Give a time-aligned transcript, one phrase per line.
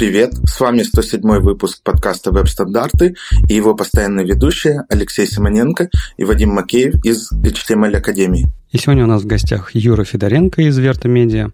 [0.00, 3.16] Привет, с вами 107 выпуск подкаста «Веб-стандарты»
[3.50, 8.46] и его постоянные ведущие Алексей Симоненко и Вадим Макеев из HTML Академии.
[8.70, 11.50] И сегодня у нас в гостях Юра Федоренко из Верта Медиа.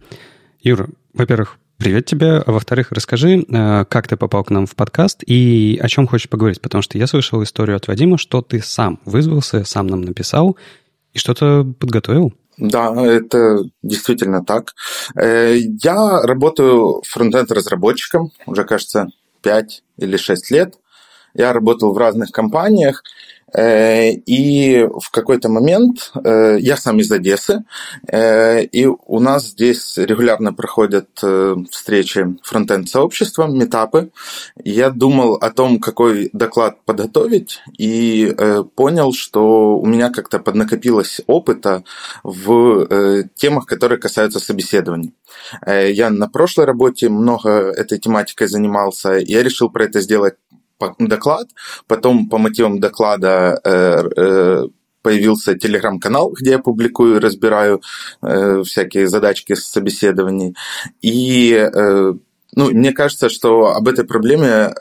[0.61, 2.37] Юра, во-первых, Привет тебе.
[2.37, 6.29] А во-вторых, расскажи, э, как ты попал к нам в подкаст и о чем хочешь
[6.29, 10.57] поговорить, потому что я слышал историю от Вадима, что ты сам вызвался, сам нам написал
[11.13, 12.33] и что-то подготовил.
[12.59, 14.75] Да, это действительно так.
[15.15, 19.09] Э, я работаю фронтенд-разработчиком уже, кажется,
[19.43, 20.75] 5 или 6 лет.
[21.35, 23.03] Я работал в разных компаниях,
[23.55, 27.65] и в какой-то момент э, я сам из Одессы,
[28.09, 31.09] э, и у нас здесь регулярно проходят
[31.71, 34.11] встречи фронтенд-сообщества, метапы.
[34.63, 38.35] Я думал о том, какой доклад подготовить, и
[38.75, 41.85] понял, что у меня как-то поднакопилось опыта
[42.23, 45.15] в темах, которые касаются собеседований.
[45.67, 50.35] Я на прошлой работе много этой тематикой занимался, я решил про это сделать
[50.99, 51.49] доклад,
[51.87, 54.63] потом по мотивам доклада э, э,
[55.03, 57.81] появился телеграм-канал, где я публикую и разбираю
[58.23, 60.57] э, всякие задачки с собеседований.
[61.01, 61.71] И
[62.53, 64.73] ну, мне кажется, что об этой проблеме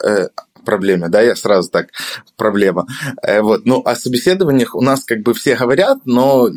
[0.64, 1.90] проблеме, да, я сразу так,
[2.36, 2.86] проблема.
[3.22, 3.66] Вот.
[3.66, 6.48] Ну, о собеседованиях у нас как бы все говорят, но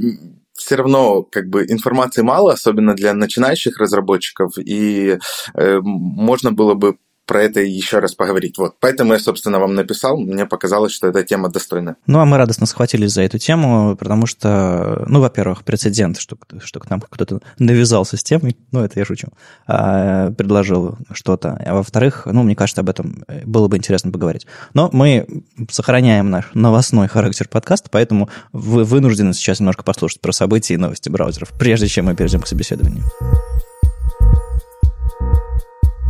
[0.60, 5.18] все равно как бы информации мало, особенно для начинающих разработчиков, и
[5.54, 6.98] э, можно было бы
[7.30, 8.58] про это еще раз поговорить.
[8.58, 8.74] Вот.
[8.80, 10.18] Поэтому я, собственно, вам написал.
[10.18, 11.96] Мне показалось, что эта тема достойна.
[12.08, 16.80] Ну, а мы радостно схватились за эту тему, потому что, ну, во-первых, прецедент, что, что
[16.80, 19.28] к нам кто-то навязался с темой, ну, это я шучу,
[19.68, 21.62] а, предложил что-то.
[21.64, 24.48] А во-вторых, ну, мне кажется, об этом было бы интересно поговорить.
[24.74, 25.28] Но мы
[25.70, 31.10] сохраняем наш новостной характер подкаста, поэтому вы вынуждены сейчас немножко послушать про события и новости
[31.10, 33.04] браузеров, прежде чем мы перейдем к собеседованию.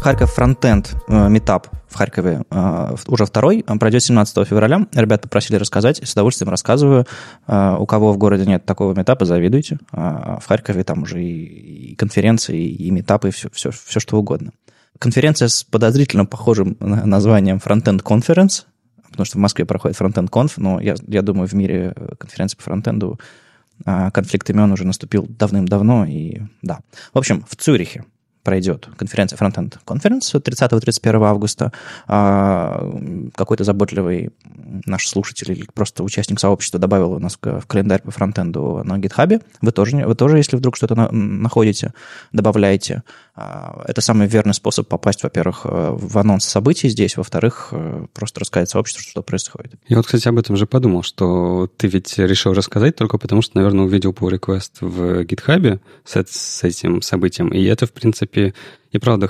[0.01, 4.87] Харьков фронтенд э, метап в Харькове э, уже второй, пройдет 17 февраля.
[4.93, 7.05] Ребята просили рассказать, с удовольствием рассказываю.
[7.47, 9.77] Э, у кого в городе нет такого метапа, завидуйте.
[9.91, 14.51] В Харькове там уже и конференции, и метапы, и все, все, все что угодно.
[14.99, 18.63] Конференция с подозрительно похожим названием Frontend Conference,
[19.09, 22.63] потому что в Москве проходит Frontend Conf, но я, я думаю, в мире конференции по
[22.63, 23.19] фронтенду
[23.85, 26.79] конфликт имен уже наступил давным-давно, и да.
[27.13, 28.05] В общем, в Цюрихе
[28.49, 31.71] пройдет конференция Frontend Conference 30-31 августа.
[32.07, 32.83] А,
[33.35, 34.31] какой-то заботливый
[34.85, 39.41] наш слушатель или просто участник сообщества добавил у нас в календарь по фронтенду на GitHub.
[39.61, 41.93] Вы тоже, вы тоже если вдруг что-то находите,
[42.31, 43.03] добавляйте.
[43.35, 48.41] А, это самый верный способ попасть, во-первых, э, в анонс событий здесь, во-вторых, э, просто
[48.41, 49.75] рассказать сообществу, что происходит.
[49.87, 53.57] Я вот, кстати, об этом же подумал, что ты ведь решил рассказать только потому, что,
[53.57, 58.53] наверное, увидел pull request в GitHub с, с этим событием, и это, в принципе,
[58.91, 59.27] и правда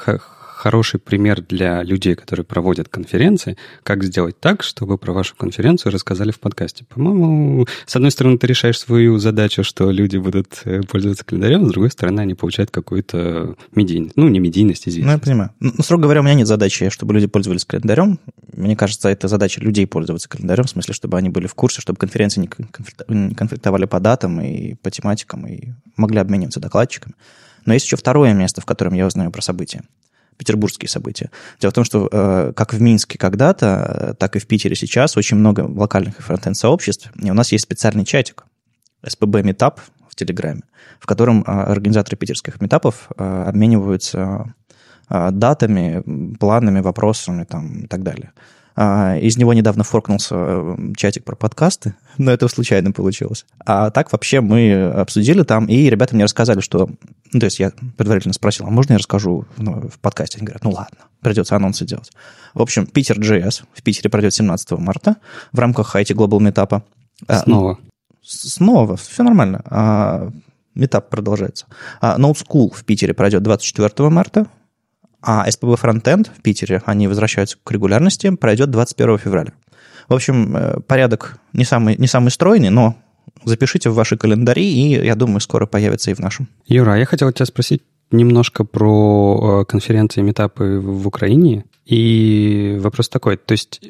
[0.60, 6.32] хороший пример для людей, которые проводят конференции, как сделать так, чтобы про вашу конференцию рассказали
[6.32, 6.84] в подкасте.
[6.84, 11.72] По-моему, с одной стороны, ты решаешь свою задачу, что люди будут э, пользоваться календарем, с
[11.72, 14.18] другой стороны, они получают какую-то медийность.
[14.18, 15.14] Ну, не медийность, известно.
[15.14, 15.52] Ну, я понимаю.
[15.62, 18.20] Ну, строго говоря, у меня нет задачи, чтобы люди пользовались календарем.
[18.52, 21.98] Мне кажется, это задача людей пользоваться календарем, в смысле, чтобы они были в курсе, чтобы
[21.98, 27.16] конференции не конфликтовали по датам и по тематикам, и могли обмениваться докладчиками.
[27.66, 29.84] Но есть еще второе место, в котором я узнаю про события
[30.40, 31.30] петербургские события.
[31.60, 35.38] Дело в том, что э, как в Минске когда-то, так и в Питере сейчас очень
[35.38, 37.12] много локальных и фронтенд-сообществ.
[37.22, 38.46] И у нас есть специальный чатик,
[39.04, 39.80] SPB Meetup
[40.10, 40.62] в Телеграме,
[41.00, 44.54] в котором э, организаторы питерских метапов э, обмениваются
[45.10, 48.32] датами, планами, вопросами там, и так далее.
[48.82, 53.46] А, из него недавно форкнулся э, чатик про подкасты, но это случайно получилось.
[53.66, 56.90] А так вообще мы обсудили там, и ребята мне рассказали, что...
[57.34, 60.38] Ну, то есть я предварительно спросил, а можно я расскажу ну, в подкасте?
[60.38, 62.10] Они говорят, ну ладно, придется анонсы делать.
[62.54, 65.18] В общем, Питер JS в Питере пройдет 17 марта
[65.52, 66.82] в рамках IT Global Meetup.
[67.28, 67.80] А, Снова.
[68.22, 69.62] Снова, все нормально.
[69.66, 70.32] А,
[70.74, 71.66] метап продолжается.
[72.02, 74.48] Note School в Питере пройдет 24 марта
[75.22, 79.54] а SPB Frontend в Питере, они возвращаются к регулярности, пройдет 21 февраля.
[80.08, 82.96] В общем, э, порядок не самый, не самый стройный, но
[83.46, 86.48] запишите в ваши календари, и, я думаю, скоро появится и в нашем.
[86.68, 91.66] Юра, я хотел тебя спросить немножко про э, конференции, метапы в Украине.
[91.86, 93.82] И вопрос такой, то есть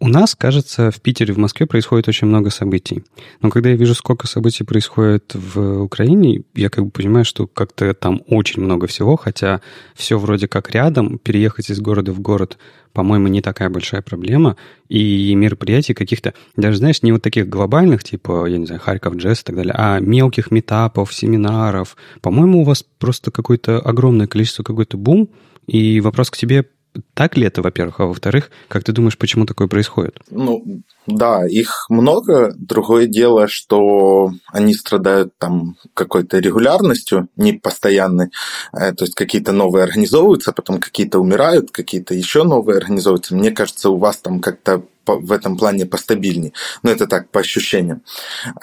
[0.00, 3.04] у нас, кажется, в Питере, в Москве происходит очень много событий.
[3.40, 7.94] Но когда я вижу, сколько событий происходит в Украине, я как бы понимаю, что как-то
[7.94, 9.60] там очень много всего, хотя
[9.94, 11.18] все вроде как рядом.
[11.18, 12.58] Переехать из города в город,
[12.92, 14.56] по-моему, не такая большая проблема.
[14.88, 19.42] И мероприятий каких-то, даже, знаешь, не вот таких глобальных, типа, я не знаю, Харьков Джесс
[19.42, 21.96] и так далее, а мелких метапов, семинаров.
[22.20, 25.30] По-моему, у вас просто какое-то огромное количество, какой-то бум.
[25.66, 26.66] И вопрос к тебе,
[27.14, 30.18] так ли это, во-первых, а во-вторых, как ты думаешь, почему такое происходит?
[30.30, 32.54] Ну, да, их много.
[32.56, 38.30] Другое дело, что они страдают там какой-то регулярностью, не постоянной.
[38.72, 43.34] Э, то есть какие-то новые организовываются, потом какие-то умирают, какие-то еще новые организовываются.
[43.34, 46.52] Мне кажется, у вас там как-то в этом плане постабильнее.
[46.82, 48.02] Но это так, по ощущениям.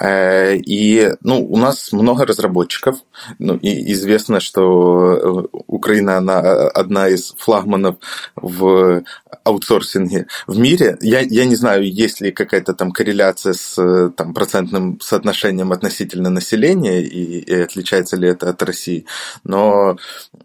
[0.00, 2.96] Э, и ну, у нас много разработчиков.
[3.38, 7.96] Ну, и известно, что э, Украина она одна из флагманов
[8.36, 9.02] в
[9.44, 10.98] аутсорсинге в мире.
[11.00, 17.02] Я, я не знаю, есть ли какая-то там корреляция с там, процентным соотношением относительно населения
[17.02, 19.06] и, и отличается ли это от России.
[19.44, 19.96] Но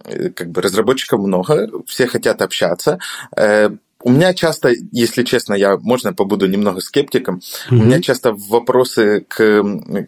[0.06, 3.00] э, как бы разработчиков много, все хотят общаться
[4.08, 7.72] у меня часто, если честно, я, можно побуду немного скептиком, mm-hmm.
[7.72, 9.36] у меня часто вопросы к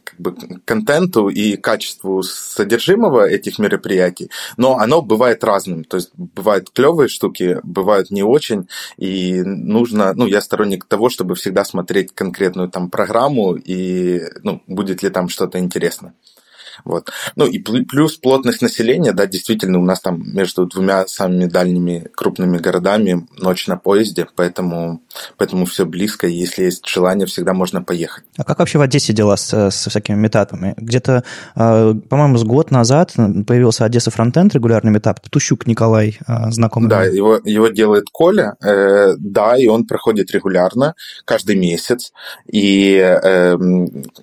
[0.06, 6.70] как бы, контенту и качеству содержимого этих мероприятий, но оно бывает разным, то есть бывают
[6.70, 12.70] клевые штуки, бывают не очень, и нужно, ну, я сторонник того, чтобы всегда смотреть конкретную
[12.70, 16.14] там программу и, ну, будет ли там что-то интересное.
[16.86, 17.12] Вот.
[17.36, 22.58] Ну и плюс плотность населения, да, действительно, у нас там между двумя самыми дальними крупными
[22.58, 25.02] городами ночь на поезде, поэтому,
[25.38, 28.24] поэтому все близко, и если есть желание, всегда можно поехать.
[28.38, 30.74] А как вообще в Одессе дела с, со всякими метапами?
[30.78, 31.24] Где-то,
[31.56, 33.14] а, по-моему, с год назад
[33.48, 35.20] появился Одесса фронтенд, регулярный метап.
[35.30, 36.90] Тущук Николай, а, знакомый.
[36.90, 42.12] Да, его, его делает Коля, э, да, и он проходит регулярно, каждый месяц.
[42.52, 43.58] И, э,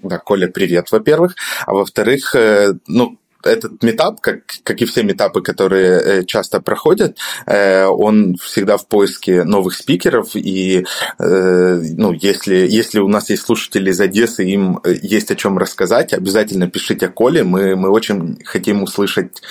[0.02, 1.34] да, Коля, привет, во-первых.
[1.66, 2.45] А во-вторых, э,
[2.86, 7.16] ну, этот метап, как, как и все метапы, которые э, часто проходят,
[7.46, 10.84] э, он всегда в поиске новых спикеров, и
[11.18, 16.12] э, ну, если, если у нас есть слушатели из Одессы, им есть о чем рассказать,
[16.12, 19.42] обязательно пишите Коле, мы, мы очень хотим услышать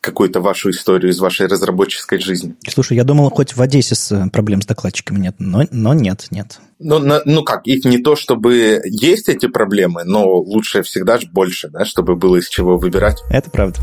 [0.00, 2.56] какую-то вашу историю из вашей разработческой жизни.
[2.68, 6.58] Слушай, я думал, хоть в Одессе с проблем с докладчиками нет, но, но нет, нет.
[6.86, 11.26] Ну, на, ну как, их не то, чтобы есть эти проблемы, но лучше всегда же
[11.32, 13.22] больше, да, чтобы было из чего выбирать.
[13.30, 13.78] Это правда.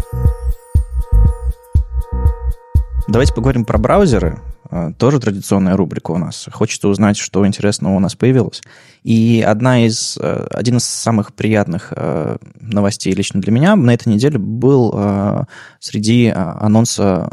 [3.08, 4.40] Давайте поговорим про браузеры.
[4.70, 6.48] А, тоже традиционная рубрика у нас.
[6.52, 8.62] Хочется узнать, что интересного у нас появилось.
[9.02, 14.10] И одна из, э, один из самых приятных э, новостей лично для меня на этой
[14.10, 15.48] неделе был
[15.80, 17.32] среди анонса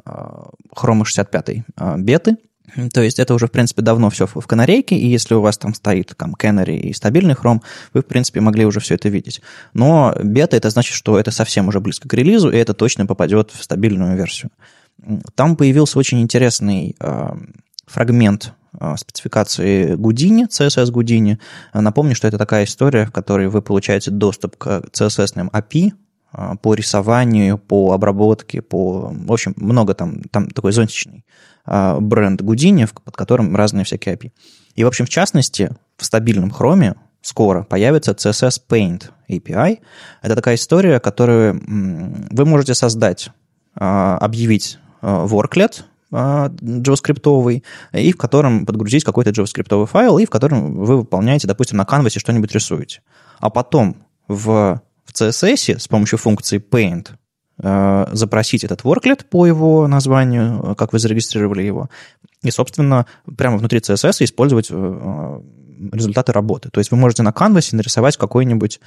[0.75, 1.63] Chrome 65
[1.99, 2.39] беты.
[2.93, 5.75] То есть это уже, в принципе, давно все в канарейке, и если у вас там
[5.75, 7.61] стоит там Canary и стабильный Chrome,
[7.93, 9.43] вы, в принципе, могли уже все это видеть.
[9.75, 13.51] Но бета это значит, что это совсем уже близко к релизу, и это точно попадет
[13.51, 14.51] в стабильную версию.
[15.35, 17.29] Там появился очень интересный э,
[17.87, 21.39] фрагмент э, спецификации Гудини, CSS Гудини.
[21.73, 25.93] Напомню, что это такая история, в которой вы получаите доступ к CSS API,
[26.63, 29.11] по рисованию, по обработке, по...
[29.13, 31.25] В общем, много там, там такой зонтичный
[31.65, 34.33] а, бренд Гудини, под которым разные всякие API.
[34.75, 39.79] И, в общем, в частности, в стабильном хроме скоро появится CSS Paint API.
[40.23, 41.63] Это такая история, которую
[42.31, 43.31] вы можете создать,
[43.75, 50.83] а, объявить а, worklet, JavaScript, и в котором подгрузить какой-то JavaScript файл, и в котором
[50.83, 53.03] вы выполняете, допустим, на канвасе что-нибудь рисуете.
[53.41, 53.97] А потом
[54.27, 57.09] в, в CSS с помощью функции Paint
[57.61, 61.91] Э, запросить этот worklet по его названию, э, как вы зарегистрировали его,
[62.45, 63.07] и, собственно,
[63.37, 65.41] прямо внутри CSS использовать э,
[65.91, 66.71] результаты работы.
[66.71, 68.81] То есть вы можете на канвасе нарисовать какую-нибудь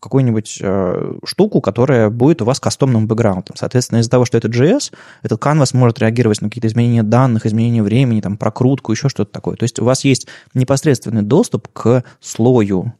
[0.00, 3.54] какую-нибудь э, штуку, которая будет у вас кастомным бэкграундом.
[3.54, 7.84] Соответственно, из-за того, что это JS, этот канвас может реагировать на какие-то изменения данных, изменения
[7.84, 9.54] времени, там, прокрутку, еще что-то такое.
[9.54, 12.92] То есть у вас есть непосредственный доступ к слою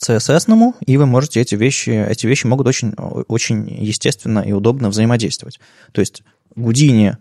[0.00, 2.94] CSS-ному, и вы можете эти вещи, эти вещи могут очень,
[3.28, 5.60] очень естественно и удобно взаимодействовать.
[5.92, 6.22] То есть
[6.56, 7.16] Гудини,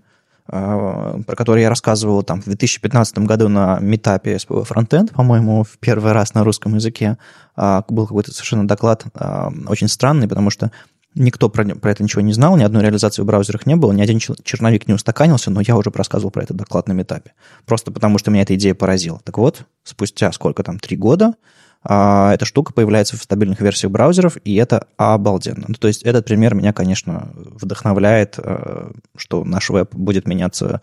[0.48, 5.78] а, про который я рассказывал там в 2015 году на метапе SPV Frontend, по-моему, в
[5.80, 7.18] первый раз на русском языке,
[7.56, 10.72] а, был какой-то совершенно доклад а, очень странный, потому что
[11.16, 14.02] Никто про, про это ничего не знал, ни одной реализации в браузерах не было, ни
[14.02, 17.34] один черновик не устаканился, но я уже рассказывал про этот доклад на метапе.
[17.66, 19.22] Просто потому, что меня эта идея поразила.
[19.24, 21.36] Так вот, спустя сколько там, три года,
[21.84, 25.66] а, эта штука появляется в стабильных версиях браузеров, и это обалденно.
[25.68, 30.82] Ну, то есть этот пример меня, конечно, вдохновляет, э, что наш веб будет меняться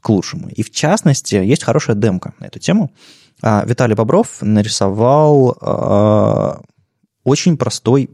[0.00, 0.48] к лучшему.
[0.48, 2.90] И в частности, есть хорошая демка на эту тему.
[3.42, 6.60] А, Виталий Бобров нарисовал а,
[7.24, 8.10] очень простой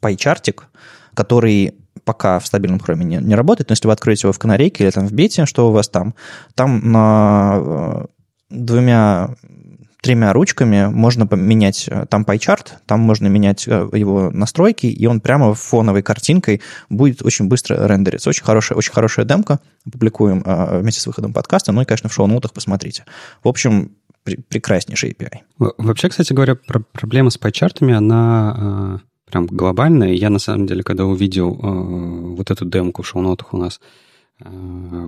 [0.00, 0.68] пайчартик,
[1.14, 4.84] который пока в стабильном хроме не, не работает, но если вы откроете его в канарейке
[4.84, 6.14] или там в бете, что у вас там,
[6.54, 8.06] там на э,
[8.50, 9.34] двумя
[10.06, 15.20] тремя ручками можно поменять э, там PyChart, там можно менять э, его настройки, и он
[15.20, 18.30] прямо фоновой картинкой будет очень быстро рендериться.
[18.30, 19.58] Очень хорошая, очень хорошая демка.
[19.90, 21.72] Публикуем э, вместе с выходом подкаста.
[21.72, 23.04] Ну и, конечно, в шоу-нотах посмотрите.
[23.42, 25.40] В общем, прекраснейший API.
[25.58, 30.12] Вообще, кстати говоря, проблема с PyChart, она прям глобальная.
[30.12, 31.50] Я, на самом деле, когда увидел
[32.36, 33.80] вот эту демку в шоу-нотах у нас,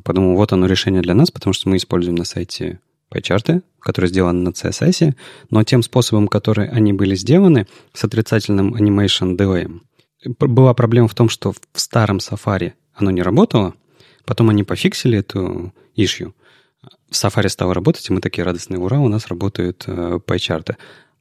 [0.02, 2.80] подумал, вот оно решение для нас, потому что мы используем на сайте
[3.12, 5.14] PyChart, которые сделаны на CSS,
[5.50, 9.80] но тем способом, который они были сделаны, с отрицательным animation delay,
[10.24, 13.74] была проблема в том, что в старом Safari оно не работало,
[14.24, 16.34] потом они пофиксили эту ишью,
[17.10, 20.18] в Safari стало работать, и мы такие радостные, ура, у нас работают э.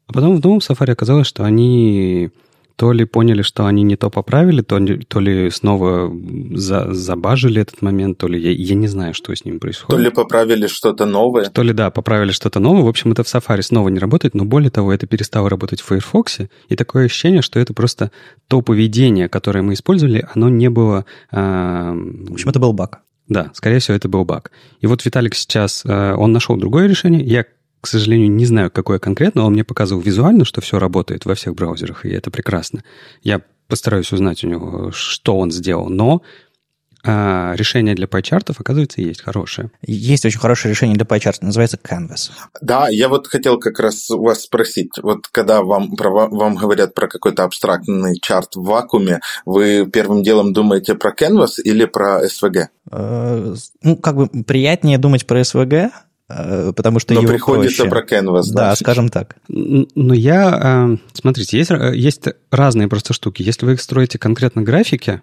[0.09, 2.29] А потом в новом Safari оказалось, что они
[2.77, 6.13] то ли поняли, что они не то поправили, то, то ли снова
[6.53, 9.97] за, забажили этот момент, то ли я, я не знаю, что с ним происходит.
[9.97, 11.45] То ли поправили что-то новое.
[11.49, 12.83] То ли, да, поправили что-то новое.
[12.83, 15.85] В общем, это в Safari снова не работает, но более того, это перестало работать в
[15.85, 18.11] Firefox, и такое ощущение, что это просто
[18.47, 21.05] то поведение, которое мы использовали, оно не было...
[21.31, 22.99] Э, в общем, это был баг.
[23.27, 24.51] Да, скорее всего, это был баг.
[24.81, 27.23] И вот Виталик сейчас, э, он нашел другое решение.
[27.23, 27.45] Я
[27.81, 29.43] к сожалению, не знаю, какое конкретно.
[29.43, 32.83] Он мне показывал визуально, что все работает во всех браузерах, и это прекрасно.
[33.21, 35.89] Я постараюсь узнать у него, что он сделал.
[35.89, 36.21] Но
[37.09, 39.71] а, решение для пайчартов, оказывается, есть хорошее.
[39.81, 42.31] Есть очень хорошее решение для пайчарта, называется Canvas.
[42.61, 46.93] Да, я вот хотел как раз у вас спросить, вот когда вам, про, вам говорят
[46.93, 52.65] про какой-то абстрактный чарт в вакууме, вы первым делом думаете про Canvas или про SVG?
[52.91, 55.91] Э, ну, как бы приятнее думать про SVG,
[56.27, 58.05] потому что Но его приходится проще.
[58.05, 58.43] про Canvas.
[58.53, 59.37] Да, скажем так.
[59.47, 60.89] Но я...
[60.91, 63.43] Э, смотрите, есть, э, есть разные просто штуки.
[63.43, 65.21] Если вы строите конкретно графики,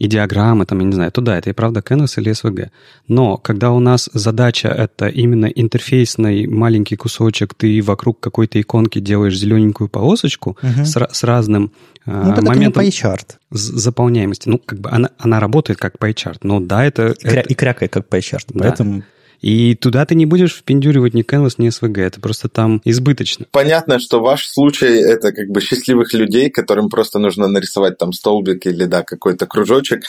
[0.00, 2.70] и диаграммы, там, я не знаю, то да, это и правда Canvas или SVG.
[3.06, 9.38] Но когда у нас задача это именно интерфейсный маленький кусочек, ты вокруг какой-то иконки делаешь
[9.38, 10.84] зелененькую полосочку угу.
[10.86, 11.72] с, с разным
[12.06, 13.34] ну, э, моментом PyChart.
[13.50, 14.48] заполняемости.
[14.48, 17.08] Ну, как бы она, она работает как PyChart, но да, это...
[17.08, 18.64] И, кря- и крякает как PyChart, да.
[18.64, 19.02] поэтому...
[19.40, 22.00] И туда ты не будешь впендюривать ни Canvas, ни SVG.
[22.02, 23.46] Это просто там избыточно.
[23.50, 28.66] Понятно, что ваш случай– это как бы счастливых людей, которым просто нужно нарисовать там столбик
[28.66, 30.04] или, да, какой-то кружочек,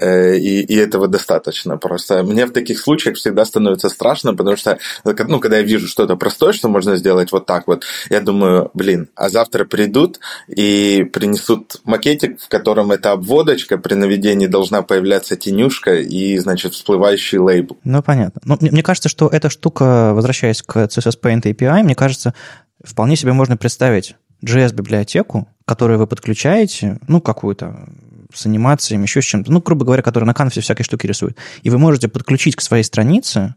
[0.00, 1.76] э, и, и этого достаточно.
[1.76, 6.16] Просто мне в таких случаях всегда становится страшно, потому что, ну, когда я вижу что-то
[6.16, 11.76] простое, что можно сделать вот так вот, я думаю, блин, а завтра придут и принесут
[11.84, 17.76] макетик, в котором эта обводочка при наведении должна появляться тенюшка и, значит, всплывающий лейбл.
[17.84, 18.40] Ну, понятно.
[18.44, 22.34] Ну, мне кажется, что эта штука, возвращаясь к CSS Paint API, мне кажется,
[22.82, 27.88] вполне себе можно представить JS-библиотеку, которую вы подключаете, ну, какую-то
[28.34, 31.38] с анимациями, еще с чем-то, ну, грубо говоря, которая на канвасе всякие штуки рисует.
[31.62, 33.54] И вы можете подключить к своей странице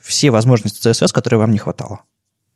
[0.00, 2.00] все возможности CSS, которые вам не хватало.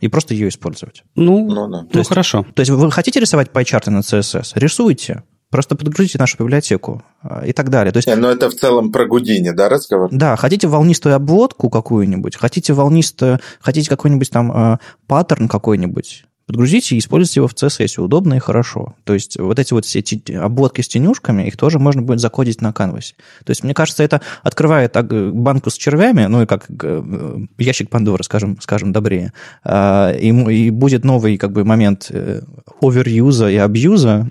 [0.01, 1.05] И просто ее использовать.
[1.15, 1.81] Ну, ну, да.
[1.81, 2.47] то ну есть, хорошо.
[2.55, 4.53] То есть вы хотите рисовать пайчарты на CSS?
[4.55, 5.25] Рисуйте.
[5.51, 7.91] Просто подгрузите нашу библиотеку а, и так далее.
[7.93, 10.11] То есть, Не, но это в целом про Гудини, да, разговор?
[10.13, 16.99] Да, хотите волнистую обводку какую-нибудь, хотите волнистую, хотите какой-нибудь там э, паттерн какой-нибудь, подгрузите и
[16.99, 18.01] используйте его в CSS.
[18.01, 18.95] Удобно и хорошо.
[19.05, 20.03] То есть вот эти вот все
[20.39, 23.15] обводки с тенюшками, их тоже можно будет закодить на канвасе.
[23.45, 24.97] То есть мне кажется, это открывает
[25.35, 29.33] банку с червями, ну и как э, ящик Пандоры, скажем, скажем добрее,
[29.65, 32.41] а, и, и будет новый как бы момент э,
[32.81, 34.29] оверюза и абьюза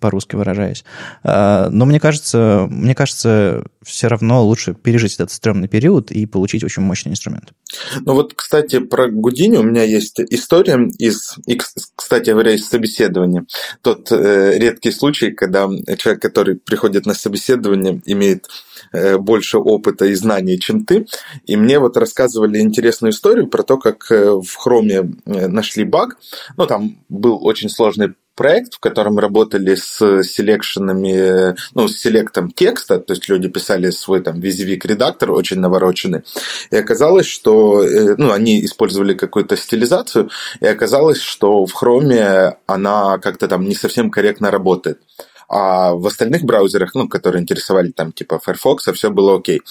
[0.00, 0.84] по-русски выражаясь.
[1.22, 6.64] А, но мне кажется, мне кажется, все равно лучше пережить этот стрёмный период и получить
[6.64, 7.52] очень мощный инструмент.
[8.00, 11.58] Ну вот, кстати, про Гудини у меня есть история из, и,
[11.94, 13.46] кстати говоря, из собеседования.
[13.82, 18.48] Тот э, редкий случай, когда человек, который приходит на собеседование, имеет
[18.92, 21.06] э, больше опыта и знаний, чем ты.
[21.46, 26.18] И мне вот рассказывали интересную историю про то, как э, в Хроме э, нашли баг.
[26.56, 32.98] Ну, там был очень сложный проект, в котором работали с селекшенами, ну, с селектом текста,
[32.98, 36.22] то есть люди писали свой там визивик-редактор, очень навороченный,
[36.70, 40.30] и оказалось, что, э, ну, они использовали какую-то стилизацию,
[40.60, 45.00] и оказалось, что в Chrome она как-то там не совсем корректно работает
[45.50, 49.62] а в остальных браузерах, ну, которые интересовали там типа Firefox, все было окей.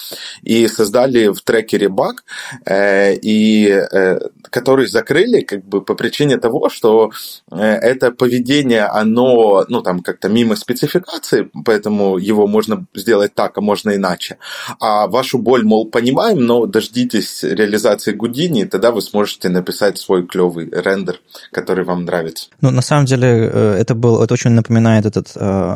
[0.43, 2.25] И создали в трекере баг,
[2.65, 4.19] э, и, э,
[4.49, 7.11] который закрыли как бы по причине того, что
[7.51, 13.61] э, это поведение, оно, ну, там как-то мимо спецификации, поэтому его можно сделать так, а
[13.61, 14.37] можно иначе.
[14.81, 20.69] А вашу боль, мол, понимаем, но дождитесь реализации Гудини, тогда вы сможете написать свой клевый
[20.69, 21.21] рендер,
[21.53, 22.49] который вам нравится.
[22.59, 25.68] Ну, на самом деле, э, это был, это очень напоминает этот э,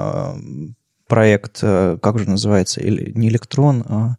[1.07, 4.15] проект, э, как же называется, или не электрон, а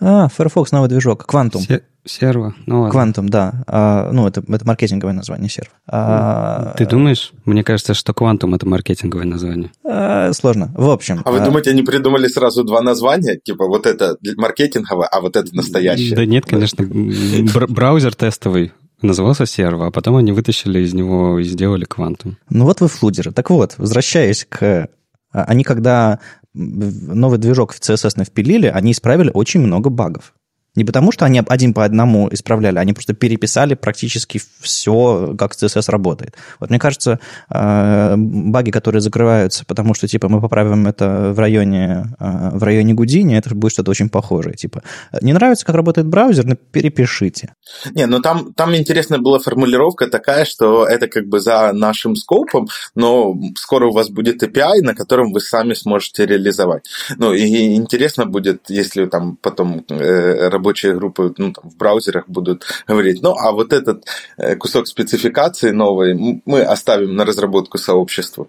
[0.00, 1.60] А, Firefox новый движок, Quantum.
[1.60, 2.98] Се- серво, ну ладно.
[2.98, 3.62] Quantum, да.
[3.68, 5.70] А, ну, это, это маркетинговое название серво.
[5.86, 7.32] А, Ты думаешь?
[7.44, 9.70] Мне кажется, что Quantum— это маркетинговое название.
[9.88, 10.72] а, сложно.
[10.76, 11.22] В общем.
[11.24, 13.38] А вы а, думаете, они придумали сразу два названия?
[13.42, 16.16] Типа вот это маркетинговое, а вот это настоящее?
[16.16, 16.84] Да нет, конечно.
[16.84, 22.34] бр- Браузер тестовый назывался серво, а потом они вытащили из него и сделали Quantum.
[22.50, 23.30] Ну вот вы флудеры.
[23.30, 24.88] Так вот, возвращаясь к...
[25.34, 26.20] а, Они когда
[26.54, 30.32] новый движок в CSS впилили, они исправили очень много багов.
[30.76, 35.90] Не потому, что они один по одному исправляли, они просто переписали практически все, как CSS
[35.90, 36.34] работает.
[36.60, 42.06] Вот мне кажется, э, баги, которые закрываются, потому что, типа, мы поправим это в районе,
[42.18, 44.54] э, в районе Гудини, это будет что-то очень похожее.
[44.54, 44.82] Типа,
[45.22, 47.54] не нравится, как работает браузер, ну, перепишите.
[47.94, 52.68] Не, ну там, там интересная была формулировка такая, что это как бы за нашим скопом,
[52.94, 56.88] но скоро у вас будет API, на котором вы сами сможете реализовать.
[57.16, 62.64] Ну и интересно будет, если там потом э, рабочие группы ну, там, в браузерах будут
[62.88, 64.04] говорить, ну а вот этот
[64.38, 68.48] э, кусок спецификации новый м- мы оставим на разработку сообществу.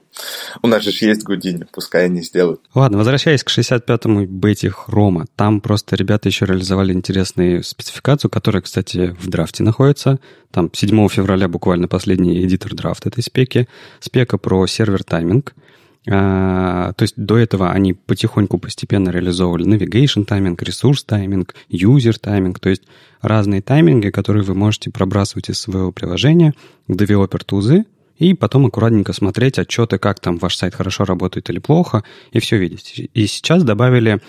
[0.62, 2.62] У нас же есть Гудини, пускай они сделают.
[2.74, 9.16] Ладно, возвращаясь к 65-му бете Хрома, там просто ребята еще реализовали интересную спецификацию, которая, кстати,
[9.20, 10.20] в драфте находится.
[10.52, 13.68] Там 7 февраля буквально последний editor draft этой спеки.
[14.00, 15.54] Спека про server timing.
[16.08, 22.60] А, то есть до этого они потихоньку, постепенно реализовывали navigation timing, resource timing, user timing,
[22.60, 22.84] то есть
[23.22, 26.54] разные тайминги, которые вы можете пробрасывать из своего приложения
[26.88, 27.86] в developer tools ы
[28.18, 32.58] и потом аккуратненько смотреть отчеты, как там ваш сайт хорошо работает или плохо, и все
[32.58, 33.10] видеть.
[33.14, 34.22] И сейчас добавили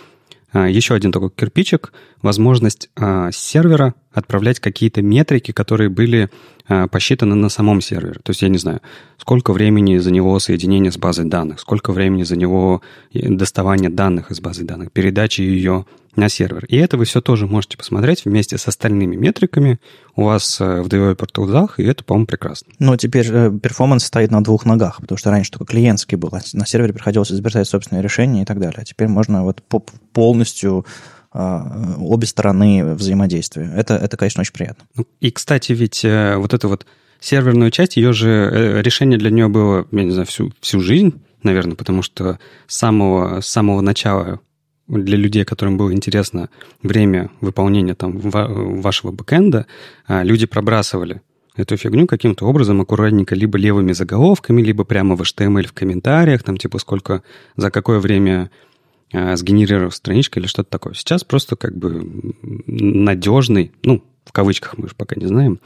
[0.65, 6.31] еще один такой кирпичик, возможность а, сервера отправлять какие-то метрики, которые были
[6.69, 8.21] а, посчитаны на самом сервере.
[8.23, 8.81] То есть, я не знаю,
[9.19, 12.81] сколько времени за него соединение с базой данных, сколько времени за него
[13.13, 15.85] э, доставание данных из базы данных, передачи ее
[16.17, 16.65] на сервер.
[16.67, 19.79] И это вы все тоже можете посмотреть вместе с остальными метриками
[20.15, 22.73] у вас э, в Developer Tools, и это, по-моему, прекрасно.
[22.79, 26.41] Но теперь э, перформанс стоит на двух ногах, потому что раньше только клиентский был, а
[26.53, 28.79] на сервере приходилось изобретать собственные решения и так далее.
[28.81, 30.87] А теперь можно вот по- полностью
[31.33, 33.71] а, обе стороны взаимодействия.
[33.77, 34.85] Это, это, конечно, очень приятно.
[34.95, 36.87] Ну, И, кстати, ведь э, вот эту вот
[37.21, 41.77] серверную часть, ее же решение для нее было, я не знаю, всю, всю жизнь, наверное,
[41.77, 44.41] потому что с самого, с самого начала
[44.89, 46.49] для людей, которым было интересно
[46.83, 49.67] время выполнения там ва- вашего бэкэнда,
[50.07, 51.23] а, люди пробрасывали
[51.57, 56.57] эту фигню каким-то образом аккуратненько либо левыми заголовками, либо прямо в HTML в комментариях, там
[56.57, 57.23] типа сколько,
[57.57, 58.51] за какое время
[59.13, 60.95] а, сгенерировав страничка или что-то такое.
[60.95, 62.35] Сейчас просто как бы
[62.67, 65.61] надежный, ну, в кавычках мы же пока не знаем,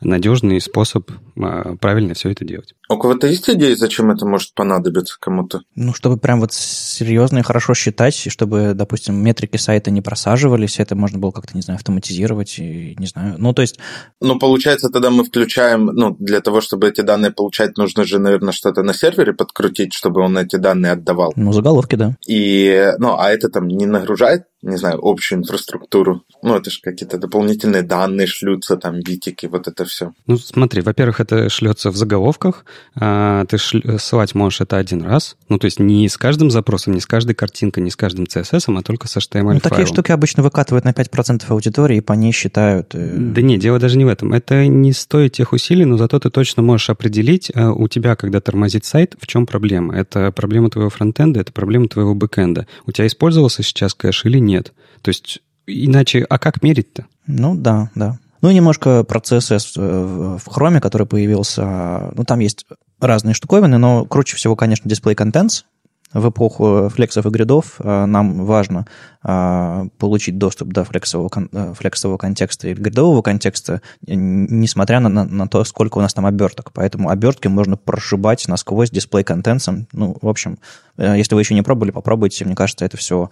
[0.00, 2.74] надежный способ а, правильно все это делать.
[2.88, 5.62] У кого-то есть идеи, зачем это может понадобиться кому-то?
[5.76, 10.80] Ну, чтобы прям вот серьезно и хорошо считать, и чтобы, допустим, метрики сайта не просаживались,
[10.80, 13.36] это можно было как-то, не знаю, автоматизировать, и, не знаю.
[13.38, 13.78] Ну, то есть,
[14.20, 18.52] Ну, получается, тогда мы включаем, ну, для того, чтобы эти данные получать, нужно же, наверное,
[18.52, 21.32] что-то на сервере подкрутить, чтобы он эти данные отдавал.
[21.36, 22.16] ну, заголовки, да.
[22.26, 26.22] И, ну, а это там не нагружает, не знаю, общую инфраструктуру.
[26.42, 30.12] Ну, это же какие-то дополнительные данные шлются, там, битики, вот это все.
[30.26, 35.36] Ну, смотри, во-первых, это шлется в заголовках, а, ты шль- ссылать можешь это один раз,
[35.48, 38.74] ну, то есть не с каждым запросом, не с каждой картинкой, не с каждым CSS,
[38.78, 42.32] а только с HTML Ну, такие штуки обычно выкатывают на 5% аудитории и по ней
[42.32, 42.94] считают.
[42.94, 44.32] э, Да не, дело даже не в этом.
[44.32, 48.40] Это не стоит тех усилий, но зато ты точно можешь определить а, у тебя, когда
[48.40, 49.94] тормозит сайт, в чем проблема.
[49.96, 52.66] Это проблема твоего фронтенда, это проблема твоего бэкенда.
[52.86, 54.72] У тебя использовался сейчас кэш или нет?
[55.02, 57.06] То есть, иначе, а как мерить-то?
[57.26, 58.18] Ну, да, да.
[58.42, 62.12] Ну, немножко про CSS в Chrome, который появился.
[62.14, 62.66] Ну, там есть
[63.00, 65.64] разные штуковины, но круче всего, конечно, Display Contents.
[66.12, 68.84] В эпоху флексов и гридов э, нам важно
[69.22, 75.24] э, получить доступ до флексового, э, флексового контекста или гридового контекста, э, несмотря на, на,
[75.24, 76.72] на то, сколько у нас там оберток.
[76.72, 79.86] Поэтому обертки можно прошибать насквозь дисплей контентом.
[79.92, 80.58] Ну, в общем,
[80.96, 82.44] э, если вы еще не пробовали, попробуйте.
[82.44, 83.30] Мне кажется, это все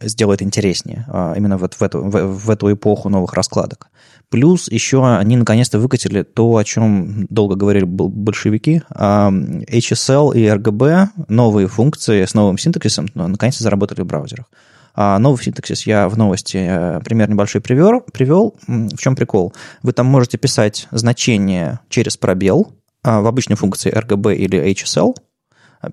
[0.00, 3.88] сделает интереснее а, именно вот в эту, в, эту эпоху новых раскладок.
[4.28, 8.82] Плюс еще они наконец-то выкатили то, о чем долго говорили бол- большевики.
[8.90, 14.46] а, HSL и RGB, новые функции с новым синтаксисом, ну, наконец-то заработали в браузерах.
[14.94, 18.00] А новый синтаксис я в новости э, пример небольшой привел.
[18.00, 18.54] привел.
[18.66, 19.52] В чем прикол?
[19.82, 22.72] Вы там можете писать значение через пробел
[23.04, 25.14] в обычной функции RGB или HSL,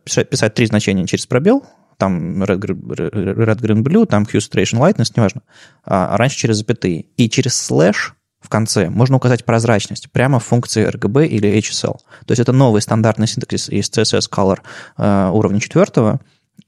[0.05, 1.65] писать три значения через пробел,
[2.03, 5.41] там red, red, green, blue, там hue, saturation, lightness, неважно,
[5.85, 7.05] а раньше через запятые.
[7.15, 11.97] И через слэш в конце можно указать прозрачность прямо в функции RGB или HSL.
[12.25, 14.59] То есть это новый стандартный синтаксис из CSS Color
[14.97, 16.19] э, уровня четвертого,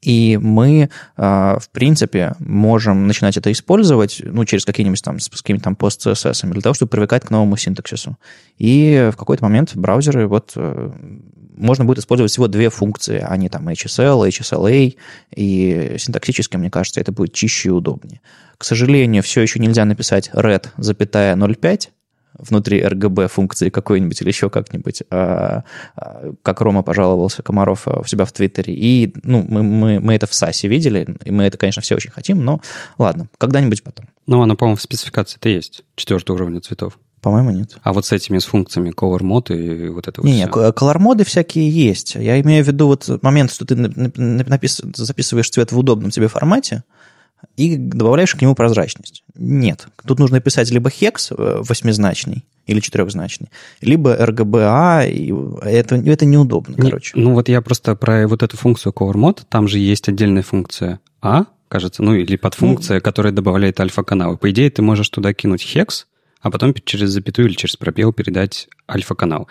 [0.01, 5.75] И мы, в принципе, можем начинать это использовать ну, через какие-нибудь там, с какими-то там
[5.75, 8.17] пост-CSS для того, чтобы привыкать к новому синтаксису.
[8.57, 10.91] И в какой-то момент браузеры вот э,
[11.57, 14.95] можно будет использовать всего две функции, а не там HSL, HSLA,
[15.35, 18.21] и синтаксически, мне кажется, это будет чище и удобнее.
[18.57, 21.89] К сожалению, все еще нельзя написать red, запятая 0.5,
[22.37, 25.63] внутри RGB функции какой-нибудь или еще как-нибудь, а,
[25.95, 28.73] а, как Рома пожаловался Комаров у себя в Твиттере.
[28.73, 32.11] И ну, мы, мы, мы это в САСе видели, и мы это, конечно, все очень
[32.11, 32.61] хотим, но
[32.97, 34.07] ладно, когда-нибудь потом.
[34.27, 36.97] Ну, оно, по-моему, в спецификации-то есть, четвертого уровня цветов.
[37.25, 37.75] По-моему, нет.
[37.81, 40.69] А вот с этими с функциями color mode и вот это вот Не, все.
[40.69, 42.13] color моды всякие есть.
[42.13, 44.79] Я имею в виду вот момент, что ты напис...
[44.93, 46.83] записываешь цвет в удобном тебе формате,
[47.57, 49.23] и добавляешь к нему прозрачность.
[49.33, 49.87] Нет.
[50.05, 53.49] Тут нужно писать либо хекс э, восьмизначный, или четырехзначный,
[53.81, 55.33] либо RGBA, и
[55.67, 57.13] это, это неудобно, Не, короче.
[57.15, 61.45] Ну вот я просто про вот эту функцию CoverMod, там же есть отдельная функция А,
[61.69, 64.37] кажется, ну или подфункция, ну, которая добавляет альфа-каналы.
[64.37, 66.05] По идее, ты можешь туда кинуть хекс,
[66.41, 69.47] а потом через запятую или через пробел передать альфа-канал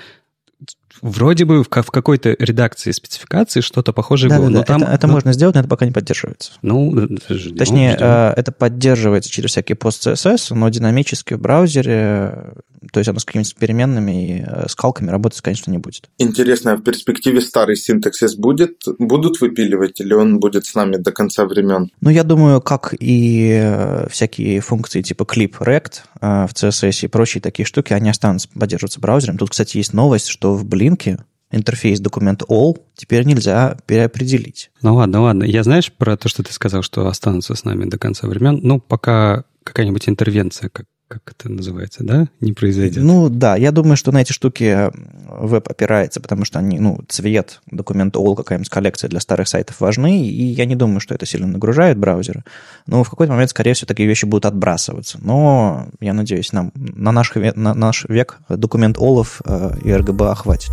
[1.03, 4.47] вроде бы в, какой-то редакции спецификации что-то похожее да, было.
[4.47, 5.13] Да, но да, там, это, это но...
[5.15, 6.53] можно сделать, но это пока не поддерживается.
[6.63, 8.07] Ну, ждем, Точнее, ждем.
[8.07, 12.55] Э, это поддерживается через всякие пост-CSS, но динамически в браузере,
[12.93, 16.09] то есть оно с какими-то переменными и э, скалками работать, конечно, не будет.
[16.19, 21.13] Интересно, а в перспективе старый синтаксис будет, будут выпиливать или он будет с нами до
[21.13, 21.91] конца времен?
[22.01, 27.41] Ну, я думаю, как и э, всякие функции типа clip rect в CSS и прочие
[27.41, 29.39] такие штуки, они останутся поддерживаться браузером.
[29.39, 31.19] Тут, кстати, есть новость, что в Блинке
[31.55, 34.71] интерфейс документ all теперь нельзя переопределить.
[34.83, 35.45] Ну ладно, ладно.
[35.45, 38.61] Я знаешь про то, что ты сказал, что останутся с нами до конца времен?
[38.63, 43.03] Ну, пока какая-нибудь интервенция, как, как это называется, да, не произойдет.
[43.03, 44.91] Ну да, я думаю, что на эти штуки
[45.29, 50.27] веб опирается, потому что они, ну, цвет, документ all, какая-нибудь коллекция для старых сайтов важны,
[50.27, 52.43] и я не думаю, что это сильно нагружает браузеры.
[52.87, 55.19] Но в какой-то момент, скорее всего, такие вещи будут отбрасываться.
[55.23, 60.71] Но я надеюсь, нам на наш, на наш век документ all э, и RGBA хватит.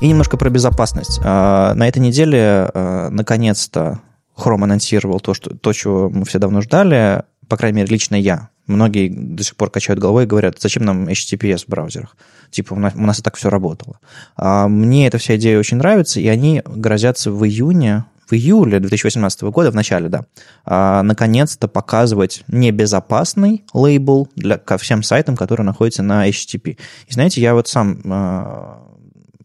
[0.00, 1.20] И немножко про безопасность.
[1.24, 2.70] А, на этой неделе,
[3.10, 4.00] наконец-то,
[4.36, 8.50] Chrome анонсировал то, что, то, чего мы все давно ждали, по крайней мере, лично я.
[8.66, 12.16] Многие до сих пор качают головой и говорят, зачем нам HTTPS в браузерах?
[12.50, 14.00] Типа, у нас, у нас и так все работало.
[14.36, 19.42] А мне эта вся идея очень нравится, и они грозятся в июне, в июле 2018
[19.42, 20.24] года, в начале, да,
[20.64, 26.76] а, наконец-то показывать небезопасный лейбл для, ко всем сайтам, которые находятся на HTTP.
[27.06, 28.82] И знаете, я вот сам а,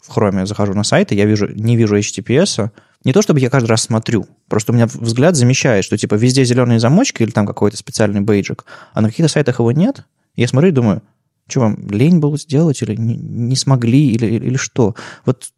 [0.02, 2.72] в Chrome захожу на сайт, и я вижу, не вижу HTTPS,
[3.04, 6.44] не то чтобы я каждый раз смотрю, просто у меня взгляд замечает, что типа везде
[6.44, 10.06] зеленые замочки или там какой-то специальный бейджик, а на каких-то сайтах его нет.
[10.36, 11.02] Я смотрю и думаю,
[11.48, 14.96] что вам лень было сделать или не, не смогли или, или, или что?
[15.26, 15.50] Вот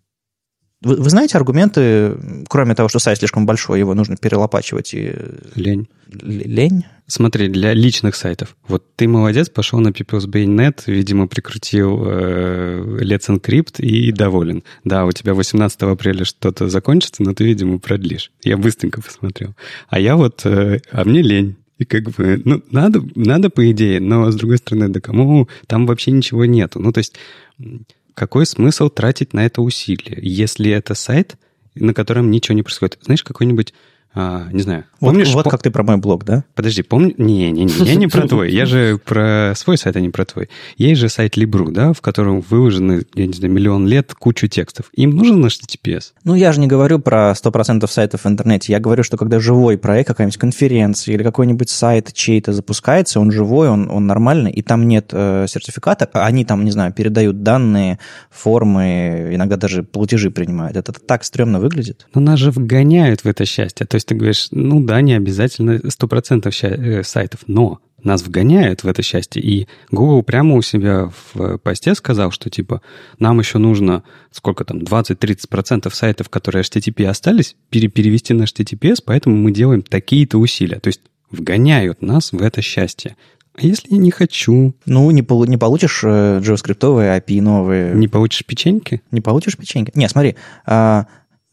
[0.83, 2.17] вы, вы знаете аргументы,
[2.49, 5.13] кроме того, что сайт слишком большой, его нужно перелопачивать и...
[5.55, 5.87] Лень.
[6.09, 6.85] Лень?
[7.07, 8.55] Смотри, для личных сайтов.
[8.67, 14.63] Вот ты молодец, пошел на People's Baynet, видимо, прикрутил э, Let's Encrypt и доволен.
[14.83, 18.31] Да, у тебя 18 апреля что-то закончится, но ты, видимо, продлишь.
[18.43, 19.55] Я быстренько посмотрел.
[19.89, 20.45] А я вот...
[20.45, 21.57] Э, а мне лень.
[21.77, 25.85] И как бы, ну, надо, надо по идее, но, с другой стороны, да кому там
[25.85, 26.79] вообще ничего нету.
[26.79, 27.15] Ну, то есть
[28.13, 31.35] какой смысл тратить на это усилие, если это сайт,
[31.75, 32.99] на котором ничего не происходит?
[33.01, 33.73] Знаешь, какой-нибудь
[34.15, 34.85] а, не знаю.
[34.99, 36.43] Помнишь, вот, вот как ты про мой блог, да?
[36.53, 37.15] Подожди, помни...
[37.17, 38.51] Не-не-не, я не про твой.
[38.51, 40.49] Я же про свой сайт, а не про твой.
[40.77, 44.85] Есть же сайт Libru, да, в котором выложены, я не знаю, миллион лет кучу текстов.
[44.93, 46.13] Им нужен наш HTTPS?
[46.23, 48.71] Ну, я же не говорю про 100% сайтов в интернете.
[48.71, 53.69] Я говорю, что когда живой проект, какая-нибудь конференция или какой-нибудь сайт чей-то запускается, он живой,
[53.69, 57.97] он, он нормальный, и там нет э, сертификата, а они там, не знаю, передают данные,
[58.29, 60.77] формы, иногда даже платежи принимают.
[60.77, 62.05] Это так стрёмно выглядит.
[62.13, 63.87] Но нас же вгоняют в это счастье.
[63.87, 68.87] То есть ты говоришь, ну да, не обязательно 100% э, сайтов, но нас вгоняют в
[68.87, 69.41] это счастье.
[69.41, 72.81] И Google прямо у себя в посте сказал, что типа
[73.19, 79.51] нам еще нужно сколько там, 20-30% сайтов, которые HTTP остались, перевести на HTTPS, поэтому мы
[79.51, 80.79] делаем такие-то усилия.
[80.79, 83.15] То есть вгоняют нас в это счастье.
[83.55, 84.73] А если я не хочу?
[84.85, 87.93] Ну, не, пол, не получишь э, JavaScript API новые.
[87.93, 89.03] Не получишь печеньки?
[89.11, 89.91] Не получишь печеньки.
[89.93, 90.35] Не, смотри,
[90.65, 91.05] а,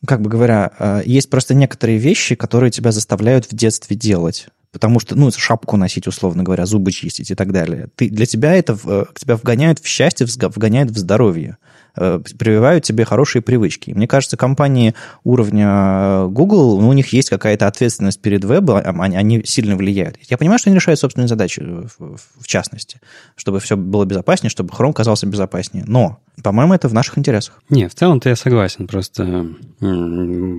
[0.07, 4.49] как бы говоря, э, есть просто некоторые вещи, которые тебя заставляют в детстве делать.
[4.73, 7.89] Потому что, ну, шапку носить, условно говоря, зубы чистить и так далее.
[7.97, 8.75] Ты, для тебя это,
[9.17, 11.57] тебя вгоняют в счастье, вгоняют в здоровье.
[11.97, 13.91] Э, прививают тебе хорошие привычки.
[13.91, 19.43] Мне кажется, компании уровня Google, ну, у них есть какая-то ответственность перед вебом, они, они
[19.45, 20.17] сильно влияют.
[20.29, 23.01] Я понимаю, что они решают собственные задачи, в, в частности,
[23.37, 25.85] чтобы все было безопаснее, чтобы Chrome казался безопаснее.
[25.87, 27.63] Но, по-моему, это в наших интересах.
[27.69, 29.47] Не, в целом-то я согласен, просто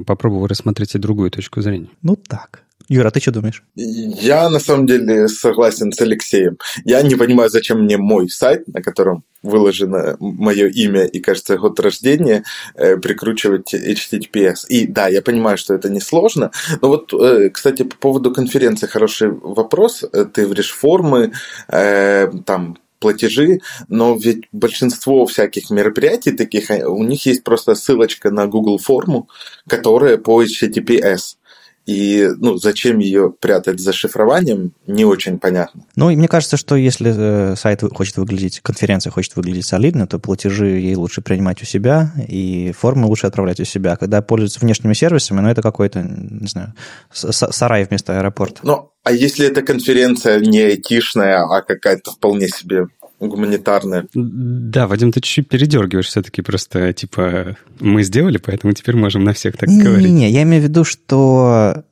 [0.06, 1.90] попробую рассмотреть и другую точку зрения.
[2.02, 2.64] Ну так.
[2.90, 3.64] Юра, а ты что думаешь?
[3.76, 6.58] Я на самом деле согласен с Алексеем.
[6.86, 11.80] Я не понимаю, зачем мне мой сайт, на котором выложено мое имя и, кажется, год
[11.80, 12.44] рождения,
[12.76, 14.68] э, прикручивать HTTPS.
[14.70, 16.52] И да, я понимаю, что это несложно.
[16.82, 20.04] Но вот, э, кстати, по поводу конференции хороший вопрос.
[20.14, 21.32] Э, ты говоришь формы,
[21.68, 28.78] там, платежи, но ведь большинство всяких мероприятий таких, у них есть просто ссылочка на Google
[28.78, 29.28] форму,
[29.68, 31.38] которая по HTTPS.
[31.86, 35.84] И ну, зачем ее прятать за шифрованием, не очень понятно.
[35.96, 40.20] Ну, и мне кажется, что если э, сайт хочет выглядеть, конференция хочет выглядеть солидно, то
[40.20, 43.96] платежи ей лучше принимать у себя, и формы лучше отправлять у себя.
[43.96, 46.74] Когда пользуются внешними сервисами, ну, это какой-то, не знаю,
[47.12, 48.62] сарай вместо аэропорта.
[48.64, 52.88] Ну, а если эта конференция не айтишная, а какая-то вполне себе
[53.28, 54.08] гуманитарная.
[54.14, 59.58] Да, Вадим, ты чуть-чуть передергиваешь все-таки просто, типа, мы сделали, поэтому теперь можем на всех
[59.58, 60.08] так не, говорить.
[60.08, 61.84] Не-не, я имею в виду, что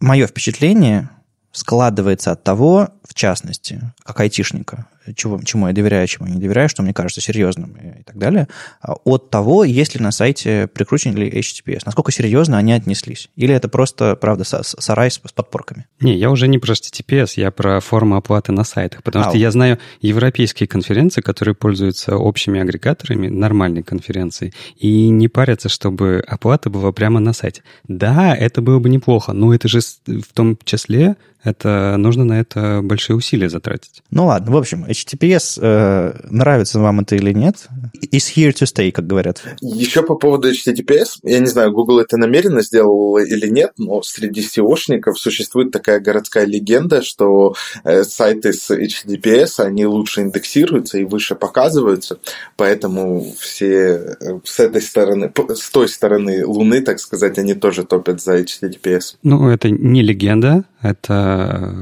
[0.00, 1.10] мое впечатление
[1.52, 6.68] складывается от того, в частности, как айтишника, чего, чему я доверяю, чему я не доверяю,
[6.68, 8.48] что мне кажется серьезным и, так далее,
[8.80, 13.28] а от того, есть ли на сайте прикручен ли HTTPS, насколько серьезно они отнеслись.
[13.36, 15.86] Или это просто, правда, сарай с, с подпорками.
[16.00, 19.38] Не, я уже не про HTTPS, я про форму оплаты на сайтах, потому а, что
[19.38, 26.70] я знаю европейские конференции, которые пользуются общими агрегаторами, нормальной конференции, и не парятся, чтобы оплата
[26.70, 27.62] была прямо на сайте.
[27.86, 32.80] Да, это было бы неплохо, но это же в том числе это нужно на это
[32.94, 34.02] большие усилия затратить.
[34.12, 37.66] Ну ладно, в общем, HTTPS, э, нравится вам это или нет,
[38.12, 39.42] is here to stay, как говорят.
[39.60, 44.42] Еще по поводу HTTPS, я не знаю, Google это намеренно сделал или нет, но среди
[44.42, 51.34] SEOшников существует такая городская легенда, что э, сайты с HTTPS, они лучше индексируются и выше
[51.34, 52.20] показываются,
[52.56, 58.22] поэтому все э, с этой стороны, с той стороны Луны, так сказать, они тоже топят
[58.22, 59.16] за HTTPS.
[59.24, 61.74] Ну, это не легенда, это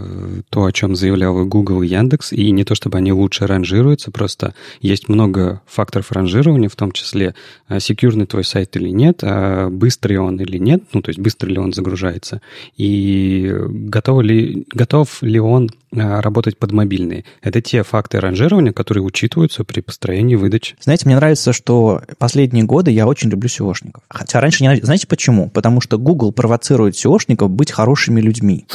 [0.48, 4.10] то, о чем заявлял и Google, и Яндекс, и не то чтобы они лучше ранжируются,
[4.10, 7.34] просто есть много факторов ранжирования, в том числе
[7.66, 11.48] а, секьюрный твой сайт или нет, а быстрый он или нет, ну, то есть быстро
[11.48, 12.40] ли он загружается,
[12.76, 17.24] и готов ли, готов ли он а, работать под мобильные.
[17.42, 20.74] Это те факты ранжирования, которые учитываются при построении выдачи.
[20.80, 24.00] Знаете, мне нравится, что последние годы я очень люблю SEOшников.
[24.08, 24.74] Хотя раньше не...
[24.80, 25.50] Знаете почему?
[25.50, 28.66] Потому что Google провоцирует SEOшников быть хорошими людьми.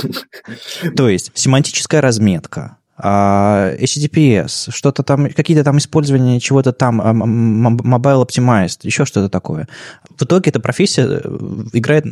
[0.96, 8.26] То есть семантическая разметка, а, HTTPS, что-то там, какие-то там использования чего-то там, а, mobile
[8.26, 9.68] optimized, еще что-то такое.
[10.18, 11.20] В итоге эта профессия э,
[11.74, 12.06] играет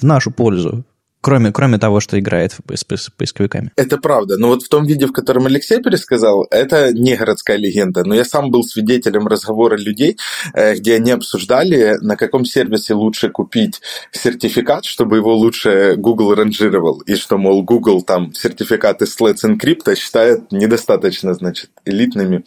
[0.00, 0.84] в нашу пользу.
[1.20, 3.72] Кроме, кроме того, что играет с, поисковиками.
[3.76, 4.36] Это правда.
[4.38, 8.04] Но вот в том виде, в котором Алексей пересказал, это не городская легенда.
[8.04, 10.16] Но я сам был свидетелем разговора людей,
[10.54, 13.80] э, где они обсуждали, на каком сервисе лучше купить
[14.12, 17.00] сертификат, чтобы его лучше Google ранжировал.
[17.00, 22.44] И что, мол, Google там сертификаты с Let's Encrypt считает недостаточно, значит, элитными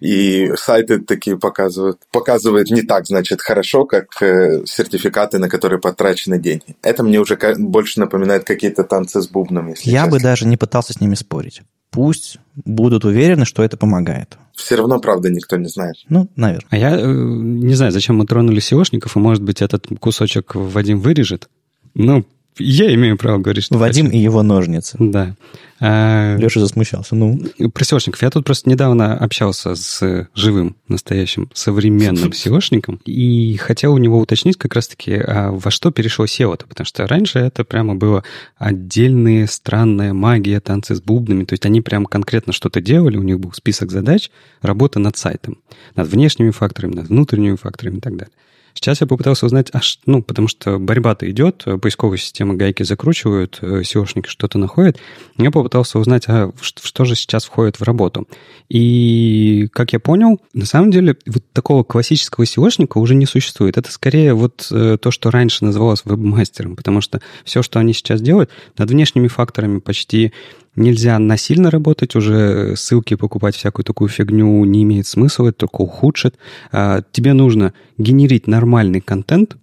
[0.00, 6.38] и сайты такие показывают, показывают не так, значит, хорошо, как э, сертификаты, на которые потрачены
[6.38, 6.76] деньги.
[6.82, 9.68] Это мне уже больше напоминает какие-то танцы с бубном.
[9.68, 10.10] Если Я честно.
[10.10, 11.62] бы даже не пытался с ними спорить.
[11.90, 14.36] Пусть будут уверены, что это помогает.
[14.54, 15.94] Все равно, правда, никто не знает.
[16.08, 16.66] Ну, наверное.
[16.70, 21.00] А я э, не знаю, зачем мы тронули SEOшников, и, может быть, этот кусочек Вадим
[21.00, 21.48] вырежет.
[21.94, 22.26] Ну,
[22.58, 24.18] я имею право говорить, что Вадим хочу.
[24.18, 24.96] и его ножницы.
[24.98, 25.36] Да.
[25.80, 27.14] А, Леша засмущался.
[27.14, 27.38] Ну.
[27.72, 28.18] Про SEOшников.
[28.20, 34.56] Я тут просто недавно общался с живым, настоящим, современным SEOшником и хотел у него уточнить
[34.56, 36.66] как раз-таки, а во что перешло SEO-то.
[36.66, 38.24] Потому что раньше это прямо было
[38.56, 41.44] отдельная странная магия, танцы с бубнами.
[41.44, 44.30] То есть они прям конкретно что-то делали, у них был список задач,
[44.62, 45.58] работа над сайтом,
[45.94, 48.32] над внешними факторами, над внутренними факторами и так далее.
[48.78, 49.98] Сейчас я попытался узнать, а ш...
[50.06, 54.98] ну, потому что борьба-то идет, поисковые системы гайки закручивают, SEOшники э, что-то находят.
[55.36, 58.28] Я попытался узнать, а что же сейчас входит в работу.
[58.68, 63.76] И, как я понял, на самом деле вот такого классического SEOшника уже не существует.
[63.76, 68.20] Это скорее вот э, то, что раньше называлось веб-мастером, потому что все, что они сейчас
[68.20, 70.32] делают, над внешними факторами почти
[70.78, 76.36] нельзя насильно работать, уже ссылки покупать всякую такую фигню не имеет смысла, это только ухудшит.
[76.72, 79.56] А, тебе нужно генерить нормальный контент,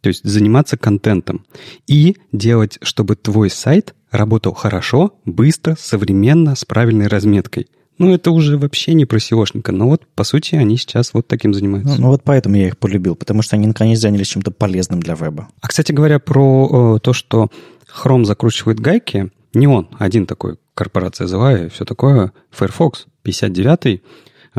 [0.00, 1.44] то есть заниматься контентом
[1.86, 7.66] и делать, чтобы твой сайт работал хорошо, быстро, современно, с правильной разметкой.
[7.98, 11.52] Ну, это уже вообще не про SEOшника, но вот, по сути, они сейчас вот таким
[11.52, 11.96] занимаются.
[11.96, 15.14] Ну, ну вот поэтому я их полюбил, потому что они наконец занялись чем-то полезным для
[15.14, 15.48] веба.
[15.60, 17.48] А, кстати говоря, про э, то, что
[17.92, 24.02] Chrome закручивает гайки, не он один такой, корпорация Завая и все такое, Firefox 59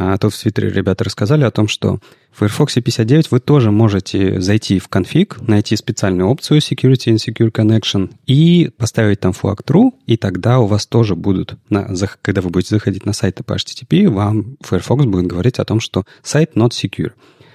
[0.01, 1.99] а то в Твиттере ребята рассказали о том, что
[2.31, 7.51] в Firefox 59 вы тоже можете зайти в конфиг, найти специальную опцию Security and Secure
[7.51, 12.49] Connection и поставить там flag true, и тогда у вас тоже будут, на, когда вы
[12.49, 16.69] будете заходить на сайты по HTTP, вам Firefox будет говорить о том, что сайт not
[16.69, 17.11] secure.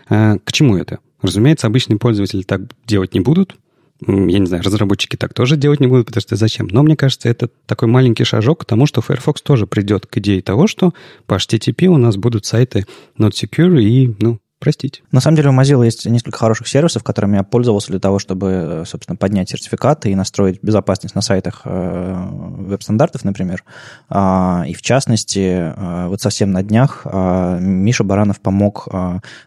[0.09, 0.99] А, к чему это?
[1.23, 3.57] Разумеется, обычные пользователи так делать не будут,
[4.01, 6.69] я не знаю, разработчики так тоже делать не будут, потому что зачем?
[6.71, 10.43] Но мне кажется, это такой маленький шажок к тому, что Firefox тоже придет к идее
[10.43, 10.93] того, что
[11.27, 12.87] по HTTP у нас будут сайты
[13.19, 15.03] not secure и, ну, простите.
[15.13, 18.83] На самом деле у Mozilla есть несколько хороших сервисов, которыми я пользовался для того, чтобы,
[18.87, 23.63] собственно, поднять сертификаты и настроить безопасность на сайтах э, веб-стандартов, например.
[24.09, 28.89] А, и в частности, э, вот совсем на днях э, Миша Баранов помог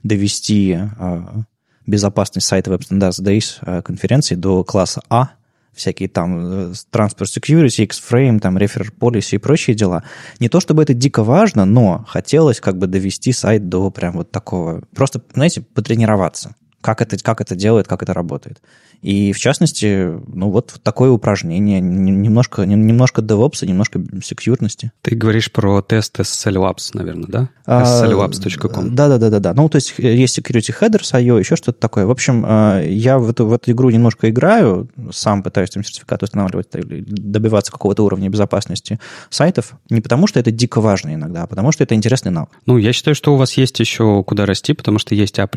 [0.04, 0.78] довести
[1.88, 5.32] безопасность сайта Web Standards Days конференции до класса А,
[5.78, 10.04] всякие там э, Transport Security, X-Frame, там Refer Policy и прочие дела.
[10.40, 14.32] Не то чтобы это дико важно, но хотелось как бы довести сайт до прям вот
[14.32, 18.62] такого, просто, знаете, потренироваться, как это, как это делает, как это работает.
[19.02, 24.92] И в частности, ну вот такое упражнение, немножко, немножко DevOps, немножко секьюрности.
[25.02, 27.50] Ты говоришь про тесты с SLWAPS, наверное, да?
[27.68, 28.96] slwapps.com.
[28.96, 29.40] Да-да-да.
[29.40, 29.54] да.
[29.54, 32.06] Ну, то есть э, есть security headers, IO, еще что-то такое.
[32.06, 36.24] В общем, э, я в эту, в эту игру немножко играю, сам пытаюсь там сертификат
[36.24, 41.72] устанавливать, добиваться какого-то уровня безопасности сайтов, не потому что это дико важно иногда, а потому
[41.72, 42.50] что это интересный навык.
[42.66, 45.48] Ну, я считаю, что у вас есть еще куда расти, потому что есть А+.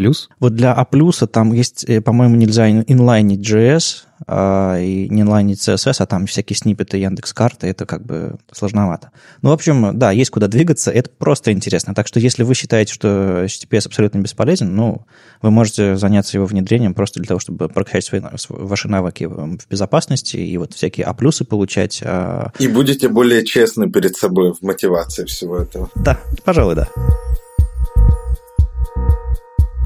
[0.41, 5.59] Вот для А+, там есть, э, по-моему, нельзя инлайн лайнить JS а, и не лайнить
[5.59, 9.11] CSS, а там всякие сниппеты Яндекс карты, это как бы сложновато.
[9.43, 11.95] Ну, в общем, да, есть куда двигаться, это просто интересно.
[11.95, 15.07] Так что если вы считаете, что HTTPS абсолютно бесполезен, ну,
[15.43, 20.37] вы можете заняться его внедрением просто для того, чтобы прокачать свои, ваши навыки в безопасности
[20.37, 22.03] и вот всякие А плюсы получать.
[22.05, 22.53] А...
[22.59, 25.91] И будете более честны перед собой в мотивации всего этого.
[25.95, 26.89] Да, пожалуй, да.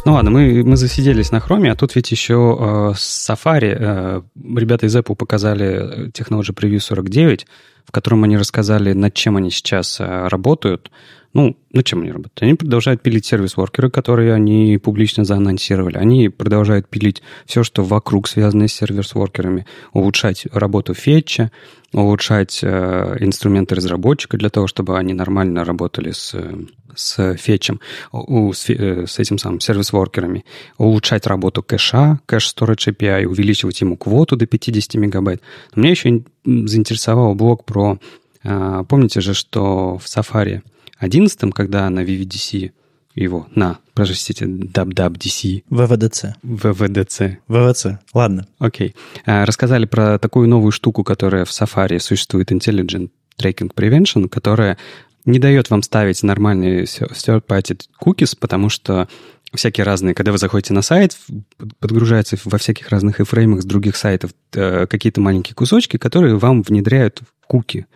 [0.04, 4.22] Ну ладно, мы, мы засиделись на хроме, а тут ведь еще э, Safari, э,
[4.56, 7.46] ребята из Apple показали Technology Preview 49,
[7.86, 10.90] в котором они рассказали, над чем они сейчас э, работают.
[11.34, 12.42] Ну, над чем они работают?
[12.42, 15.98] Они продолжают пилить сервис-воркеры, которые они публично заанонсировали.
[15.98, 21.50] Они продолжают пилить все, что вокруг связано с сервис-воркерами, улучшать работу фетча,
[21.92, 26.34] улучшать э, инструменты разработчика для того, чтобы они нормально работали с
[26.96, 27.80] с фетчем,
[28.12, 30.44] с, э, с этим самым сервис-воркерами,
[30.78, 35.42] улучшать работу кэша, кэш-storage API, увеличивать ему квоту до 50 мегабайт.
[35.74, 37.98] Но меня еще заинтересовал блок про...
[38.44, 40.60] А, помните же, что в Safari
[41.04, 42.72] 11, когда на VVDC
[43.14, 45.64] его на, простите, WWDC.
[45.68, 46.36] ВВДЦ.
[46.42, 47.20] ВВДЦ.
[47.46, 48.46] ВВЦ, ладно.
[48.58, 48.94] Окей.
[49.26, 54.78] А, рассказали про такую новую штуку, которая в Safari существует, Intelligent Tracking Prevention, которая
[55.26, 59.06] не дает вам ставить нормальные third-party cookies, потому что
[59.54, 61.16] всякие разные, когда вы заходите на сайт,
[61.78, 67.22] подгружаются во всяких разных эфреймах с других сайтов э, какие-то маленькие кусочки, которые вам внедряют
[67.46, 67.86] куки.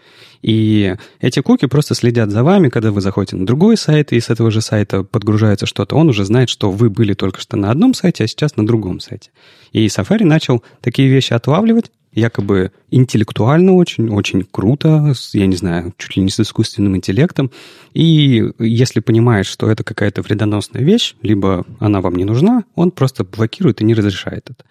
[0.43, 4.31] И эти куки просто следят за вами, когда вы заходите на другой сайт, и с
[4.31, 7.95] этого же сайта подгружается что-то, он уже знает, что вы были только что на одном
[7.95, 9.31] сайте, а сейчас на другом сайте.
[9.73, 16.17] И Safari начал такие вещи отлавливать, якобы интеллектуально очень, очень круто, я не знаю, чуть
[16.17, 17.51] ли не с искусственным интеллектом.
[17.95, 23.25] И если понимает, что это какая-то вредоносная вещь, либо она вам не нужна, он просто
[23.25, 24.65] блокирует и не разрешает это.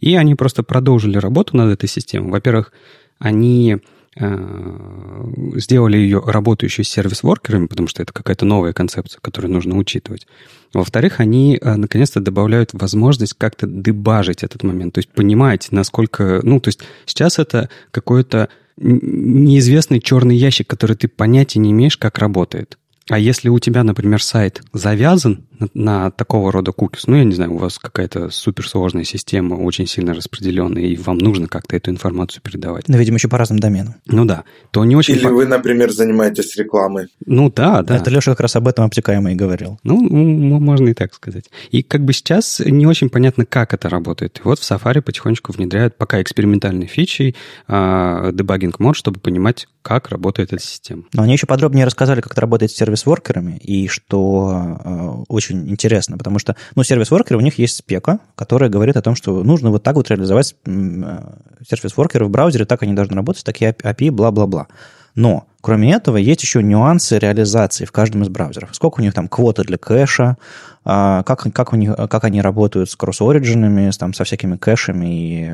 [0.00, 2.30] И они просто продолжили работу над этой системой.
[2.30, 2.72] Во-первых,
[3.18, 3.78] они
[4.16, 10.26] сделали ее работающей с сервис-воркерами, потому что это какая-то новая концепция, которую нужно учитывать.
[10.72, 16.40] Во-вторых, они э, наконец-то добавляют возможность как-то дебажить этот момент, то есть понимать, насколько...
[16.42, 22.18] Ну, то есть сейчас это какой-то неизвестный черный ящик, который ты понятия не имеешь, как
[22.18, 22.78] работает.
[23.10, 27.34] А если у тебя, например, сайт завязан на, на такого рода кукис, ну, я не
[27.34, 32.42] знаю, у вас какая-то суперсложная система, очень сильно распределенная, и вам нужно как-то эту информацию
[32.42, 32.88] передавать.
[32.88, 33.96] Ну, видимо, еще по разным доменам.
[34.06, 35.16] Ну да, то не очень...
[35.16, 37.08] Или вы, например, занимаетесь рекламой.
[37.26, 37.96] Ну да, да.
[37.96, 39.78] Это Леша как раз об этом обтекаемо и говорил.
[39.82, 39.98] Ну,
[40.58, 41.50] можно и так сказать.
[41.70, 44.38] И как бы сейчас не очень понятно, как это работает.
[44.38, 47.34] И вот в Safari потихонечку внедряют пока экспериментальные фичи,
[47.68, 51.04] дебагинг мод, чтобы понимать, как работает эта система.
[51.12, 56.16] Но они еще подробнее рассказали, как это работает с сервис-воркерами, и что э, очень интересно,
[56.16, 59.82] потому что, ну, сервис-воркеры, у них есть спека, которая говорит о том, что нужно вот
[59.82, 61.20] так вот реализовать э,
[61.68, 64.68] сервис-воркеры в браузере, так они должны работать, такие API, бла-бла-бла.
[65.14, 68.68] Но Кроме этого, есть еще нюансы реализации в каждом из браузеров.
[68.74, 70.36] Сколько у них там квоты для кэша,
[70.84, 75.52] а, как, как, у них, как они работают с кросс-ориджинами, там, со всякими кэшами и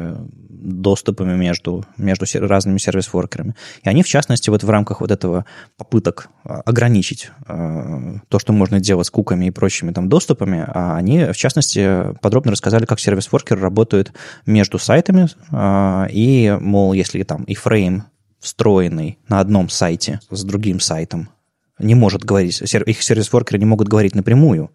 [0.49, 3.55] доступами между, между разными сервис-воркерами.
[3.85, 5.45] И они, в частности, вот в рамках вот этого
[5.77, 10.97] попыток а, ограничить э, то, что можно делать с куками и прочими там доступами, а
[10.97, 14.13] они, в частности, подробно рассказали, как сервис-воркер работает
[14.45, 18.07] между сайтами, э, и, мол, если там и фрейм
[18.41, 21.29] встроенный на одном сайте с другим сайтом
[21.79, 24.71] не может говорить, их сервис-воркеры не могут говорить напрямую,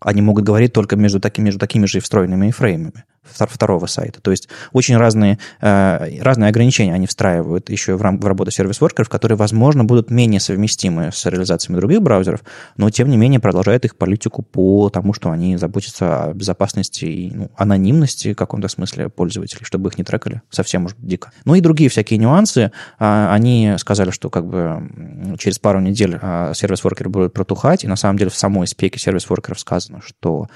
[0.00, 4.20] они могут говорить только между, такими, между такими же встроенными фреймами второго сайта.
[4.20, 9.08] То есть очень разные, э, разные ограничения они встраивают еще в, рам- в работу сервис-воркеров,
[9.08, 12.40] которые, возможно, будут менее совместимы с реализациями других браузеров,
[12.76, 17.30] но, тем не менее, продолжают их политику по тому, что они заботятся о безопасности и
[17.34, 20.42] ну, анонимности в каком-то смысле пользователей, чтобы их не трекали.
[20.50, 21.32] Совсем уж дико.
[21.44, 22.72] Ну и другие всякие нюансы.
[22.98, 27.96] А, они сказали, что как бы через пару недель а, сервис-воркеры будут протухать, и на
[27.96, 30.48] самом деле в самой спеке сервис-воркеров сказано, что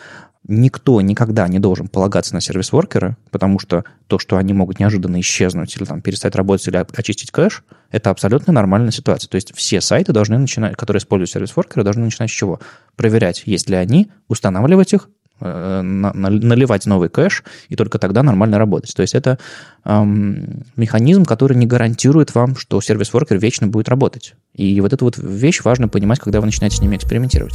[0.49, 5.77] никто никогда не должен полагаться на сервис-воркеры, потому что то, что они могут неожиданно исчезнуть
[5.77, 9.29] или там, перестать работать или очистить кэш, это абсолютно нормальная ситуация.
[9.29, 12.61] То есть все сайты должны начинать, которые используют сервис-воркеры, должны начинать с чего?
[12.97, 18.95] Проверять, есть ли они, устанавливать их, э, наливать новый кэш, и только тогда нормально работать.
[18.95, 19.39] То есть это
[19.85, 24.35] эм, механизм, который не гарантирует вам, что сервис-воркер вечно будет работать.
[24.55, 27.55] И вот эту вот вещь важно понимать, когда вы начинаете с ними экспериментировать.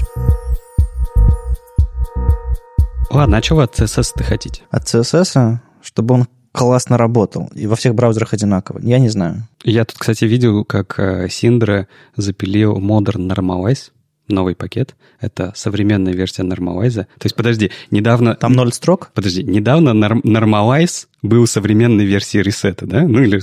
[3.14, 4.64] Ладно, а чего от CSS-то хотите?
[4.72, 7.50] От CSS, чтобы он классно работал.
[7.54, 8.80] И во всех браузерах одинаково.
[8.82, 9.48] Я не знаю.
[9.64, 11.00] Я тут, кстати, видел, как
[11.30, 13.92] Синдра запилил Modern Normalize,
[14.28, 14.96] новый пакет.
[15.20, 16.96] Это современная версия Normalize.
[16.96, 18.36] То есть, подожди, недавно...
[18.36, 19.12] Там ноль строк?
[19.14, 23.02] Подожди, недавно Normalize был современной версией ресета, да?
[23.02, 23.42] Ну, или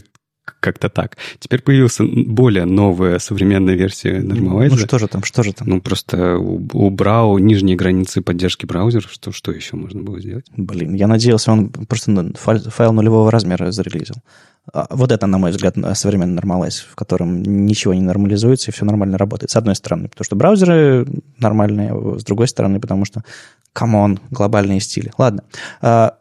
[0.60, 1.16] как-то так.
[1.38, 4.70] Теперь появилась более новая современная версия Normalizer.
[4.70, 5.68] Ну что же там, что же там?
[5.68, 9.06] Ну просто убрал нижние границы поддержки браузера.
[9.08, 10.46] Что, что еще можно было сделать?
[10.56, 14.16] Блин, я надеялся, он просто файл нулевого размера зарелизил.
[14.72, 18.84] А, вот это, на мой взгляд, современный normalize, в котором ничего не нормализуется и все
[18.84, 19.50] нормально работает.
[19.50, 21.06] С одной стороны, потому что браузеры
[21.38, 23.24] нормальные, с другой стороны, потому что,
[23.72, 25.12] come on, глобальные стили.
[25.18, 25.44] Ладно.
[25.80, 26.16] А,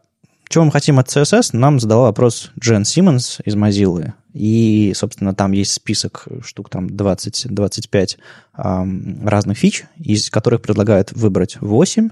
[0.48, 1.50] чего мы хотим от CSS?
[1.52, 4.14] Нам задала вопрос Джен Симмонс из Mozilla.
[4.32, 8.18] И, собственно, там есть список штук, там 20-25
[8.56, 12.10] эм, разных фич, из которых предлагают выбрать 8,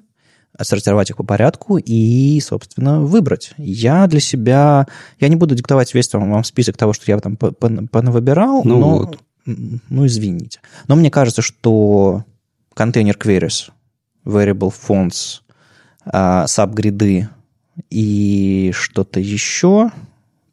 [0.52, 3.52] отсортировать их по порядку и, собственно, выбрать.
[3.56, 4.86] Я для себя...
[5.20, 8.98] Я не буду диктовать весь вам, вам список того, что я там понавыбирал, ну, но...
[8.98, 9.18] Вот.
[9.46, 10.60] Ну, извините.
[10.88, 12.24] Но мне кажется, что
[12.74, 13.70] контейнер queries,
[14.24, 15.40] variable fonts,
[16.04, 17.28] э, сабгриды,
[17.90, 19.90] и что-то еще,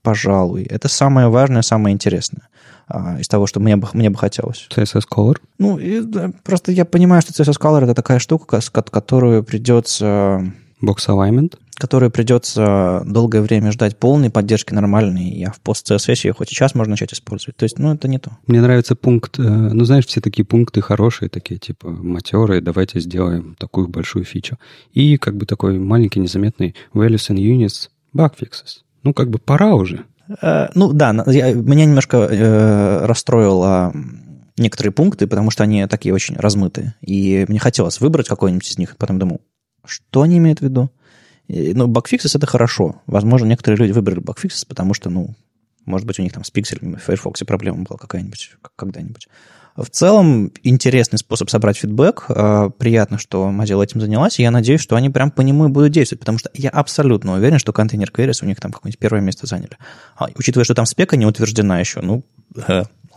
[0.05, 2.47] пожалуй, это самое важное, самое интересное
[2.87, 4.67] а, из того, что мне бы, мне бы хотелось.
[4.69, 5.37] CSS Color?
[5.57, 11.07] Ну, и, да, просто я понимаю, что CSS Color это такая штука, которую придется Box
[11.07, 11.57] alignment?
[11.73, 16.91] Которую придется долгое время ждать полной поддержки нормальной, а в пост-CSS ее хоть сейчас можно
[16.91, 17.57] начать использовать.
[17.57, 18.37] То есть, ну, это не то.
[18.45, 23.55] Мне нравится пункт, э, ну, знаешь, все такие пункты хорошие, такие, типа, матерые, давайте сделаем
[23.57, 24.57] такую большую фичу.
[24.93, 28.84] И как бы такой маленький незаметный values and units bug fixes.
[29.05, 30.03] Ну, как бы пора уже.
[30.27, 33.93] Uh, ну, да, я, меня немножко э, расстроило
[34.57, 36.95] некоторые пункты, потому что они такие очень размытые.
[37.01, 39.41] И мне хотелось выбрать какой-нибудь из них, потом думал,
[39.85, 40.89] что они имеют в виду?
[41.47, 43.03] Ну, багфиксис это хорошо.
[43.05, 45.35] Возможно, некоторые люди выбрали багфиксис, потому что, ну,
[45.85, 49.27] может быть, у них там с пикселями в Firefox проблема была какая-нибудь когда-нибудь.
[49.75, 52.25] В целом, интересный способ собрать фидбэк.
[52.29, 55.69] А, приятно, что Mozilla этим занялась, и я надеюсь, что они прям по нему и
[55.69, 59.19] будут действовать, потому что я абсолютно уверен, что контейнер queries у них там какое-нибудь первое
[59.19, 59.77] место заняли.
[60.15, 62.23] А, учитывая, что там спека не утверждена еще, ну,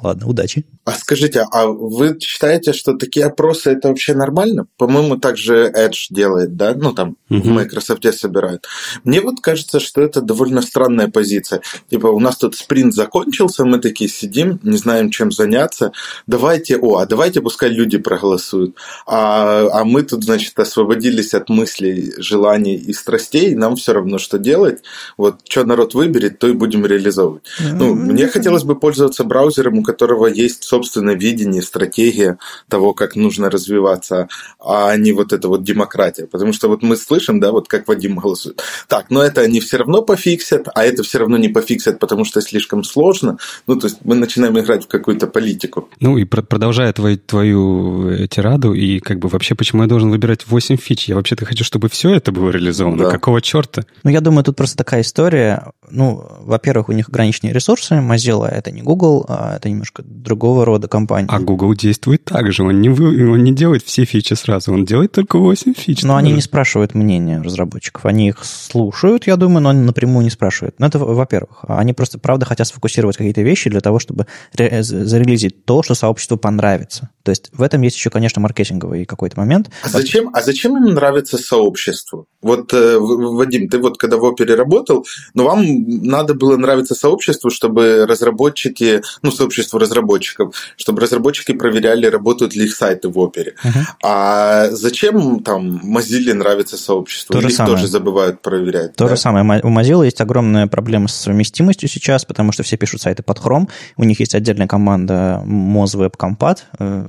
[0.03, 0.65] Ладно, удачи.
[0.85, 4.67] А скажите, а вы считаете, что такие опросы это вообще нормально?
[4.77, 6.75] По-моему, так же Edge делает, да?
[6.75, 7.41] Ну, там угу.
[7.41, 8.67] в Microsoft собирают.
[9.05, 11.63] Мне вот кажется, что это довольно странная позиция.
[11.91, 15.93] Типа, у нас тут спринт закончился, мы такие сидим, не знаем, чем заняться.
[16.27, 18.77] Давайте, о, а давайте пускай люди проголосуют.
[19.07, 24.39] А, а мы тут, значит, освободились от мыслей, желаний и страстей, нам все равно, что
[24.39, 24.83] делать.
[25.17, 27.43] Вот, что народ выберет, то и будем реализовывать.
[27.61, 32.37] Ну, мне хотелось бы пользоваться браузером, которого есть собственное видение, стратегия
[32.69, 34.29] того, как нужно развиваться,
[34.61, 36.27] а не вот эта вот демократия.
[36.27, 38.63] Потому что вот мы слышим, да, вот как Вадим голосует.
[38.87, 42.43] Так, но это они все равно пофиксят, а это все равно не пофиксят, потому что
[42.43, 43.39] слишком сложно.
[43.67, 45.89] Ну, то есть мы начинаем играть в какую-то политику.
[46.01, 50.47] Ну, и продолжая твою, твою э, тираду, и как бы вообще, почему я должен выбирать
[50.47, 51.09] 8 фич?
[51.09, 53.05] Я вообще-то хочу, чтобы все это было реализовано.
[53.05, 53.11] Да.
[53.11, 53.85] Какого черта?
[54.05, 55.73] Ну, я думаю, тут просто такая история.
[55.91, 57.95] Ну, во-первых, у них ограниченные ресурсы.
[57.95, 61.29] Mozilla— это не Google, а это не немножко другого рода компания.
[61.31, 62.65] А Google действует так же.
[62.65, 66.03] Он не, вы, он не делает все фичи сразу, он делает только 8 фич.
[66.03, 68.05] Но они не спрашивают мнения разработчиков.
[68.07, 70.75] Они их слушают, я думаю, но напрямую не спрашивают.
[70.79, 71.65] Ну, это во-первых.
[71.69, 74.27] Они просто, правда, хотят сфокусировать какие-то вещи для того, чтобы
[74.57, 77.11] зарелизить то, что сообществу понравится.
[77.23, 79.71] То есть в этом есть еще, конечно, маркетинговый какой-то момент.
[79.83, 82.25] А зачем, а зачем им нравится сообщество?
[82.41, 85.05] Вот, э, Вадим, ты вот когда в опере работал,
[85.35, 92.55] но вам надо было нравиться сообществу, чтобы разработчики, ну, сообщество разработчиков, чтобы разработчики проверяли, работают
[92.55, 93.55] ли их сайты в опере.
[93.65, 93.85] Uh-huh.
[94.03, 97.33] А зачем там Mozilla нравится сообществу?
[97.33, 97.77] То же самое.
[97.77, 98.95] тоже забывают проверять?
[98.97, 99.11] То да?
[99.11, 99.63] же самое.
[99.63, 103.69] У Mozilla есть огромная проблема с совместимостью сейчас, потому что все пишут сайты под Chrome,
[103.97, 107.09] у них есть отдельная команда Moz Web Compat э,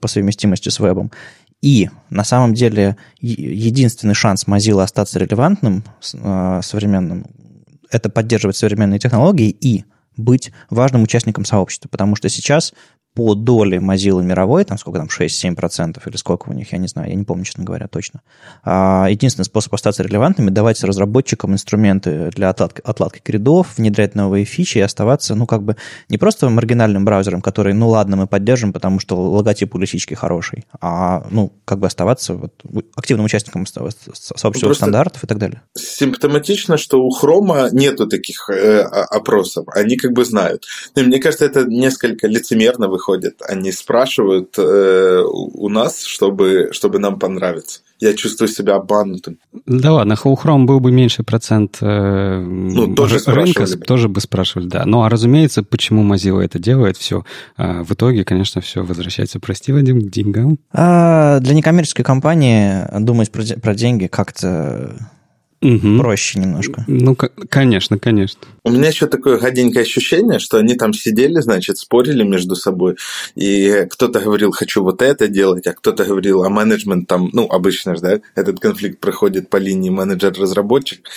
[0.00, 1.10] по совместимости с вебом.
[1.60, 5.84] И на самом деле единственный шанс Mozilla остаться релевантным,
[6.14, 7.26] э, современным,
[7.90, 9.84] это поддерживать современные технологии и
[10.18, 12.74] быть важным участником сообщества, потому что сейчас
[13.18, 17.08] по доле Mozilla мировой, там сколько там, 6-7% или сколько у них, я не знаю,
[17.08, 18.20] я не помню, честно говоря, точно.
[18.62, 24.78] А, единственный способ остаться релевантными– давать разработчикам инструменты для отладки, отладки гридов, внедрять новые фичи
[24.78, 25.74] и оставаться, ну, как бы
[26.08, 30.64] не просто маргинальным браузером, который, ну, ладно, мы поддержим, потому что логотип у лисички хороший,
[30.80, 32.52] а, ну, как бы оставаться вот,
[32.94, 35.62] активным участником сообщества стандартов и так далее.
[35.74, 40.66] Симптоматично, что у Хрома нету таких э, опросов, они как бы знают.
[40.94, 46.98] Но мне кажется, это несколько лицемерно выходит приходят, они спрашивают э, у нас, чтобы, чтобы
[46.98, 47.80] нам понравиться.
[48.00, 49.38] Я чувствую себя обманутым.
[49.66, 53.84] Да ладно, Chrome был бы меньше процент э, ну, тоже рынка, бы.
[53.84, 54.84] тоже бы спрашивали, да.
[54.86, 57.24] Ну, а разумеется, почему Mozilla это делает, все.
[57.56, 60.58] А в итоге, конечно, все возвращается, прости, Вадим, к деньгам.
[60.72, 64.96] А для некоммерческой компании думать про, про деньги как-то
[65.60, 65.98] угу.
[65.98, 66.84] проще немножко.
[66.86, 68.40] Ну, конечно, конечно.
[68.64, 72.96] У меня еще такое гаденькое ощущение, что они там сидели, значит, спорили между собой,
[73.34, 77.94] и кто-то говорил, хочу вот это делать, а кто-то говорил, а менеджмент там, ну, обычно
[77.96, 81.08] же, да, этот конфликт проходит по линии менеджер-разработчик,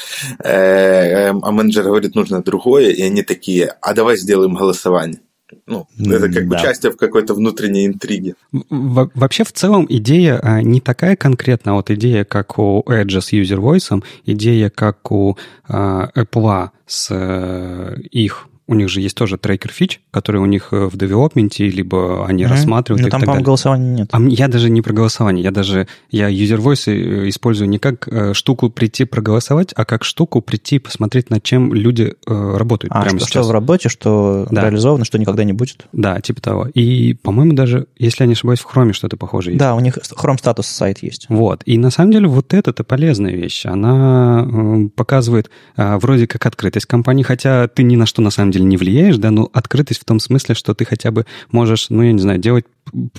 [0.44, 5.20] э, эм, а менеджер говорит, нужно другое, и они такие, а давай сделаем голосование.
[5.68, 8.36] Ну, это как бы участие в какой-то внутренней интриге.
[8.52, 11.74] Во вообще, в целом, идея а, не такая конкретная.
[11.74, 15.38] Вот идея, как у Edge с User Voice, идея, как у
[15.68, 20.70] а, Apple с э, их у них же есть тоже трекер фич, который у них
[20.72, 22.48] э, в девелопменте, либо они mm-hmm.
[22.48, 23.04] рассматривают.
[23.04, 24.10] Но там, по-моему, голосования нет.
[24.12, 28.08] А я даже не про голосование, я даже, я user voice э, использую не как
[28.08, 33.02] э, штуку прийти проголосовать, а как штуку прийти посмотреть, над чем люди э, работают а,
[33.02, 33.44] прямо что, сейчас.
[33.44, 34.64] что в работе, что да.
[34.64, 35.86] реализовано, что никогда не будет.
[35.92, 36.68] Да, типа того.
[36.74, 39.60] И, по-моему, даже, если я не ошибаюсь, в Chrome что-то похожее есть.
[39.60, 41.26] Да, у них Chrome статус сайт есть.
[41.28, 41.62] Вот.
[41.66, 43.66] И на самом деле вот это-то полезная вещь.
[43.66, 48.52] Она э, показывает э, вроде как открытость компании, хотя ты ни на что на самом
[48.52, 52.02] деле не влияешь, да, ну, открытость в том смысле, что ты хотя бы можешь, ну,
[52.02, 52.66] я не знаю, делать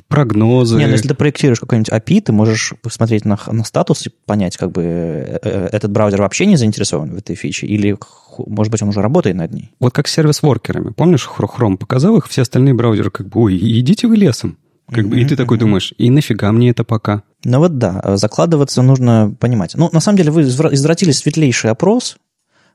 [0.08, 0.76] прогнозы.
[0.76, 4.56] Не, ну если ты проектируешь какой-нибудь API, ты можешь посмотреть на, на статус и понять,
[4.56, 7.96] как бы э, э, этот браузер вообще не заинтересован в этой фиче, или,
[8.38, 9.70] может быть, он уже работает над ней.
[9.80, 10.90] Вот как с сервис-воркерами.
[10.90, 14.58] Помнишь, Chrome показал их, все остальные браузеры как бы, ой, идите вы лесом.
[14.90, 17.22] Как бы, и ты такой думаешь, и нафига мне это пока?
[17.44, 19.74] Ну вот да, закладываться нужно понимать.
[19.74, 22.16] Ну, на самом деле, вы извратили светлейший опрос,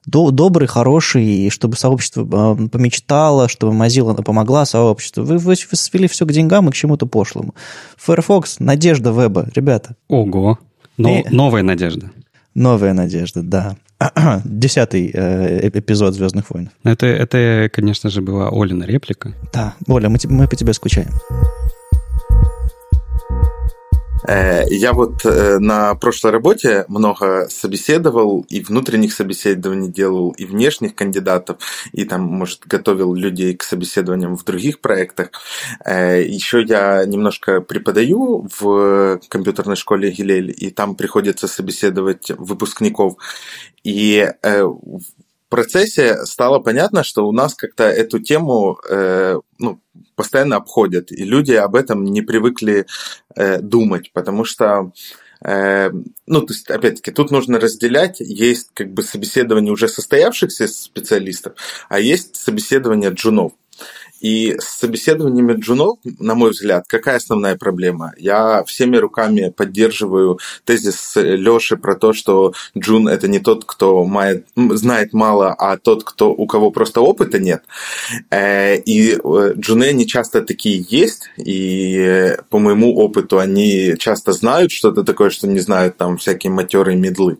[0.07, 5.23] добрый, хороший, чтобы сообщество а, помечтало, чтобы Mozilla помогла сообществу.
[5.23, 7.53] Вы, вы, вы свели все к деньгам и к чему-то пошлому.
[7.97, 9.95] Firefox– надежда веба, ребята.
[10.07, 10.59] Ого,
[10.97, 11.29] Но, и...
[11.29, 12.11] новая надежда.
[12.55, 13.75] Новая надежда, да.
[14.45, 16.69] Десятый э, эпизод «Звездных войн».
[16.83, 19.33] Это, это, конечно же, была Олина реплика.
[19.53, 21.11] Да, Оля, мы, мы по тебе скучаем.
[24.27, 30.95] Э, я вот э, на прошлой работе много собеседовал, и внутренних собеседований делал, и внешних
[30.95, 31.57] кандидатов,
[31.93, 35.29] и там, может, готовил людей к собеседованиям в других проектах.
[35.85, 43.15] Э, Еще я немножко преподаю в компьютерной школе Гилель, и там приходится собеседовать выпускников.
[43.83, 44.29] И
[45.49, 48.79] процессе стало понятно, что у нас как-то эту тему
[49.59, 49.79] ну,
[50.15, 52.87] постоянно обходят, и люди об этом не привыкли
[53.35, 54.91] э, думать, потому что
[55.43, 55.91] э,
[56.25, 61.53] ну, то есть, опять-таки, тут нужно разделять, есть как бы собеседование уже состоявшихся специалистов,
[61.89, 63.53] а есть собеседование джунов.
[64.19, 68.13] И с собеседованиями джунов, на мой взгляд, какая основная проблема?
[68.17, 74.47] Я всеми руками поддерживаю тезис Лёши про то, что джун– это не тот, кто мает,
[74.55, 77.63] знает мало, а тот, кто, у кого просто опыта нет.
[78.31, 84.71] Э, и э, джуны, они часто такие есть, и по моему опыту они часто знают
[84.71, 87.37] что-то такое, что не знают там всякие матерые медлы.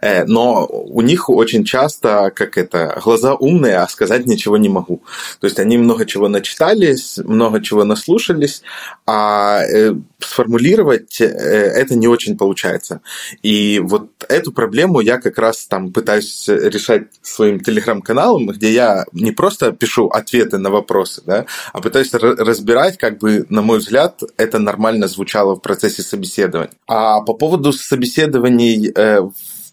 [0.00, 5.02] Э, но у них очень часто, как это, глаза умные, а сказать ничего не могу.
[5.40, 8.62] То есть они много чего начитались, много чего наслушались,
[9.06, 13.00] а э, сформулировать э, это не очень получается.
[13.42, 19.32] И вот эту проблему я как раз там пытаюсь решать своим телеграм-каналом, где я не
[19.32, 24.58] просто пишу ответы на вопросы, да, а пытаюсь разбирать, как бы, на мой взгляд, это
[24.58, 26.72] нормально звучало в процессе собеседования.
[26.86, 29.20] А по поводу собеседований э,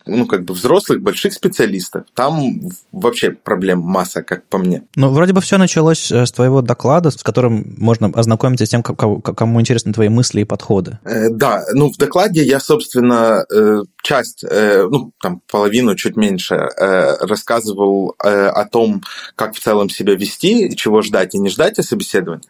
[0.08, 2.60] ну, как бы взрослых, больших специалистов, там
[2.92, 4.84] вообще проблем масса, как по мне.
[4.96, 8.84] Ну, вроде бы все началось э, с твоего доклада, с которым можно ознакомиться с тем,
[8.84, 11.00] кому интересны твои мысли и подходы.
[11.04, 18.16] Э, да, ну, в докладе я, собственно, э, часть, ну, там, половину, чуть меньше, рассказывал
[18.20, 19.04] о том,
[19.36, 22.48] как в целом себя вести, чего ждать и не ждать о собеседовании.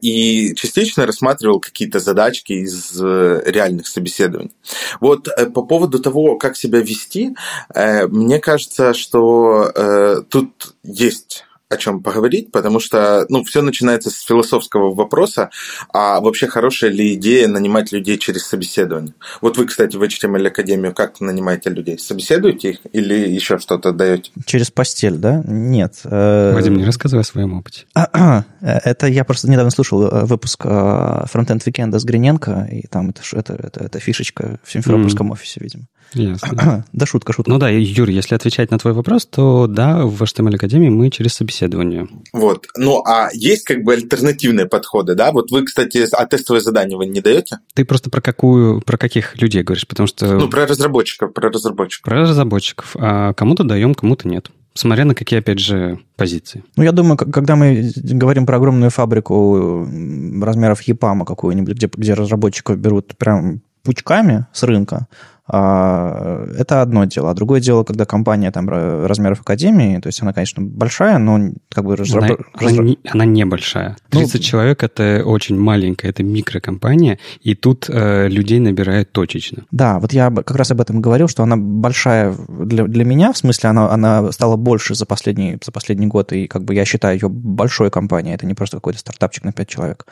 [0.00, 4.52] И частично рассматривал какие-то задачки из реальных собеседований.
[5.00, 7.34] Вот по поводу того, как себя вести,
[7.74, 14.10] э, мне кажется, что э, тут есть о чем поговорить, потому что ну, все начинается
[14.10, 15.50] с философского вопроса,
[15.92, 19.14] а вообще хорошая ли идея нанимать людей через собеседование?
[19.40, 21.98] Вот вы, кстати, в HTML Академию как нанимаете людей?
[21.98, 24.30] Собеседуете их или еще что-то даете?
[24.46, 25.42] Через постель, да?
[25.46, 26.00] Нет.
[26.04, 27.84] Э, Вадим, не рассказывай о своем опыте.
[28.60, 33.84] Это я просто недавно слушал выпуск Frontend Weekend с Гриненко, и там это, это, это,
[33.84, 35.84] это фишечка в Симферопольском офисе, видимо.
[36.14, 36.84] Ясно.
[36.92, 37.50] да, шутка, шутка.
[37.50, 41.34] Ну да, Юр, если отвечать на твой вопрос, то да, в HTML Академии мы через
[41.34, 42.08] собеседование.
[42.32, 42.66] Вот.
[42.76, 45.32] Ну, а есть как бы альтернативные подходы, да?
[45.32, 47.58] Вот вы, кстати, а тестовое задание вы не даете?
[47.74, 50.34] Ты просто про какую, про каких людей говоришь, потому что...
[50.34, 52.04] Ну, про разработчиков, про разработчиков.
[52.04, 52.96] Про разработчиков.
[52.98, 54.50] А кому-то даем, кому-то нет.
[54.76, 56.64] Смотря на какие, опять же, позиции.
[56.76, 59.86] Ну, я думаю, когда мы говорим про огромную фабрику
[60.42, 65.06] размеров ЕПАМа какую-нибудь, где, где разработчиков берут прям пучками с рынка,
[65.46, 67.30] это одно дело.
[67.30, 71.84] А другое дело, когда компания там размеров академии, то есть она, конечно, большая, но как
[71.84, 71.96] бы...
[71.96, 72.24] Разраб...
[72.24, 72.80] Она, разраб...
[72.80, 73.96] она, не, она не большая.
[74.08, 79.64] 30 ну, человек– это очень маленькая, это микрокомпания, и тут э, людей набирают точечно.
[79.70, 83.36] Да, вот я как раз об этом говорил, что она большая для, для меня, в
[83.36, 87.18] смысле она, она стала больше за последний, за последний год, и как бы я считаю
[87.18, 90.06] ее большой компанией, это не просто какой-то стартапчик на 5 человек.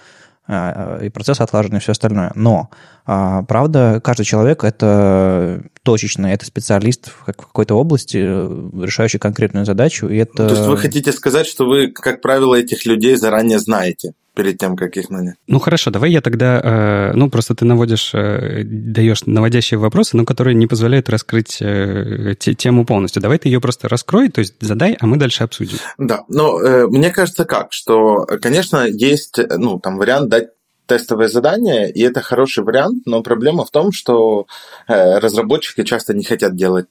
[0.49, 2.33] А, и процесс отлажен и все остальное.
[2.35, 2.71] Но,
[3.07, 10.09] а, правда, каждый человек– это точечно, это специалист в какой-то области, э, решающий конкретную задачу,
[10.09, 10.49] и это...
[10.49, 14.15] То есть вы хотите сказать, что вы, как правило, этих людей заранее знаете?
[14.35, 15.37] Перед тем, как их нанять.
[15.47, 20.25] Ну хорошо, давай я тогда, э, ну просто ты наводишь, э, даешь наводящие вопросы, но
[20.25, 23.23] которые не позволяют раскрыть э, тему полностью.
[23.23, 25.79] Давай ты ее просто раскрой, то есть задай, а мы дальше обсудим.
[25.99, 30.49] Да, ну э, мне кажется как, что, конечно, есть, ну там вариант дать
[30.87, 34.47] тестовое задание, и это хороший вариант, но проблема в том, что
[34.89, 36.87] э, разработчики часто не хотят делать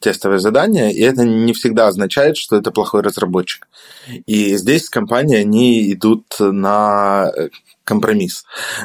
[0.00, 3.68] тестовое задание, и это не всегда означает, что это плохой разработчик.
[4.26, 7.32] И здесь компании, они идут на
[7.84, 8.44] компромисс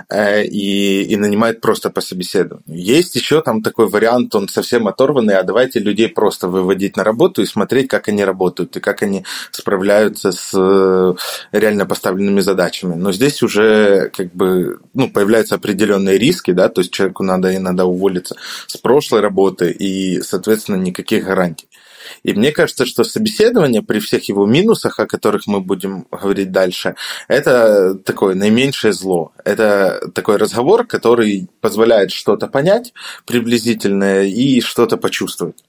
[0.10, 2.64] э, и, и нанимает просто по собеседованию.
[2.68, 7.42] Есть еще там такой вариант, он совсем оторванный, а давайте людей просто выводить на работу
[7.42, 11.16] и смотреть, как они работают и как они справляются с э,
[11.52, 12.96] реально поставленными задачами.
[12.96, 17.86] Но здесь уже как бы ну, появляются определенные риски, да, то есть человеку надо иногда
[17.86, 18.36] уволиться
[18.68, 21.68] с прошлой работы и, соответственно, никаких гарантий.
[22.24, 26.96] И мне кажется, что собеседование при всех его минусах, о которых мы будем говорить дальше,
[27.28, 29.32] это такое наименьшее зло.
[29.44, 32.94] Это такой разговор, который позволяет что-то понять
[33.26, 35.64] приблизительное и что-то почувствовать.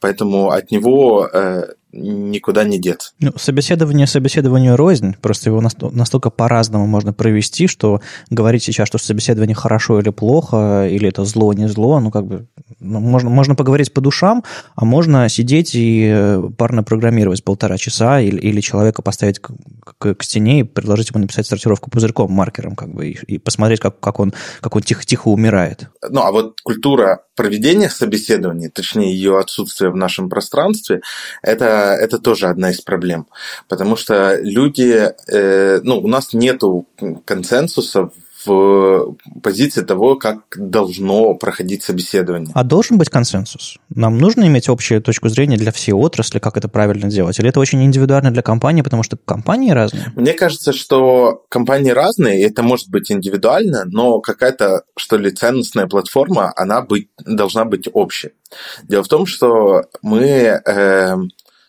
[0.00, 3.12] Поэтому от него э, никуда не деться.
[3.20, 9.54] Ну, собеседование собеседованию рознь, просто его настолько по-разному можно провести, что говорить сейчас, что собеседование
[9.54, 12.46] хорошо или плохо, или это зло, не зло, ну, как бы,
[12.80, 14.42] ну, можно, можно поговорить по душам,
[14.74, 19.52] а можно сидеть и э, парно программировать полтора часа, или, или человека поставить к,
[19.98, 23.80] к, к стене и предложить ему написать сортировку пузырьком, маркером, как бы, и, и посмотреть,
[23.80, 25.88] как, как он, как он тихо-тихо умирает.
[26.08, 31.00] Ну, а вот культура проведения собеседований, точнее, ее отсутствие в нашем пространстве,
[31.42, 33.26] это это тоже одна из проблем,
[33.68, 36.86] потому что люди, э, ну, у нас нету
[37.24, 38.10] консенсуса
[38.44, 42.50] в позиции того, как должно проходить собеседование.
[42.54, 43.78] А должен быть консенсус?
[43.94, 47.38] Нам нужно иметь общую точку зрения для всей отрасли, как это правильно делать?
[47.38, 50.12] Или это очень индивидуально для компании, потому что компании разные?
[50.16, 55.86] Мне кажется, что компании разные, и это может быть индивидуально, но какая-то, что ли, ценностная
[55.86, 58.30] платформа, она быть, должна быть общей.
[58.82, 60.60] Дело в том, что мы...
[60.66, 61.16] Э,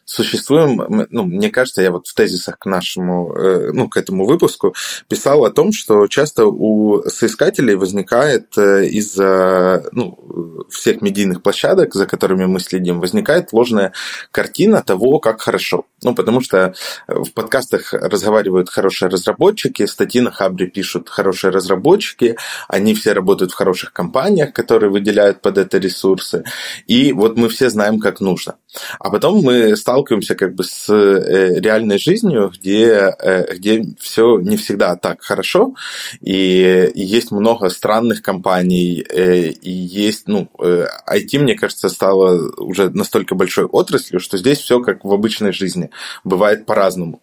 [0.06, 4.74] существуем, ну, мне кажется, я вот в тезисах к нашему, э, ну, к этому выпуску
[5.08, 12.06] писал о том, что часто у соискателей возникает э, из-за ну, всех медийных площадок, за
[12.06, 13.94] которыми мы следим, возникает ложная
[14.32, 15.86] картина того, как хорошо.
[16.04, 16.74] Ну, потому что
[17.08, 22.38] в подкастах разговаривают хорошие разработчики, статьи на Хабре пишут хорошие разработчики,
[22.68, 26.44] они все работают в хороших компаниях, которые выделяют под это ресурсы,
[26.88, 28.56] и вот мы все знаем, как нужно.
[29.00, 29.93] А потом мы сталкиваемся
[30.36, 35.76] как бы с э, реальной жизнью, где, э, где все не всегда так хорошо,
[36.22, 43.36] и есть много странных компаний, э, и есть, ну, IT, мне кажется, стало уже настолько
[43.36, 45.90] большой отраслью, что здесь все как в обычной жизни,
[46.24, 47.22] бывает по-разному.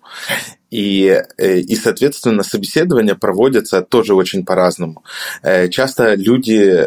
[0.71, 5.03] И, и, соответственно, собеседования проводятся тоже очень по-разному.
[5.71, 6.87] Часто люди,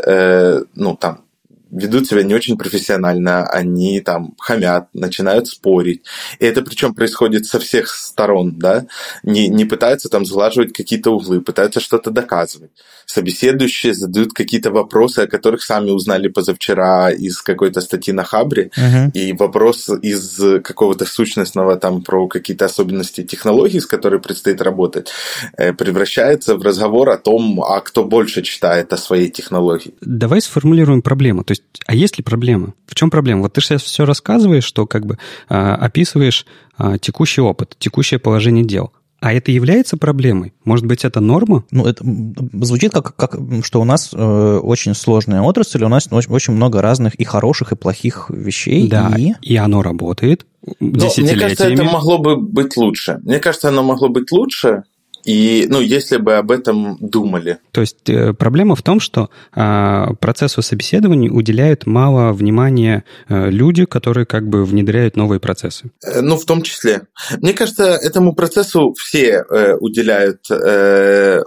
[0.73, 1.25] ну, там,
[1.73, 6.03] ведут себя не очень профессионально, они там хамят, начинают спорить.
[6.39, 8.85] И это причем происходит со всех сторон, да,
[9.23, 12.71] не, не пытаются там сглаживать какие-то углы, пытаются что-то доказывать.
[13.05, 19.11] Собеседующие задают какие-то вопросы, о которых сами узнали позавчера из какой-то статьи на Хабре, uh-huh.
[19.13, 25.09] и вопрос из какого-то сущностного там про какие-то особенности технологий, с которой предстоит работать,
[25.57, 29.93] э, превращается в разговор о том, а кто больше читает о своей технологии.
[30.01, 31.43] Давай сформулируем проблему.
[31.43, 32.73] То есть есть, а есть ли проблема?
[32.87, 33.41] В чем проблема?
[33.41, 35.17] Вот ты сейчас все рассказываешь, что как бы
[35.49, 36.45] а, описываешь
[36.77, 38.91] а, текущий опыт, текущее положение дел.
[39.23, 40.53] А это является проблемой?
[40.65, 41.63] Может быть, это норма?
[41.71, 46.29] Ну, это звучит как, как что у нас э, очень сложная отрасль, у нас очень,
[46.29, 48.89] очень много разных и хороших, и плохих вещей.
[48.89, 50.45] Да, и, и оно работает
[50.81, 51.35] десятилетиями.
[51.35, 53.21] Мне кажется, это могло бы быть лучше.
[53.23, 54.83] Мне кажется, оно могло быть лучше,
[55.23, 57.59] и, ну, если бы об этом думали.
[57.71, 63.85] То есть э, проблема в том, что э, процессу собеседований уделяют мало внимания э, люди,
[63.85, 65.91] которые как бы внедряют новые процессы.
[66.03, 67.03] Э, ну, в том числе.
[67.41, 71.41] Мне кажется, этому процессу все э, уделяют э,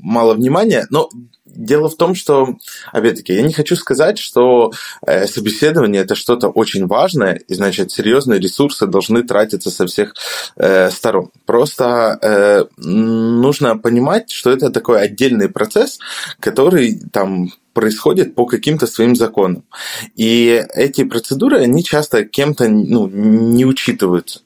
[0.00, 1.08] мало внимания, но
[1.58, 2.54] Дело в том, что,
[2.92, 4.70] опять-таки, я не хочу сказать, что
[5.04, 10.14] э, собеседование это что-то очень важное, и, значит, серьезные ресурсы должны тратиться со всех
[10.54, 11.32] э, сторон.
[11.46, 15.98] Просто э, нужно понимать, что это такой отдельный процесс,
[16.38, 19.64] который там происходит по каким-то своим законам.
[20.16, 24.40] И эти процедуры, они часто кем-то ну, не учитываются.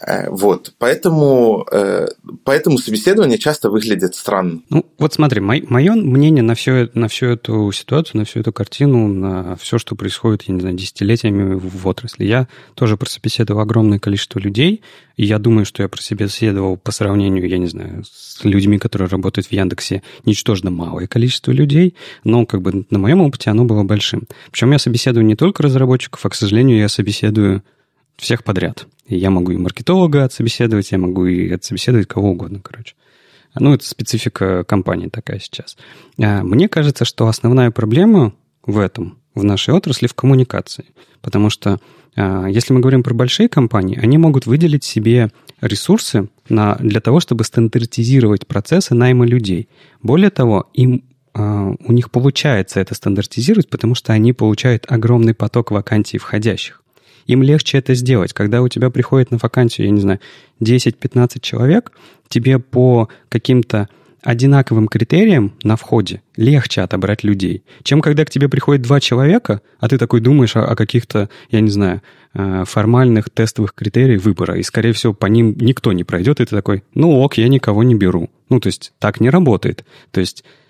[0.00, 0.74] Э, вот.
[0.78, 2.08] Поэтому, э,
[2.44, 4.62] поэтому собеседование часто выглядит странно.
[4.70, 9.08] Ну, вот смотри, мое мнение на, все, на всю эту ситуацию, на всю эту картину,
[9.08, 12.24] на все, что происходит, я не знаю, десятилетиями в отрасли.
[12.24, 14.82] Я тоже прособеседовал огромное количество людей,
[15.16, 16.26] и я думаю, что я про себя
[16.82, 21.94] по сравнению, я не знаю, с людьми, которые работают в Яндексе, ничтожно малое количество людей,
[22.24, 24.28] но как бы на моем опыте оно было большим.
[24.52, 27.64] Причем я собеседую не только разработчиков, а, к сожалению, я собеседую
[28.16, 28.86] всех подряд.
[29.08, 32.94] Я могу и маркетолога отсобеседовать, я могу и отсобеседовать кого угодно, короче.
[33.56, 35.76] Ну, это специфика компании такая сейчас.
[36.22, 38.34] А, мне кажется, что основная проблема
[38.64, 40.84] в этом, в нашей отрасли, в коммуникации.
[41.22, 41.80] Потому что
[42.14, 47.18] а, если мы говорим про большие компании, они могут выделить себе ресурсы на, для того,
[47.18, 49.68] чтобы стандартизировать процессы найма людей.
[50.02, 55.72] Более того, им а, у них получается это стандартизировать, потому что они получают огромный поток
[55.72, 56.82] вакансий входящих.
[57.26, 58.32] Им легче это сделать.
[58.32, 60.20] Когда у тебя приходит на вакансию, я не знаю,
[60.60, 61.92] 10-15 человек,
[62.28, 63.88] тебе по каким-то
[64.24, 69.88] одинаковым критериям на входе легче отобрать людей, чем когда к тебе приходит два человека, а
[69.88, 72.00] ты такой думаешь о, о каких-то, я не знаю,
[72.32, 76.56] э, формальных тестовых критериях выбора, и, скорее всего, по ним никто не пройдет, и ты
[76.56, 78.30] такой, ну ок, я никого не беру.
[78.48, 79.84] Ну, то есть так не работает.
[80.10, 80.63] То есть э,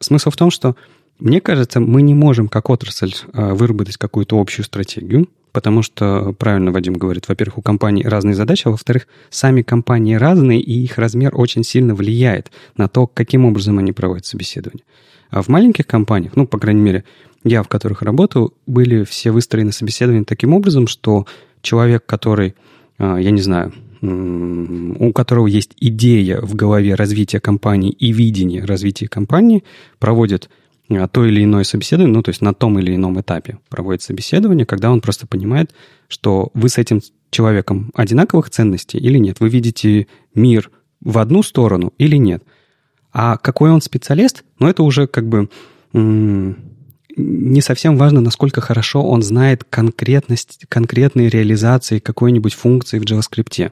[0.00, 0.76] смысл в том, что
[1.18, 6.72] мне кажется, мы не можем как отрасль э, выработать какую-то общую стратегию, потому что, правильно
[6.72, 11.32] Вадим говорит, во-первых, у компаний разные задачи, а во-вторых, сами компании разные, и их размер
[11.34, 14.84] очень сильно влияет на то, каким образом они проводят собеседование.
[15.30, 17.04] А в маленьких компаниях, ну, по крайней мере,
[17.44, 21.26] я, в которых работаю, были все выстроены собеседования таким образом, что
[21.62, 22.54] человек, который,
[22.98, 23.72] а, я не знаю,
[24.04, 29.64] у которого есть идея в голове развития компании и видение развития компании,
[29.98, 30.50] проводит
[30.90, 34.66] а, то или иное собеседование, ну, то есть на том или ином этапе проводит собеседование,
[34.66, 35.74] когда он просто понимает,
[36.08, 37.00] что вы с этим
[37.30, 42.42] человеком одинаковых ценностей или нет, вы видите мир в одну сторону или нет.
[43.12, 45.48] А какой он специалист, ну, это уже как бы
[47.16, 53.70] не совсем важно, насколько хорошо он знает конкретность, конкретные реализации какой-нибудь функции в JavaScript.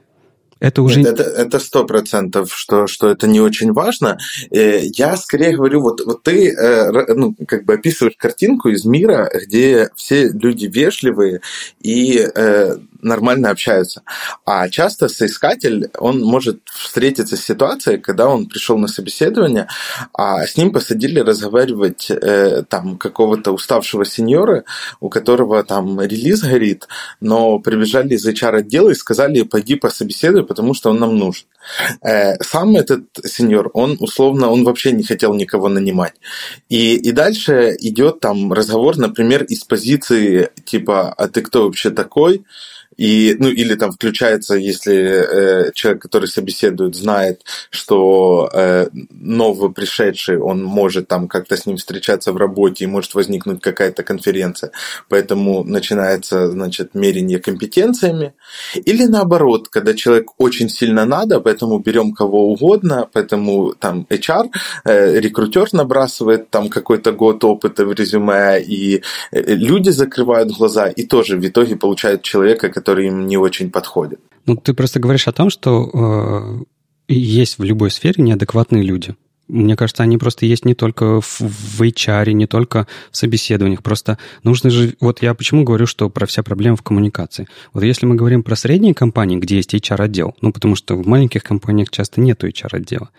[0.63, 1.01] Это уже...
[1.01, 4.17] Нет, это сто процентов, что, что это не очень важно.
[4.49, 9.29] Э, я скорее говорю, вот, вот ты э, ну, как бы описываешь картинку из мира,
[9.45, 11.41] где все люди вежливые
[11.81, 14.03] и э, нормально общаются.
[14.45, 19.67] А часто соискатель, он может встретиться с ситуацией, когда он пришел на собеседование,
[20.13, 24.63] а с ним посадили разговаривать э, там какого-то уставшего сеньора,
[24.99, 26.87] у которого там релиз горит,
[27.19, 31.45] но прибежали из HR-отдела и сказали, пойди пособеседуй, потому что он нам нужен.
[32.01, 36.13] Э, сам этот сеньор, он условно, он вообще не хотел никого нанимать.
[36.69, 42.43] И, и дальше идет там разговор, например, из позиции типа, а ты кто вообще такой?
[42.97, 50.63] И, ну, или там включается, если э, человек, который собеседует, знает, что э, новопришедший, он
[50.63, 54.71] может там как-то с ним встречаться в работе, и может возникнуть какая-то конференция.
[55.09, 58.33] Поэтому начинается, значит, мерение компетенциями.
[58.75, 64.49] Или наоборот, когда человек очень сильно надо, поэтому берем кого угодно, поэтому там HR,
[64.85, 71.03] э, рекрутер набрасывает там какой-то год опыта в резюме, и э, люди закрывают глаза, и
[71.05, 74.19] тоже в итоге получают человека, который им не очень подходит.
[74.45, 76.63] Ну, ты просто говоришь о том, что э,
[77.07, 79.15] есть в любой сфере неадекватные люди.
[79.49, 83.83] Мне кажется, они просто есть не только в, в HR, не только в собеседованиях.
[83.83, 84.95] Просто нужно же...
[85.01, 87.47] Вот я почему говорю, что про вся проблема в коммуникации.
[87.73, 91.43] Вот если мы говорим про средние компании, где есть HR-отдел, ну, потому что в маленьких
[91.43, 93.09] компаниях часто нету HR-отдела,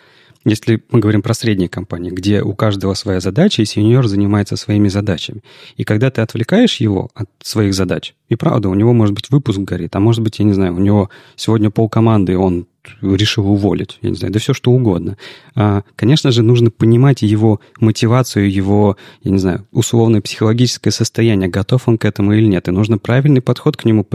[0.45, 4.89] если мы говорим про средние компании, где у каждого своя задача, и сеньор занимается своими
[4.89, 5.43] задачами.
[5.77, 9.59] И когда ты отвлекаешь его от своих задач, и правда, у него может быть выпуск
[9.61, 12.67] горит, а может быть, я не знаю, у него сегодня пол команды, он
[13.01, 15.17] решил уволить, я не знаю, да все что угодно.
[15.55, 21.89] А, конечно же, нужно понимать его мотивацию, его, я не знаю, условное психологическое состояние, готов
[21.89, 22.69] он к этому или нет.
[22.69, 24.07] И нужно правильный подход к нему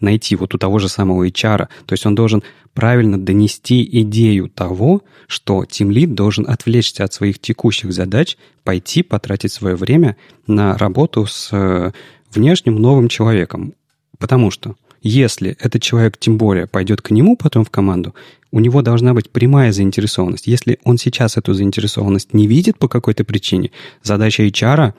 [0.00, 1.68] найти вот у того же самого HR.
[1.86, 2.42] То есть он должен
[2.78, 9.74] правильно донести идею того, что тимлид должен отвлечься от своих текущих задач, пойти потратить свое
[9.74, 10.16] время
[10.46, 11.90] на работу с э,
[12.32, 13.74] внешним новым человеком.
[14.20, 18.14] Потому что если этот человек тем более пойдет к нему потом в команду,
[18.52, 20.46] у него должна быть прямая заинтересованность.
[20.46, 23.72] Если он сейчас эту заинтересованность не видит по какой-то причине,
[24.04, 24.94] задача HR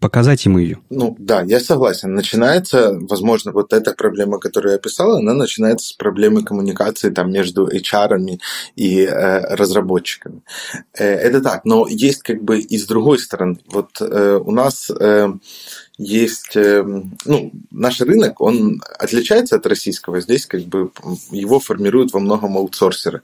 [0.00, 0.78] показать ему ее.
[0.90, 2.14] Ну да, я согласен.
[2.14, 7.68] Начинается, возможно, вот эта проблема, которую я описал, она начинается с проблемы коммуникации там между
[7.68, 8.38] HR
[8.76, 10.42] и э, разработчиками.
[10.94, 13.58] Э, это так, но есть как бы и с другой стороны.
[13.66, 15.28] Вот э, у нас э,
[15.98, 20.20] есть, эм, ну, наш рынок, он отличается от российского.
[20.20, 20.90] Здесь как бы
[21.30, 23.22] его формируют во многом аутсорсеры.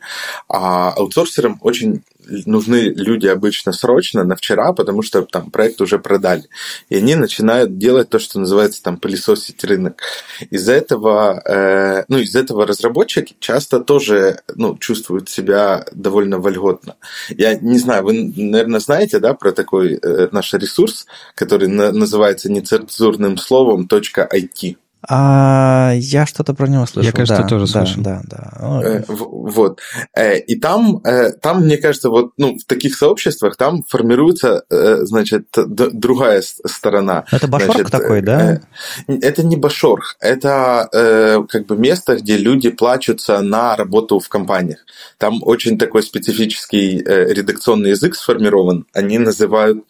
[0.49, 2.03] А аутсорсерам очень
[2.47, 6.45] нужны люди обычно срочно, на вчера, потому что там проект уже продали.
[6.89, 10.03] И они начинают делать то, что называется там пылесосить рынок.
[10.51, 16.97] Из-за этого, э, ну, из этого разработчики часто тоже ну, чувствуют себя довольно вольготно.
[17.31, 22.51] Я не знаю, вы, наверное, знаете, да, про такой э, наш ресурс, который на, называется
[22.51, 24.76] нецензурным словом .it.
[25.07, 27.11] А, я что-то про него слышал.
[27.11, 28.03] Я, кажется, да, тоже да, слышал.
[28.03, 28.80] Да, да.
[28.82, 29.80] Э, вот.
[30.14, 35.46] Э, и там, э, там, мне кажется, вот ну, в таких сообществах там формируется, значит,
[35.55, 37.24] другая сторона.
[37.30, 38.61] Это башорг значит, такой, да?
[39.07, 40.16] Это не башорг.
[40.20, 44.78] Это как бы место, где люди плачутся на работу в компаниях.
[45.16, 48.86] Там очень такой специфический редакционный язык сформирован.
[48.92, 49.84] Они называют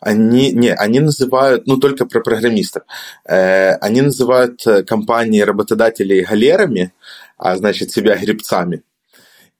[0.00, 2.84] они, не, они называют, ну, только про программистов,
[3.24, 6.92] э, они называют э, компании работодателей галерами,
[7.36, 8.82] а значит, себя гребцами.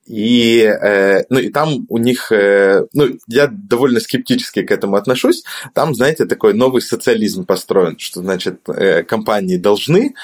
[0.09, 5.43] И, э, ну, и там у них, э, ну, я довольно скептически к этому отношусь.
[5.75, 10.15] Там, знаете, такой новый социализм построен, что, значит, э, компании должны,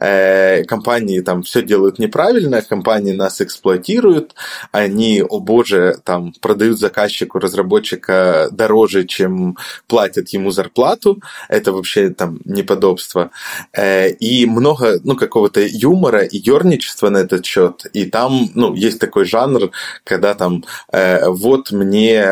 [0.00, 4.34] э, компании там все делают неправильно, компании нас эксплуатируют,
[4.72, 11.20] они, о боже, там продают заказчику, разработчика дороже, чем платят ему зарплату.
[11.48, 13.30] Это вообще там неподобство.
[13.72, 17.86] Э, и много, ну, какого-то юмора и ерничества на этот счет.
[17.92, 19.70] И там, ну, есть такой жанр,
[20.04, 22.24] когда там э, вот мне,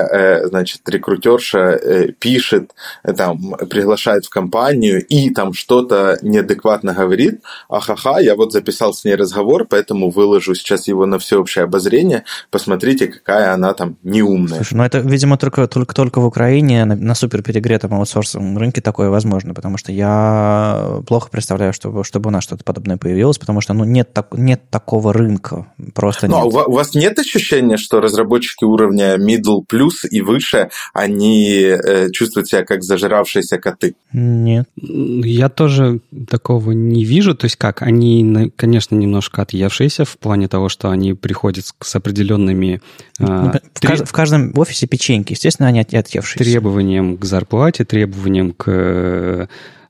[0.44, 2.72] значит, рекрутерша пишет,
[3.16, 9.14] там, приглашает в компанию и там что-то неадекватно говорит, ахаха, я вот записал с ней
[9.14, 14.56] разговор, поэтому выложу сейчас его на всеобщее обозрение, посмотрите, какая она там неумная.
[14.56, 18.80] Слушай, ну это, видимо, только, только, только в Украине на, на супер перегретом аутсорсовом рынке
[18.80, 23.60] такое возможно, потому что я плохо представляю, чтобы, чтобы у нас что-то подобное появилось, потому
[23.60, 26.54] что ну, нет, так, нет такого рынка, просто ну, а нет.
[26.66, 32.64] у вас нет ощущения, что разработчики уровня middle plus и выше, они э, чувствуют себя
[32.64, 33.94] как зажиравшиеся коты?
[34.12, 34.68] Нет.
[34.76, 37.34] Я тоже такого не вижу.
[37.42, 37.82] То есть как?
[37.82, 42.80] Они, конечно, немножко отъевшиеся в плане того, что они приходят с определенными...
[43.18, 44.06] Э, в, треб...
[44.06, 46.38] в каждом офисе печеньки, естественно, они отъевшиеся.
[46.38, 49.46] Требованием к зарплате, требованием к э,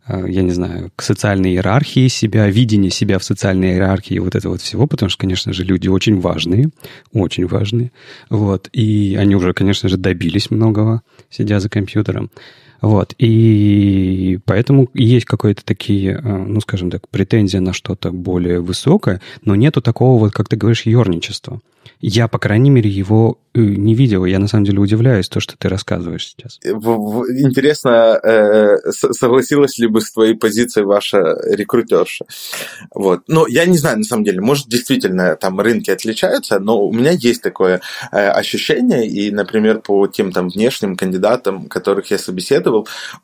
[0.08, 4.62] я не знаю, к социальной иерархии себя, видение себя в социальной иерархии, вот это вот
[4.62, 6.70] всего, потому что, конечно же, люди очень важные,
[7.12, 7.92] очень важные,
[8.30, 12.30] вот, и они уже, конечно же, добились многого, сидя за компьютером.
[12.82, 19.20] Вот, и поэтому есть какие-то такие, э, ну, скажем так, претензии на что-то более высокое,
[19.44, 21.60] но нету такого вот, как ты говоришь, ерничества.
[22.00, 24.24] Я, по крайней мере, его э, не видел.
[24.24, 26.58] Я, на самом деле, удивляюсь, то, что ты рассказываешь сейчас.
[26.64, 32.24] Интересно, э, согласилась ли бы с твоей позицией ваша рекрутерша?
[32.92, 33.22] Вот.
[33.28, 37.12] Ну, я не знаю, на самом деле, может, действительно там рынки отличаются, но у меня
[37.12, 37.80] есть такое
[38.10, 42.71] ощущение, и, например, по тем там внешним кандидатам, которых я собеседовал,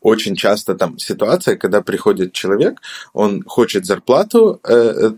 [0.00, 2.80] очень часто там ситуация, когда приходит человек,
[3.12, 4.60] он хочет зарплату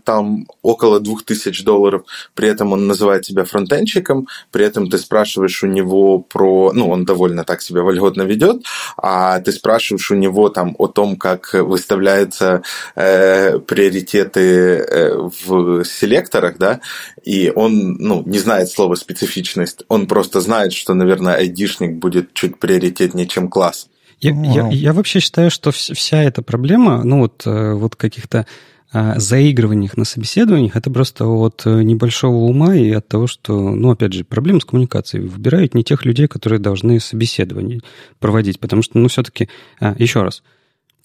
[0.03, 2.03] там около 2000 долларов,
[2.35, 6.71] при этом он называет себя фронтенщиком, при этом ты спрашиваешь у него про...
[6.73, 8.63] Ну, он довольно так себя вольготно ведет,
[8.97, 12.63] а ты спрашиваешь у него там о том, как выставляются
[12.95, 16.81] э, приоритеты э, в селекторах, да,
[17.23, 22.59] и он, ну, не знает слова специфичность, он просто знает, что, наверное, айдишник будет чуть
[22.59, 23.87] приоритетнее, чем класс.
[24.21, 28.45] Я, я, я вообще считаю, что вся эта проблема, ну вот, э, вот каких-то
[28.93, 33.89] а, заигрываниях на собеседованиях это просто от э, небольшого ума и от того, что, ну,
[33.89, 35.27] опять же, проблема с коммуникацией.
[35.27, 37.79] Выбирают не тех людей, которые должны собеседование
[38.19, 39.47] проводить, потому что, ну, все-таки,
[39.79, 40.43] а, еще раз,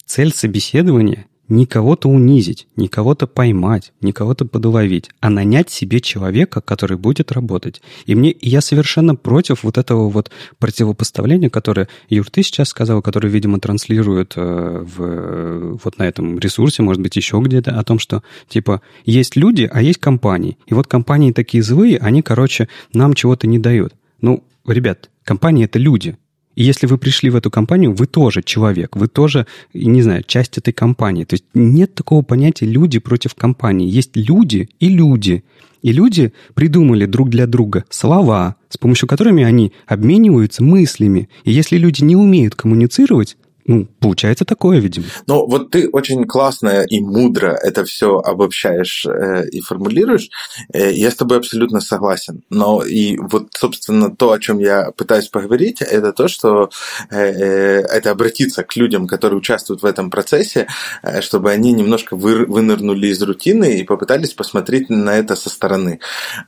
[0.05, 6.61] цель собеседования– не кого-то унизить, не кого-то поймать, не кого-то подловить, а нанять себе человека,
[6.61, 7.81] который будет работать.
[8.05, 13.29] И мне я совершенно против вот этого вот противопоставления, которое Юр, ты сейчас сказал, которое,
[13.29, 18.23] видимо, транслирует э, в, вот на этом ресурсе, может быть, еще где-то, о том, что,
[18.47, 20.57] типа, есть люди, а есть компании.
[20.67, 23.93] И вот компании такие злые, они, короче, нам чего-то не дают.
[24.21, 26.17] Ну, ребят, компании— это люди.
[26.57, 29.45] И если вы пришли в эту компанию, вы тоже человек, вы тоже,
[29.75, 31.23] не знаю, часть этой компании.
[31.23, 33.87] То есть нет такого понятия люди против компании.
[33.87, 35.43] Есть люди и люди.
[35.83, 41.29] И люди придумали друг для друга слова, с помощью которыми они обмениваются мыслями.
[41.43, 43.37] И если люди не умеют коммуницировать,
[43.67, 45.07] ну, получается такое, видимо.
[45.27, 50.29] Ну, вот ты очень классно и мудро это все обобщаешь э, и формулируешь.
[50.73, 52.43] Э, я с тобой абсолютно согласен.
[52.49, 56.69] Но и вот, собственно, то, о чем я пытаюсь поговорить, это то, что
[57.11, 60.67] э, э, это обратиться к людям, которые участвуют в этом процессе,
[61.03, 65.99] э, чтобы они немножко вы, вынырнули из рутины и попытались посмотреть на это со стороны.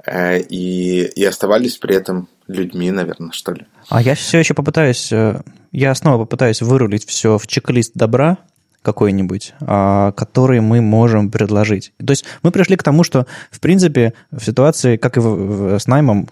[0.06, 3.66] Э, и, и оставались при этом людьми, наверное, что ли.
[3.90, 5.42] А я все еще попытаюсь, э,
[5.72, 8.38] я снова попытаюсь вырулить все в чек-лист добра
[8.82, 11.94] какой-нибудь, а, который мы можем предложить.
[11.98, 16.30] То есть мы пришли к тому, что, в принципе, в ситуации, как и с наймом,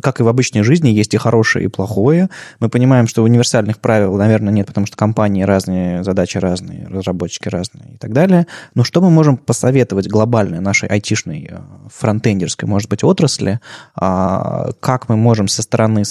[0.00, 2.30] как и в обычной жизни, есть и хорошее, и плохое.
[2.60, 7.94] Мы понимаем, что универсальных правил, наверное, нет, потому что компании разные, задачи разные, разработчики разные
[7.94, 8.46] и так далее.
[8.74, 11.58] Но что мы можем посоветовать глобальной нашей айтишной э,
[11.94, 13.60] фронтендерской, может быть, отрасли,
[13.94, 16.04] а, как мы можем со стороны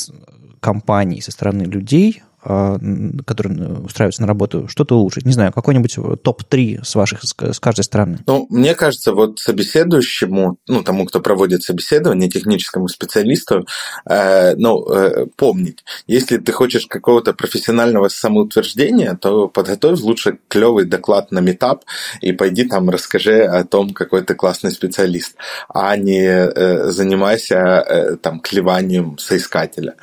[0.60, 5.26] компаний, со стороны людей которые устраиваются на работу, что-то улучшить?
[5.26, 8.20] Не знаю, какой-нибудь топ-3 с ваших, с каждой стороны.
[8.26, 13.68] Ну, мне кажется, вот собеседующему, ну, тому, кто проводит собеседование, техническому специалисту,
[14.10, 21.32] э, ну, э, помнить, если ты хочешь какого-то профессионального самоутверждения, то подготовь лучше клевый доклад
[21.32, 21.84] на метап
[22.22, 25.36] и пойди там расскажи о том, какой ты классный специалист,
[25.70, 29.96] а не э, занимайся э, там клеванием соискателя.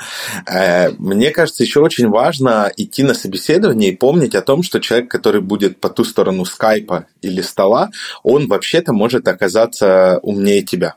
[0.46, 4.80] Э, мне кажется, еще очень важно важно идти на собеседование и помнить о том, что
[4.80, 7.90] человек, который будет по ту сторону скайпа или стола,
[8.22, 10.96] он вообще-то может оказаться умнее тебя.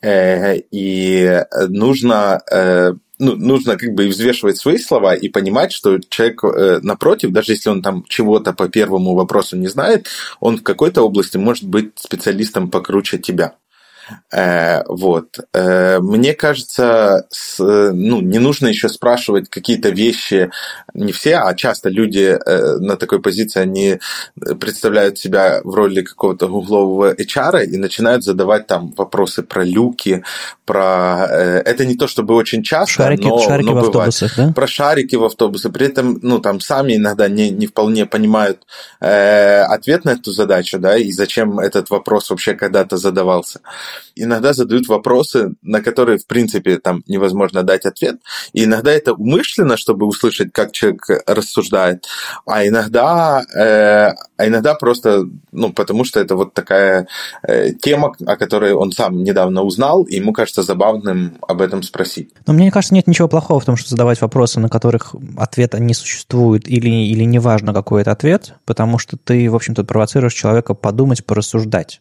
[0.00, 6.42] Э, и нужно э, ну, нужно как бы взвешивать свои слова и понимать, что человек
[6.44, 10.06] э, напротив, даже если он там чего-то по первому вопросу не знает,
[10.40, 13.52] он в какой-то области может быть специалистом покруче тебя.
[14.32, 15.38] Э, вот.
[15.52, 17.26] Э, мне кажется,
[17.58, 20.50] ну, не нужно еще спрашивать какие-то вещи,
[20.94, 23.98] не все, а часто люди э, на такой позиции, они
[24.60, 30.22] представляют себя в роли какого-то гуглового HR и начинают задавать там вопросы про люки,
[30.64, 31.26] про...
[31.28, 34.08] Это не то, чтобы очень часто, шарики, но, шарики но в бывает.
[34.08, 34.52] автобусах, да?
[34.52, 35.70] Про шарики в автобусы.
[35.70, 38.66] При этом, ну, там сами иногда не, не вполне понимают
[39.00, 43.60] э, ответ на эту задачу, да, и зачем этот вопрос вообще когда-то задавался.
[44.14, 48.16] Иногда задают вопросы, на которые, в принципе, там невозможно дать ответ.
[48.52, 52.06] И иногда это умышленно, чтобы услышать, как человек рассуждает,
[52.46, 57.08] а иногда, э, а иногда просто, ну, потому что это вот такая
[57.42, 62.30] э, тема, о которой он сам недавно узнал, и ему кажется забавным об этом спросить.
[62.46, 65.94] Но мне кажется, нет ничего плохого в том, что задавать вопросы, на которых ответа не
[65.94, 71.24] существует или, или неважно, какой это ответ, потому что ты, в общем-то, провоцируешь человека подумать,
[71.24, 72.00] порассуждать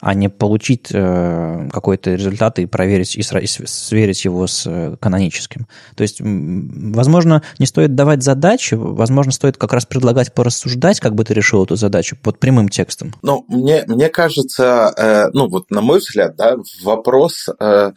[0.00, 5.66] а не получить э, какой-то результат и проверить, и, и сверить его с э, каноническим.
[5.96, 11.24] То есть, возможно, не стоит давать задачи, возможно, стоит как раз предлагать порассуждать, как бы
[11.24, 13.14] ты решил эту задачу под прямым текстом.
[13.22, 17.92] Ну, мне, мне кажется, э, ну вот на мой взгляд, да, вопрос э,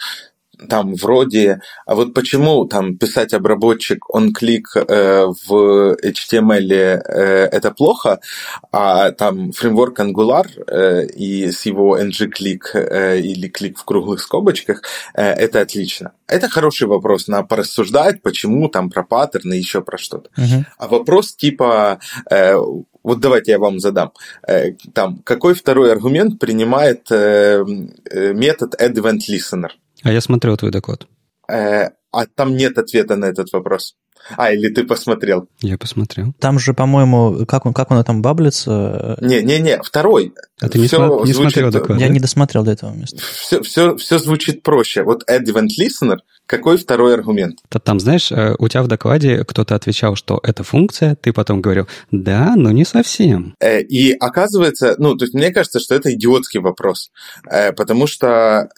[0.69, 7.71] там вроде, а вот почему там писать обработчик, он клик э, в HTML э, это
[7.71, 8.19] плохо,
[8.71, 14.81] а там фреймворк Angular э, и с его ng-клик э, или клик в круглых скобочках
[15.13, 16.11] э, это отлично.
[16.27, 20.29] Это хороший вопрос, на порассуждать, почему там про паттерны, еще про что-то.
[20.37, 20.65] Uh-huh.
[20.77, 21.99] А вопрос типа
[22.29, 22.55] э,
[23.07, 24.11] вот давайте я вам задам.
[24.45, 27.63] Э, там, какой второй аргумент принимает э,
[28.11, 29.69] э, метод add event listener?
[30.03, 31.07] А я смотрел твой доклад.
[31.49, 33.95] Э, а там нет ответа на этот вопрос.
[34.35, 35.47] А, или ты посмотрел?
[35.61, 36.33] Я посмотрел.
[36.39, 39.17] Там же, по-моему, как он, как он там баблится?
[39.21, 40.33] Не-не-не, второй.
[40.59, 41.53] А ты не, все сма- не звучит...
[41.53, 41.99] смотрел доклад?
[41.99, 43.17] Я не досмотрел до этого места.
[43.17, 45.03] Все, все, все звучит проще.
[45.03, 46.17] Вот add event listener–
[46.47, 47.59] какой второй аргумент?
[47.69, 51.61] То там, знаешь, э, у тебя в докладе кто-то отвечал, что это функция, ты потом
[51.61, 53.53] говорил, да, но не совсем.
[53.59, 57.11] Э, и оказывается, ну, то есть мне кажется, что это идиотский вопрос,
[57.51, 58.69] э, потому что,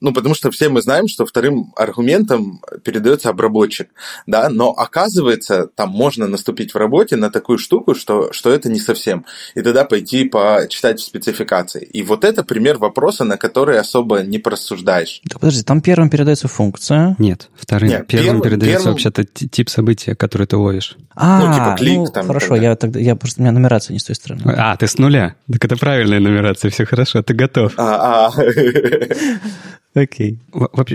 [0.00, 3.88] ну, потому что все мы знаем, что вторым аргументом передается обработчик,
[4.26, 8.80] да, но оказывается, там можно наступить в работе на такую штуку, что, что это не
[8.80, 9.24] совсем,
[9.54, 11.84] и тогда пойти почитать в спецификации.
[11.84, 15.20] И вот это пример вопроса, на который особо не просуждаешь.
[15.24, 17.88] Да подожди, там первым передается функция, нет, вторым.
[17.88, 18.92] Нет, первым, первым передается первым...
[18.92, 20.96] вообще-то тип события, который ты ловишь.
[21.16, 22.26] А, ну, типа клик ну, там.
[22.26, 24.42] Хорошо, я тогда, я просто, у меня нумерация не с той стороны.
[24.56, 25.36] А, ты с нуля.
[25.50, 27.72] Так это правильная нумерация, все хорошо, ты готов.
[27.76, 28.32] А, а.
[29.94, 30.40] Окей.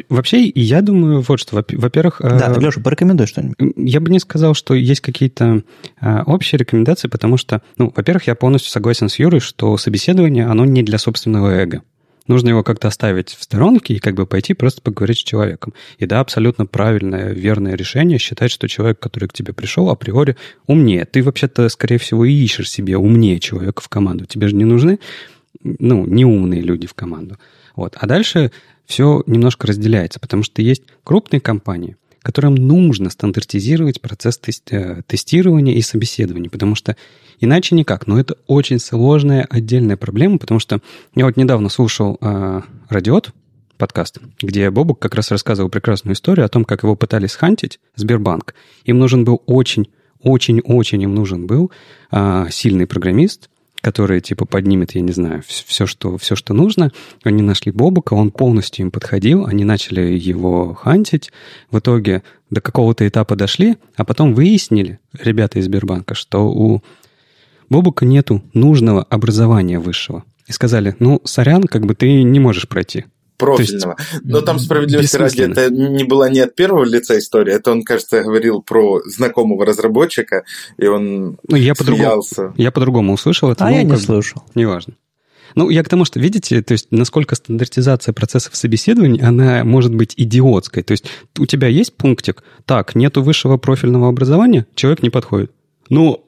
[0.09, 2.19] Вообще, я думаю, вот что, во-первых...
[2.19, 3.55] Э, да, Леша, порекомендуй что-нибудь.
[3.77, 5.63] Я бы не сказал, что есть какие-то
[6.01, 10.65] э, общие рекомендации, потому что, ну, во-первых, я полностью согласен с Юрой, что собеседование, оно
[10.65, 11.81] не для собственного эго.
[12.27, 15.73] Нужно его как-то оставить в сторонке и как бы пойти просто поговорить с человеком.
[15.97, 20.35] И да, абсолютно правильное, верное решение считать, что человек, который к тебе пришел, априори
[20.67, 21.05] умнее.
[21.05, 24.25] Ты вообще-то, скорее всего, и ищешь себе умнее человека в команду.
[24.25, 24.99] Тебе же не нужны,
[25.63, 27.37] ну, неумные люди в команду.
[27.79, 27.95] Вот.
[27.97, 28.51] А дальше
[28.85, 34.39] все немножко разделяется, потому что есть крупные компании, которым нужно стандартизировать процесс
[34.71, 36.95] э, тестирования и собеседования, потому что
[37.41, 38.05] Иначе никак.
[38.05, 40.81] Но это очень сложная отдельная проблема, потому что
[41.15, 43.31] я вот недавно слушал э, Радиот,
[43.77, 48.55] подкаст, где Бобук как раз рассказывал прекрасную историю о том, как его пытались хантить Сбербанк.
[48.83, 49.87] Им нужен был очень,
[50.21, 51.71] очень, очень им нужен был
[52.11, 53.49] э, сильный программист,
[53.81, 56.91] который типа поднимет, я не знаю, все что, все, что нужно.
[57.23, 61.31] Они нашли Бобука, он полностью им подходил, они начали его хантить.
[61.71, 66.83] В итоге до какого-то этапа дошли, а потом выяснили, ребята из Сбербанка, что у
[67.69, 70.23] Бобука нету нужного образования высшего.
[70.47, 73.05] И сказали, ну, сорян, как бы ты не можешь пройти.
[73.39, 73.95] Профильного.
[73.97, 77.83] Есть, Но там справедливости ради, это не была не от первого лица история, это он,
[77.83, 80.43] кажется, говорил про знакомого разработчика,
[80.77, 82.49] и он ну, я смеялся.
[82.49, 83.65] По я по-другому услышал это.
[83.65, 84.43] А ну, я не слышал.
[84.55, 84.95] Неважно.
[85.55, 90.13] Ну, я к тому, что, видите, то есть насколько стандартизация процессов собеседования, она может быть
[90.17, 90.83] идиотской.
[90.83, 91.05] То есть
[91.37, 95.51] у тебя есть пунктик, так, нету высшего профильного образования, человек не подходит.
[95.89, 96.25] Ну,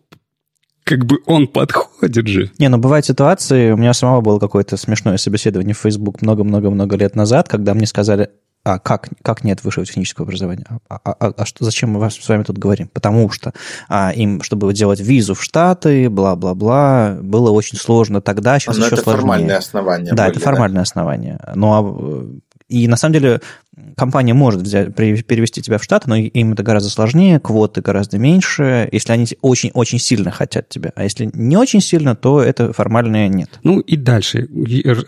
[0.92, 2.52] как бы он подходит же.
[2.58, 7.16] Не, ну бывают ситуации, у меня самого было какое-то смешное собеседование в Facebook много-много-много лет
[7.16, 8.30] назад, когда мне сказали,
[8.66, 10.66] а как, как нет высшего технического образования?
[10.90, 12.90] А, а, а, а что, зачем мы вас, с вами тут говорим?
[12.90, 13.54] Потому что
[13.88, 18.96] а, им, чтобы делать визу в Штаты, бла-бла-бла, было очень сложно тогда, сейчас Но еще
[18.96, 19.22] это сложнее.
[19.22, 20.14] формальное основание.
[20.14, 20.82] Да, были, это формальное да?
[20.82, 21.40] основание.
[21.56, 22.42] Но а,
[22.72, 23.42] и на самом деле
[23.98, 28.88] компания может взять, перевести тебя в штат, но им это гораздо сложнее, квоты гораздо меньше,
[28.92, 30.94] если они очень-очень сильно хотят тебя.
[30.96, 33.60] А если не очень сильно, то это формальное нет.
[33.64, 34.48] Ну и дальше,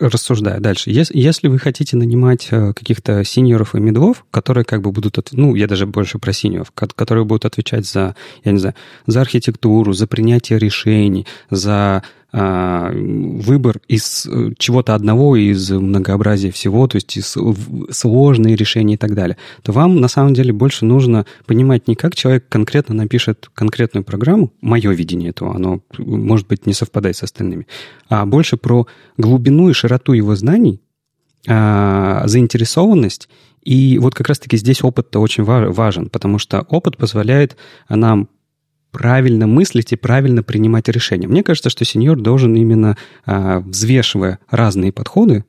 [0.00, 0.90] рассуждая дальше.
[0.90, 5.54] Если, если вы хотите нанимать э, каких-то синьоров и медлов, которые как бы будут, ну,
[5.54, 8.74] я даже больше про синьоров, которые будут отвечать за, я не знаю,
[9.06, 12.02] за архитектуру, за принятие решений, за
[12.36, 17.36] выбор из э, чего-то одного, из многообразия всего, то есть из
[17.90, 22.16] сложные решения и так далее, то вам на самом деле больше нужно понимать не как
[22.16, 27.68] человек конкретно напишет конкретную программу, мое видение этого, оно может быть не совпадает с остальными,
[28.08, 30.80] а больше про глубину и широту его знаний,
[31.46, 33.28] заинтересованность.
[33.62, 37.56] И вот как раз-таки здесь опыт-то очень важен, потому что опыт позволяет
[37.88, 38.28] нам
[38.94, 41.26] правильно мыслить и правильно принимать решения.
[41.26, 42.96] Мне кажется, что сеньор должен именно,
[43.26, 45.44] взвешивая разные подходы,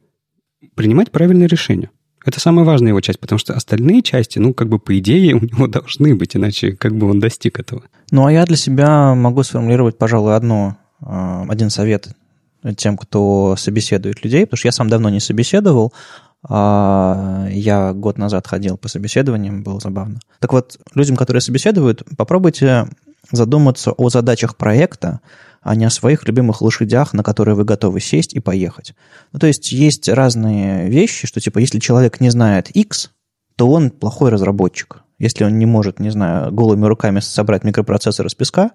[0.73, 1.91] принимать правильные решения.
[2.25, 5.41] Это самая важная его часть, потому что остальные части, ну, как бы по идее у
[5.41, 7.83] него должны быть, иначе как бы он достиг этого.
[8.09, 12.09] Ну, а я для себя могу сформулировать, пожалуй, одно, а, один совет
[12.77, 15.93] тем, кто собеседует людей, потому что я сам давно не собеседовал,
[16.49, 20.19] а, я год назад ходил по собеседованиям, было забавно.
[20.39, 22.87] Так вот, людям, которые собеседуют, попробуйте
[23.31, 25.21] задуматься о задачах проекта,
[25.61, 28.93] а не о своих любимых лошадях, на которые вы готовы сесть и поехать.
[29.31, 33.11] Ну, то есть есть разные вещи, что типа если человек не знает X,
[33.55, 35.01] то он плохой разработчик.
[35.17, 38.71] Если он не может, не знаю, голыми руками собрать микропроцессор из песка,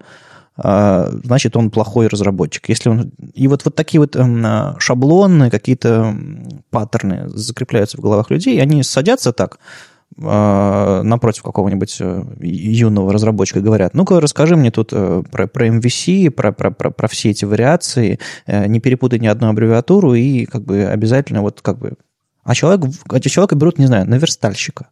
[0.57, 2.69] а, значит, он плохой разработчик.
[2.69, 3.13] Если он...
[3.35, 4.45] И вот, вот такие вот эм,
[4.79, 6.15] шаблоны, какие-то
[6.71, 9.61] паттерны закрепляются в головах людей, они садятся так, а,
[10.17, 16.53] напротив какого-нибудь э, юного разработчика говорят, ну-ка расскажи мне тут э, про, про MVC, про,
[16.53, 20.85] про, про, про все эти вариации, э, не перепутай ни одну аббревиатуру и как бы
[20.85, 21.95] обязательно вот как бы...
[22.43, 24.89] А человек, эти человека берут, не знаю, наверстальщика,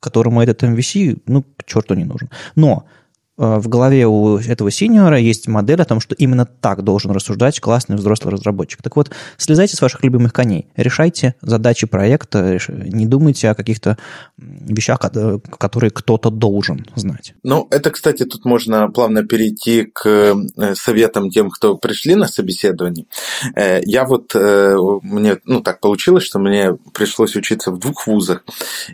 [0.00, 2.30] которому этот MVC, ну, к черту не нужен.
[2.54, 2.86] Но
[3.36, 7.96] в голове у этого синьора есть модель о том, что именно так должен рассуждать классный
[7.96, 8.82] взрослый разработчик.
[8.82, 13.96] Так вот, слезайте с ваших любимых коней, решайте задачи проекта, не думайте о каких-то
[14.36, 17.34] вещах, которые кто-то должен знать.
[17.42, 23.06] Ну, это, кстати, тут можно плавно перейти к э, советам тем, кто пришли на собеседование.
[23.54, 28.44] Э, я вот, мне, ну, так получилось, что мне пришлось учиться в двух вузах.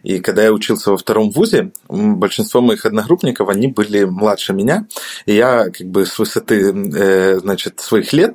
[0.02, 4.86] И когда я учился во втором вузе, большинство моих одногруппников, они были младше меня,
[5.26, 8.34] и я как бы с высоты, э, значит, своих лет,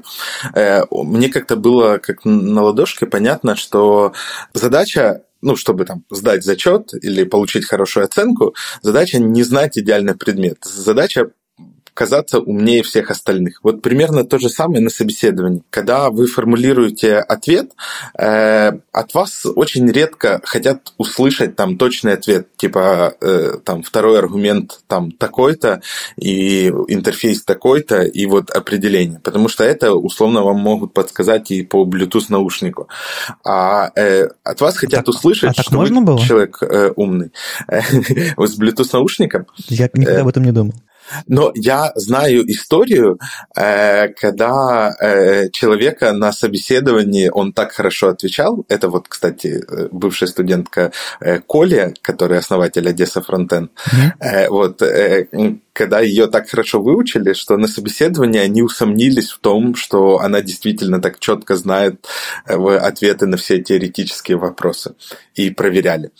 [0.56, 4.14] э, мне как-то было как на ладошке понятно, что
[4.54, 10.60] задача ну, чтобы там сдать зачет или получить хорошую оценку, задача не знать идеальный предмет.
[10.64, 11.32] Задача
[11.94, 13.60] казаться умнее всех остальных.
[13.64, 15.64] Вот примерно то же самое на собеседовании.
[15.70, 17.72] Когда вы формулируете ответ,
[18.18, 24.82] э, от вас очень редко хотят услышать там точный ответ, типа э, там второй аргумент
[24.88, 25.82] там такой-то
[26.18, 31.86] и интерфейс такой-то и вот определение, потому что это условно вам могут подсказать и по
[31.86, 32.88] Bluetooth наушнику.
[33.46, 36.20] А э, от вас хотят так, услышать, а что можно вы было?
[36.20, 37.32] человек э, умный.
[38.38, 39.46] Вот с Bluetooth наушником.
[39.68, 40.74] Я никогда об этом не думал.
[41.28, 43.20] Но я знаю историю,
[43.56, 48.66] э, когда э, человека на собеседовании он так хорошо отвечал.
[48.70, 50.92] Это вот, кстати, э, бывшая студентка
[51.48, 53.70] Коля, которая основатель Одесса Фронтен.
[53.88, 54.50] Mm-hmm.
[54.50, 54.82] Вот
[55.74, 61.02] когда ее так хорошо выучили, что на собеседовании они усомнились в том, что она действительно
[61.02, 62.08] так четко знает
[62.46, 64.96] э, ответы на все теоретические вопросы
[65.34, 66.12] и проверяли.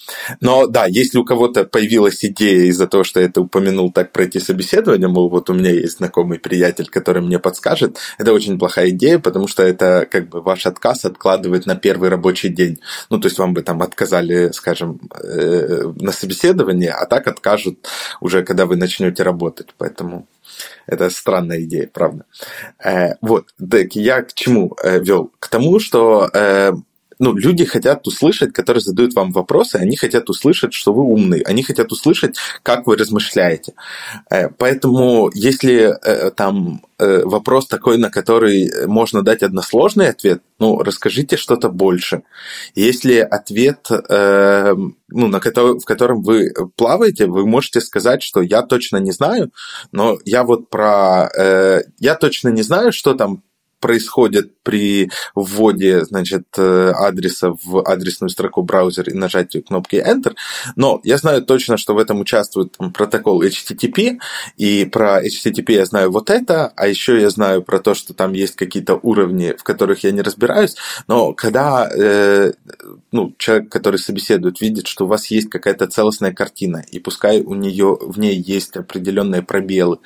[0.42, 4.40] Но да, если у кого-то появилась идея из-за того, что я это упомянул, так пройти
[4.40, 9.20] собеседование, мол, вот у меня есть знакомый приятель, который мне подскажет, это очень плохая идея,
[9.20, 12.80] потому что это как бы ваш отказ откладывает на первый рабочий день.
[13.12, 17.88] Ну, то есть вам бы там отказали, скажем, э, на собеседовании, а так откажут
[18.20, 20.26] уже, когда вы начнете работать работать, поэтому
[20.88, 22.26] это странная идея, правда.
[22.84, 25.32] Э, вот, так я к чему э, вел?
[25.40, 26.74] К тому, что э,
[27.20, 31.64] ну, люди хотят услышать, которые задают вам вопросы, они хотят услышать, что вы умный, они
[31.64, 33.74] хотят услышать, как вы размышляете.
[34.30, 40.82] Э, поэтому, если э, там э, вопрос такой, на который можно дать односложный ответ, ну,
[40.82, 42.24] расскажите что-то больше.
[42.76, 48.98] Если ответ, ну, на который, в котором вы плаваете, вы можете сказать, что я точно
[48.98, 49.52] не знаю,
[49.92, 51.30] но я вот про...
[52.00, 53.44] Я точно не знаю, что там
[53.84, 60.36] происходит при вводе значит, э, адреса в адресную строку браузера и нажатии кнопки Enter.
[60.78, 64.20] Но я знаю точно, что в этом участвует протокол HTTP,
[64.56, 68.32] и про HTTP я знаю вот это, а еще я знаю про то, что там
[68.32, 70.78] есть какие-то уровни, в которых я не разбираюсь.
[71.10, 72.54] Но когда э,
[73.12, 77.54] ну, человек, который собеседует, видит, что у вас есть какая-то целостная картина, и пускай у
[77.54, 80.00] нее в ней есть определенные пробелы,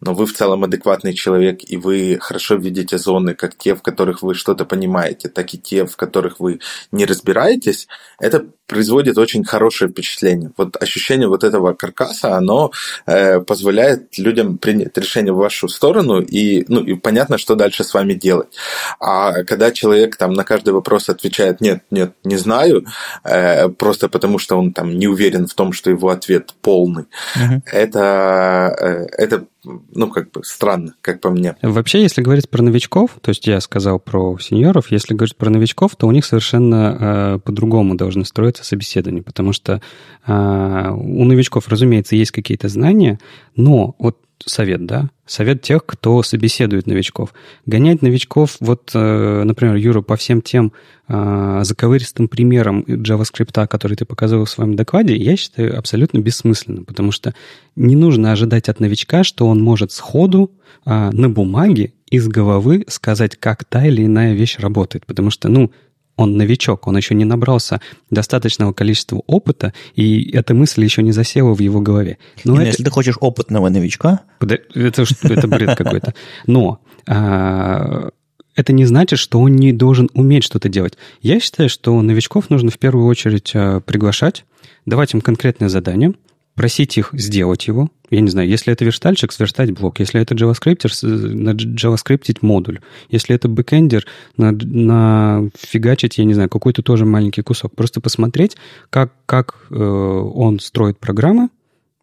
[0.00, 3.82] но вы в целом адекватный человек, и вы хорошо видите зоны, зоны, как те, в
[3.82, 6.60] которых вы что-то понимаете, так и те, в которых вы
[6.92, 7.88] не разбираетесь,
[8.20, 10.50] это производит очень хорошее впечатление.
[10.56, 12.72] Вот ощущение вот этого каркаса, оно
[13.06, 17.94] э, позволяет людям принять решение в вашу сторону, и, ну, и понятно, что дальше с
[17.94, 18.54] вами делать.
[19.00, 22.86] А когда человек там на каждый вопрос отвечает «нет, нет, не знаю»,
[23.24, 27.04] э, просто потому что он там не уверен в том, что его ответ полный,
[27.36, 27.62] угу.
[27.66, 31.56] это, э, это ну, как бы странно, как по мне.
[31.62, 35.96] Вообще, если говорить про новичков, то есть я сказал про сеньоров, если говорить про новичков,
[35.96, 38.24] то у них совершенно э, по-другому должны
[38.54, 39.80] строиться собеседования, потому что
[40.26, 43.18] э, у новичков, разумеется, есть какие-то знания,
[43.56, 47.32] но вот совет, да, совет тех, кто собеседует новичков.
[47.66, 50.72] Гонять новичков, вот, э, например, Юра, по всем тем
[51.08, 57.12] э, заковыристым примерам JavaScript, который ты показывал в своем докладе, я считаю абсолютно бессмысленно, потому
[57.12, 57.34] что
[57.76, 60.50] не нужно ожидать от новичка, что он может сходу
[60.84, 65.70] э, на бумаге из головы сказать, как та или иная вещь работает, потому что, ну,
[66.16, 67.80] он новичок, он еще не набрался
[68.10, 72.18] достаточного количества опыта, и эта мысль еще не засела в его голове.
[72.44, 72.66] Но это...
[72.66, 74.20] Если ты хочешь опытного новичка...
[74.40, 76.14] Это, это бред какой-то.
[76.46, 78.10] Но а,
[78.54, 80.96] это не значит, что он не должен уметь что-то делать.
[81.20, 84.44] Я считаю, что новичков нужно в первую очередь а, приглашать,
[84.86, 86.14] давать им конкретное задание,
[86.54, 87.90] просить их сделать его.
[88.10, 89.98] Я не знаю, если это верстальщик, сверстать блок.
[89.98, 92.80] Если это JavaScript, JavaScript модуль.
[93.08, 94.06] Если это бэкэндер,
[94.36, 97.74] на, на фигачить, я не знаю, какой-то тоже маленький кусок.
[97.74, 98.56] Просто посмотреть,
[98.90, 101.48] как, как э, он строит программы,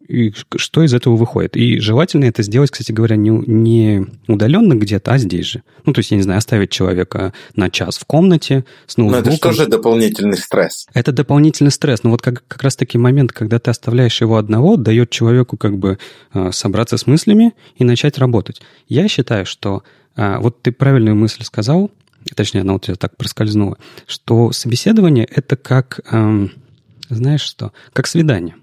[0.08, 1.56] и что из этого выходит.
[1.56, 5.62] И желательно это сделать, кстати говоря, не, не удаленно где-то, а здесь же.
[5.84, 9.24] Ну, то есть, я не знаю, оставить человека на час в комнате с ноутбуком.
[9.24, 10.86] Но это что же дополнительный стресс?
[10.92, 12.02] Это дополнительный стресс.
[12.02, 15.98] Но вот как, как раз-таки момент, когда ты оставляешь его одного, дает человеку как бы
[16.34, 18.60] э, собраться с мыслями и начать работать.
[18.88, 19.82] Я считаю, что
[20.16, 21.90] э, вот ты правильную мысль сказал,
[22.34, 26.52] точнее, она вот тебя так проскользнула, что собеседование— это как, эм,
[27.08, 28.56] знаешь что, как свидание.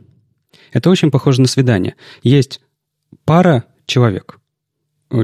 [0.71, 1.95] Это очень похоже на свидание.
[2.23, 2.61] Есть
[3.25, 4.39] пара человек.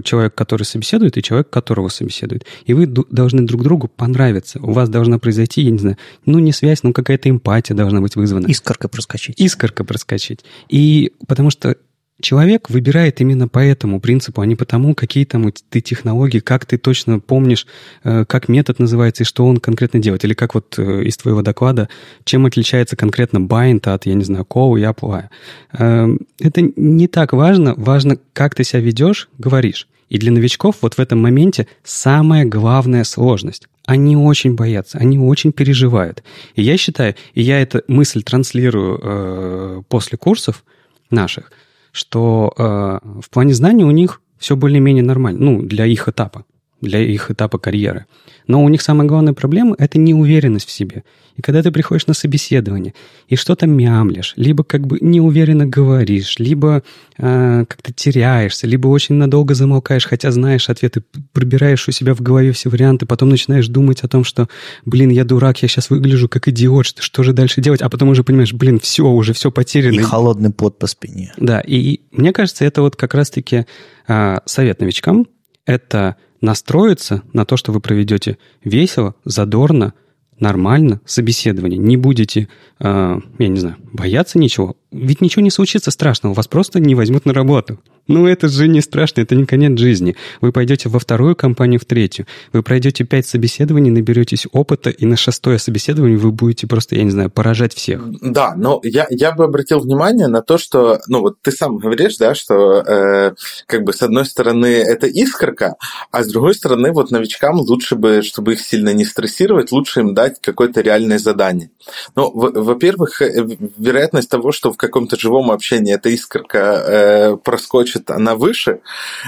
[0.04, 2.44] Человек, который собеседует, и человек, которого собеседует.
[2.66, 4.60] И вы должны друг другу понравиться.
[4.60, 8.16] У вас должна произойти, я не знаю, ну не связь, но какая-то эмпатия должна быть
[8.16, 8.48] вызвана.
[8.48, 9.40] Искорка проскочить.
[9.40, 10.44] Искорка проскочить.
[10.70, 11.78] И потому что
[12.22, 16.78] Человек выбирает именно по этому принципу, а не потому, какие там ты технологии, как ты
[16.78, 17.68] точно помнишь,
[18.06, 20.24] э, как метод называется и что он конкретно делает.
[20.24, 21.90] Или как вот э, из твоего доклада,
[22.24, 25.26] чем отличается конкретно bind от, я не знаю, call и apply.
[25.74, 27.74] Эм, это не так важно.
[27.76, 29.90] Важно, как ты себя ведешь, говоришь.
[30.08, 33.68] И для новичков вот в этом моменте самая главная сложность.
[33.86, 36.24] Они очень боятся, они очень переживают.
[36.56, 40.64] И я считаю, и я эту мысль транслирую э, после курсов
[41.10, 41.52] наших–
[41.96, 46.44] что э, в плане знаний у них все более-менее нормально, ну, для их этапа,
[46.82, 48.06] для их этапа карьеры.
[48.48, 51.04] Но у них самая главная проблема– это неуверенность в себе.
[51.36, 52.94] И когда ты приходишь на собеседование
[53.28, 56.84] и что-то мямлишь, либо как бы неуверенно говоришь, либо
[57.18, 61.04] э, как-то теряешься, либо очень надолго замолкаешь, хотя знаешь ответы,
[61.34, 64.48] пробираешь у себя в голове все варианты, потом начинаешь думать о том, что,
[64.86, 68.10] блин, я дурак, я сейчас выгляжу как идиот, что, что же дальше делать, а потом
[68.10, 69.96] уже понимаешь, блин, все, уже все потеряно.
[69.96, 71.34] И холодный пот по спине.
[71.38, 73.66] Да, и, и мне кажется, это вот как раз-таки
[74.08, 75.28] э, совет новичкам,
[75.66, 79.94] это настроиться на то, что вы проведете весело, задорно,
[80.40, 81.80] нормально собеседование.
[81.80, 82.48] Не будете,
[82.80, 84.76] э, я не знаю, бояться ничего.
[84.92, 87.80] Ведь ничего не случится страшного, вас просто не возьмут на работу.
[88.08, 90.16] Ну, это же не страшно, это не конец жизни.
[90.42, 92.28] Вы пойдете во вторую компанию, в третью.
[92.54, 97.12] Вы пройдете пять собеседований, наберетесь опыта, и на шестое собеседование вы будете просто, я не
[97.12, 98.02] знаю, поражать всех.
[98.22, 102.18] Да, но я, я бы обратил внимание на то, что, ну, вот ты сам говоришь,
[102.18, 103.34] да, что э,
[103.66, 105.76] как бы с одной стороны это искорка,
[106.12, 110.14] а с другой стороны вот новичкам лучше бы, чтобы их сильно не стрессировать, лучше им
[110.14, 111.72] дать какое-то реальное задание.
[112.16, 118.12] Ну, во-первых, э, вероятность того, что в каком-то живом общении эта искорка э, проскочит значит,
[118.12, 118.82] она выше.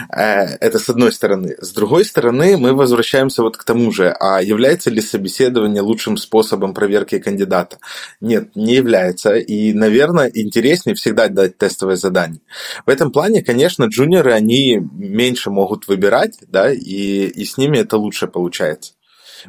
[0.09, 1.55] Э, это с одной стороны.
[1.59, 4.15] С другой стороны, мы возвращаемся вот к тому же.
[4.19, 7.77] А является ли собеседование лучшим способом проверки кандидата?
[8.21, 9.35] Нет, не является.
[9.35, 12.41] И, наверное, интереснее всегда дать тестовое задание.
[12.85, 17.97] В этом плане, конечно, джуниоры, они меньше могут выбирать, да, и, и с ними это
[17.97, 18.93] лучше получается.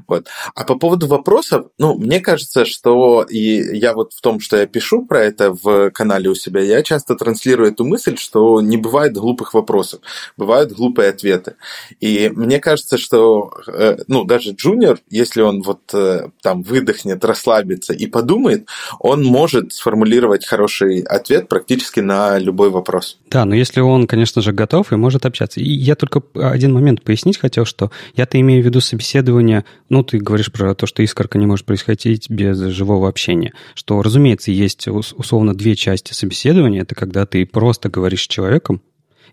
[0.07, 0.27] Вот.
[0.55, 4.67] А по поводу вопросов, ну, мне кажется, что и я вот в том, что я
[4.67, 9.15] пишу про это в канале у себя, я часто транслирую эту мысль, что не бывает
[9.15, 10.01] глупых вопросов,
[10.37, 11.57] бывают глупые ответы.
[12.01, 17.93] И мне кажется, что, э, ну, даже джуниор, если он вот э, там выдохнет, расслабится
[17.93, 23.19] и подумает, он может сформулировать хороший ответ практически на любой вопрос.
[23.31, 25.61] Да, но если он, конечно же, готов и может общаться.
[25.61, 30.19] И я только один момент пояснить хотел, что я-то имею в виду собеседование ну, ты
[30.19, 35.55] говоришь про то, что искорка не может происходить без живого общения, что, разумеется, есть условно
[35.55, 36.83] две части собеседования.
[36.83, 38.83] Это когда ты просто говоришь с человеком,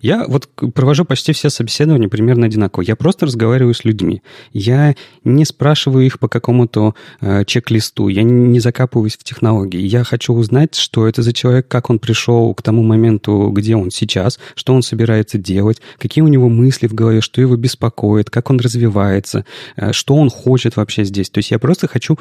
[0.01, 2.83] я вот провожу почти все собеседования примерно одинаково.
[2.83, 4.21] Я просто разговариваю с людьми.
[4.53, 8.07] Я не спрашиваю их по какому-то э, чек-листу.
[8.07, 9.79] Я не закапываюсь в технологии.
[9.79, 13.91] Я хочу узнать, что это за человек, как он пришел к тому моменту, где он
[13.91, 18.49] сейчас, что он собирается делать, какие у него мысли в голове, что его беспокоит, как
[18.49, 19.45] он развивается,
[19.75, 21.29] э, что он хочет вообще здесь.
[21.29, 22.17] То есть я просто хочу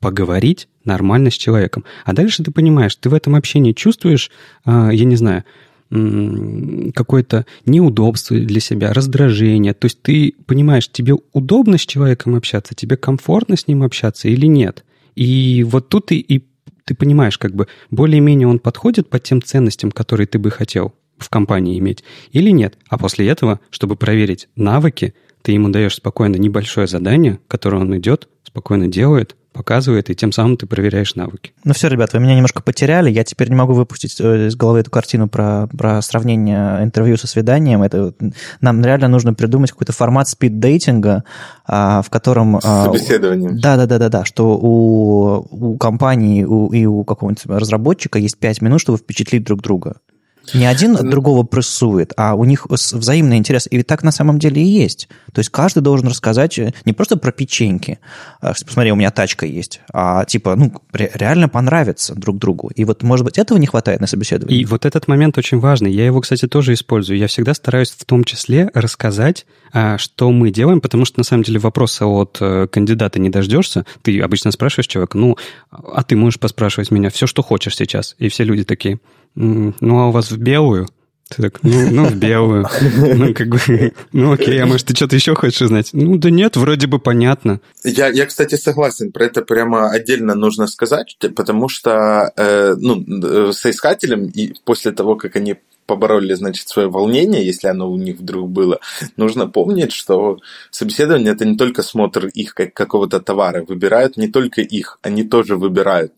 [0.00, 1.84] поговорить нормально с человеком.
[2.04, 4.30] А дальше ты понимаешь, ты в этом общении чувствуешь,
[4.66, 5.44] э, я не знаю,
[6.94, 9.74] какое-то неудобство для себя, раздражение.
[9.74, 14.46] То есть ты понимаешь, тебе удобно с человеком общаться, тебе комфортно с ним общаться или
[14.46, 14.84] нет.
[15.14, 16.44] И вот тут ты, и
[16.84, 21.28] ты понимаешь, как бы более-менее он подходит по тем ценностям, которые ты бы хотел в
[21.28, 22.02] компании иметь,
[22.32, 22.78] или нет.
[22.88, 28.28] А после этого, чтобы проверить навыки, ты ему даешь спокойно небольшое задание, которое он идет,
[28.44, 31.52] спокойно делает, показывает, и тем самым ты проверяешь навыки.
[31.64, 33.10] Ну все, ребят, вы меня немножко потеряли.
[33.10, 37.26] Я теперь не могу выпустить э, из головы эту картину про, про сравнение интервью со
[37.26, 37.82] свиданием.
[37.82, 38.14] Это,
[38.60, 41.24] нам реально нужно придумать какой-то формат спид-дейтинга,
[41.66, 42.56] а, в котором...
[42.56, 43.50] А, Собеседование.
[43.52, 49.44] Да-да-да-да, что у, у компании у, и у какого-нибудь разработчика есть 5 минут, чтобы впечатлить
[49.44, 49.96] друг друга.
[50.54, 53.68] Не один другого прессует, а у них взаимный интерес.
[53.70, 55.08] И так на самом деле и есть.
[55.32, 57.98] То есть каждый должен рассказать э, не просто про печеньки,
[58.40, 62.70] а, посмотри, у меня тачка есть, а типа, ну, реально понравится друг другу.
[62.74, 64.60] И вот, может быть, этого не хватает на собеседовании.
[64.60, 65.92] И вот этот момент очень важный.
[65.92, 67.18] Я его, кстати, тоже использую.
[67.18, 71.44] Я всегда стараюсь в том числе рассказать, а, что мы делаем, потому что, на самом
[71.44, 73.86] деле, вопроса от э, кандидата не дождешься.
[74.02, 75.36] Ты обычно спрашиваешь человека, ну,
[75.70, 78.14] а ты можешь поспрашивать меня все, что хочешь сейчас.
[78.18, 79.00] И все люди такие,
[79.34, 80.88] ну, а у вас в белую?
[81.34, 82.66] Ты так, ну, ну в белую.
[82.96, 85.90] Ну, как бы, ну, окей, а может, ты что-то еще хочешь узнать?
[85.92, 87.60] Ну, да нет, вроде бы понятно.
[87.84, 93.02] Я, я кстати, согласен, про это прямо отдельно нужно сказать, потому что, э, ну,
[93.48, 95.56] э, соискателям, и после того, как они
[95.86, 98.80] побороли, значит, свое волнение, если оно у них вдруг было,
[99.16, 100.38] нужно помнить, что
[100.70, 105.56] собеседование– это не только смотр их как какого-то товара, выбирают не только их, они тоже
[105.56, 106.12] выбирают.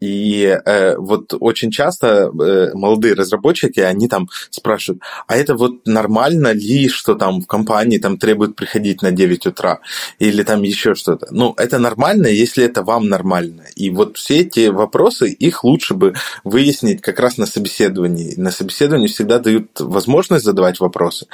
[0.00, 6.52] И э, вот очень часто э, молодые разработчики, они там спрашивают, а это вот нормально
[6.52, 9.80] ли, что там в компании там требуют приходить на 9 утра
[10.18, 11.28] или там еще что-то.
[11.30, 13.64] Ну, это нормально, если это вам нормально.
[13.76, 16.14] И вот все эти вопросы, их лучше бы
[16.44, 18.34] выяснить как раз на собеседовании.
[18.36, 21.26] На собеседовании всегда дают возможность задавать вопросы.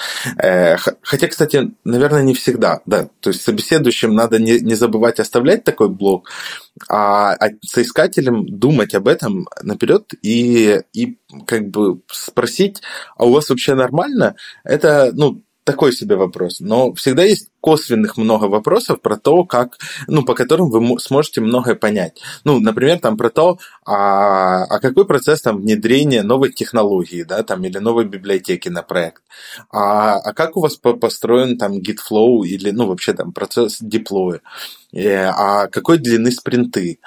[0.43, 3.09] Э, хотя, кстати, наверное, не всегда, да.
[3.21, 6.29] То есть собеседующим надо не, не забывать оставлять такой блок,
[6.89, 12.83] а, а соискателям думать об этом наперед и, и как бы спросить,
[13.17, 14.37] а у вас вообще нормально?
[14.65, 16.61] Это, ну, такой себе вопрос.
[16.61, 21.75] Но всегда есть косвенных много вопросов про то, как, ну, по которым вы сможете многое
[21.75, 22.21] понять.
[22.45, 27.65] Ну, например, там про то, а, а какой процесс там внедрения новой технологии, да, там,
[27.65, 29.23] или новой библиотеки на проект.
[29.71, 34.41] А, а как у вас построен там GitFlow или, ну, вообще там процесс деплоя.
[34.93, 37.01] Э, а какой длины спринты,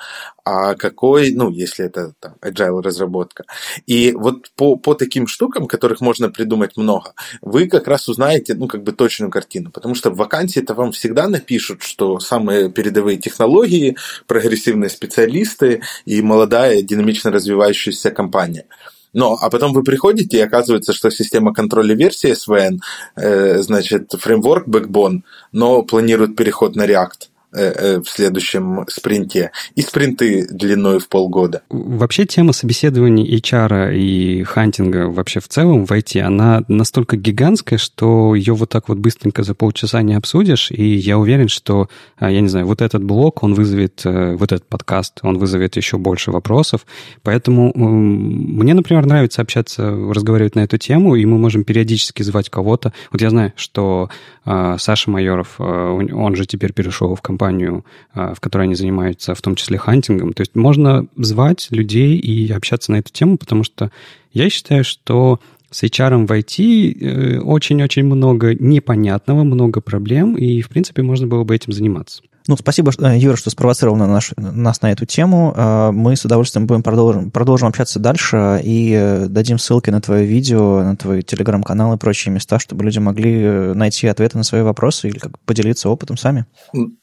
[0.43, 3.45] а какой, ну, если это там, agile разработка.
[3.87, 8.67] И вот по, по таким штукам, которых можно придумать много, вы как раз узнаете, ну,
[8.67, 13.17] как бы точную картину, потому что в вакансии это вам всегда напишут, что самые передовые
[13.17, 13.95] технологии,
[14.27, 18.65] прогрессивные специалисты и молодая, динамично развивающаяся компания.
[19.13, 22.79] Но, а потом вы приходите, и оказывается, что система контроля версии SVN,
[23.15, 25.21] э, значит, фреймворк Backbone,
[25.51, 27.29] но планирует переход на React.
[27.51, 31.63] Э, э, в следующем спринте и спринты длиной в полгода.
[31.69, 38.35] Вообще тема собеседований HR и хантинга вообще в целом в IT, она настолько гигантская, что
[38.35, 42.41] ее вот так вот быстренько за полчаса не обсудишь, и я уверен, что, а, я
[42.41, 46.29] не знаю, вот этот блок, он вызовет, э, вот этот подкаст, он вызовет еще больше
[46.29, 46.85] вопросов,
[47.23, 52.93] поэтому мне, например, нравится общаться, разговаривать на эту тему, и мы можем периодически звать кого-то.
[53.11, 54.09] Вот я знаю, что
[54.45, 59.41] Саша Майоров, он же теперь перешел в компанию компанию, а, в которой они занимаются, в
[59.41, 60.33] том числе хантингом.
[60.33, 63.91] То есть можно звать людей и общаться на эту тему, потому что
[64.33, 65.39] я считаю, что
[65.71, 71.43] с HR в IT э, очень-очень много непонятного, много проблем, и, в принципе, можно было
[71.43, 72.23] бы этим заниматься.
[72.49, 75.53] Ну, спасибо, э, Юра, что спровоцировал на наш, нас на эту тему.
[75.55, 80.25] Э, мы с удовольствием будем продолжим, продолжим общаться дальше и э, дадим ссылки на твое
[80.25, 85.09] видео, на твой телеграм-канал и прочие места, чтобы люди могли найти ответы на свои вопросы
[85.09, 86.47] или как поделиться опытом сами.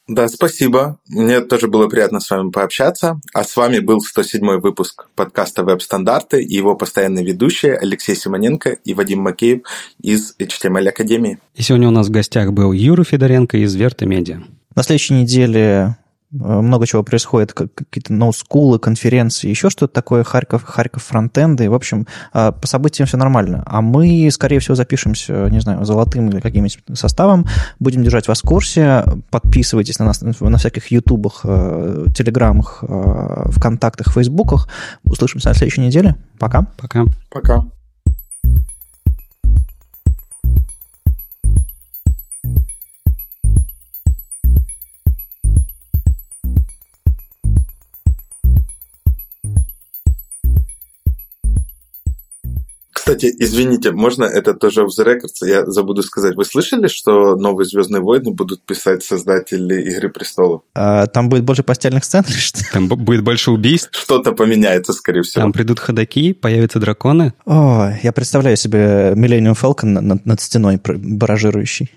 [0.09, 0.99] Да, спасибо.
[1.07, 3.21] Мне тоже было приятно с вами пообщаться.
[3.33, 8.95] А с вами был 107 выпуск подкаста «Веб-стандарты» и его постоянные ведущие Алексей Симоненко и
[8.95, 9.61] Вадим Макеев
[10.03, 11.39] из HTML Академии.
[11.55, 14.43] И сегодня у нас в гостях был Юра Федоренко из Верта Медиа.
[14.77, 15.97] На следующей неделе
[16.33, 21.71] Э, много чего происходит, какие-то ноускулы, конференции, еще что-то такое, Харьков, Харьков фронтенды.
[21.71, 23.63] В общем, а, по событиям все нормально.
[23.67, 27.47] А мы, скорее всего, запишемся, не знаю, золотым или каким-нибудь составом.
[27.79, 29.05] Будем держать вас в курсе.
[29.31, 34.69] Подписывайтесь на нас на всяких ютубах, э, телеграмах, э, вконтактах, фейсбуках.
[35.05, 36.17] Услышимся на следующей неделе.
[36.39, 36.67] Пока.
[36.77, 37.05] Пока.
[37.31, 37.65] Пока.
[53.07, 56.35] Кстати, извините, можно это тоже в the records, я забуду сказать.
[56.35, 60.63] Вы слышали, что новые «Звездные войны» будут писать создатели «Игры престолов»?
[60.75, 62.25] А, там будет больше постельных сцен?
[62.73, 63.91] Там будет больше убийств?
[63.93, 65.43] Что-то поменяется, скорее всего.
[65.43, 67.33] Там придут ходаки, появятся драконы.
[67.45, 71.93] О, я представляю себе Millennium Falcon над, над стеной баражирующий.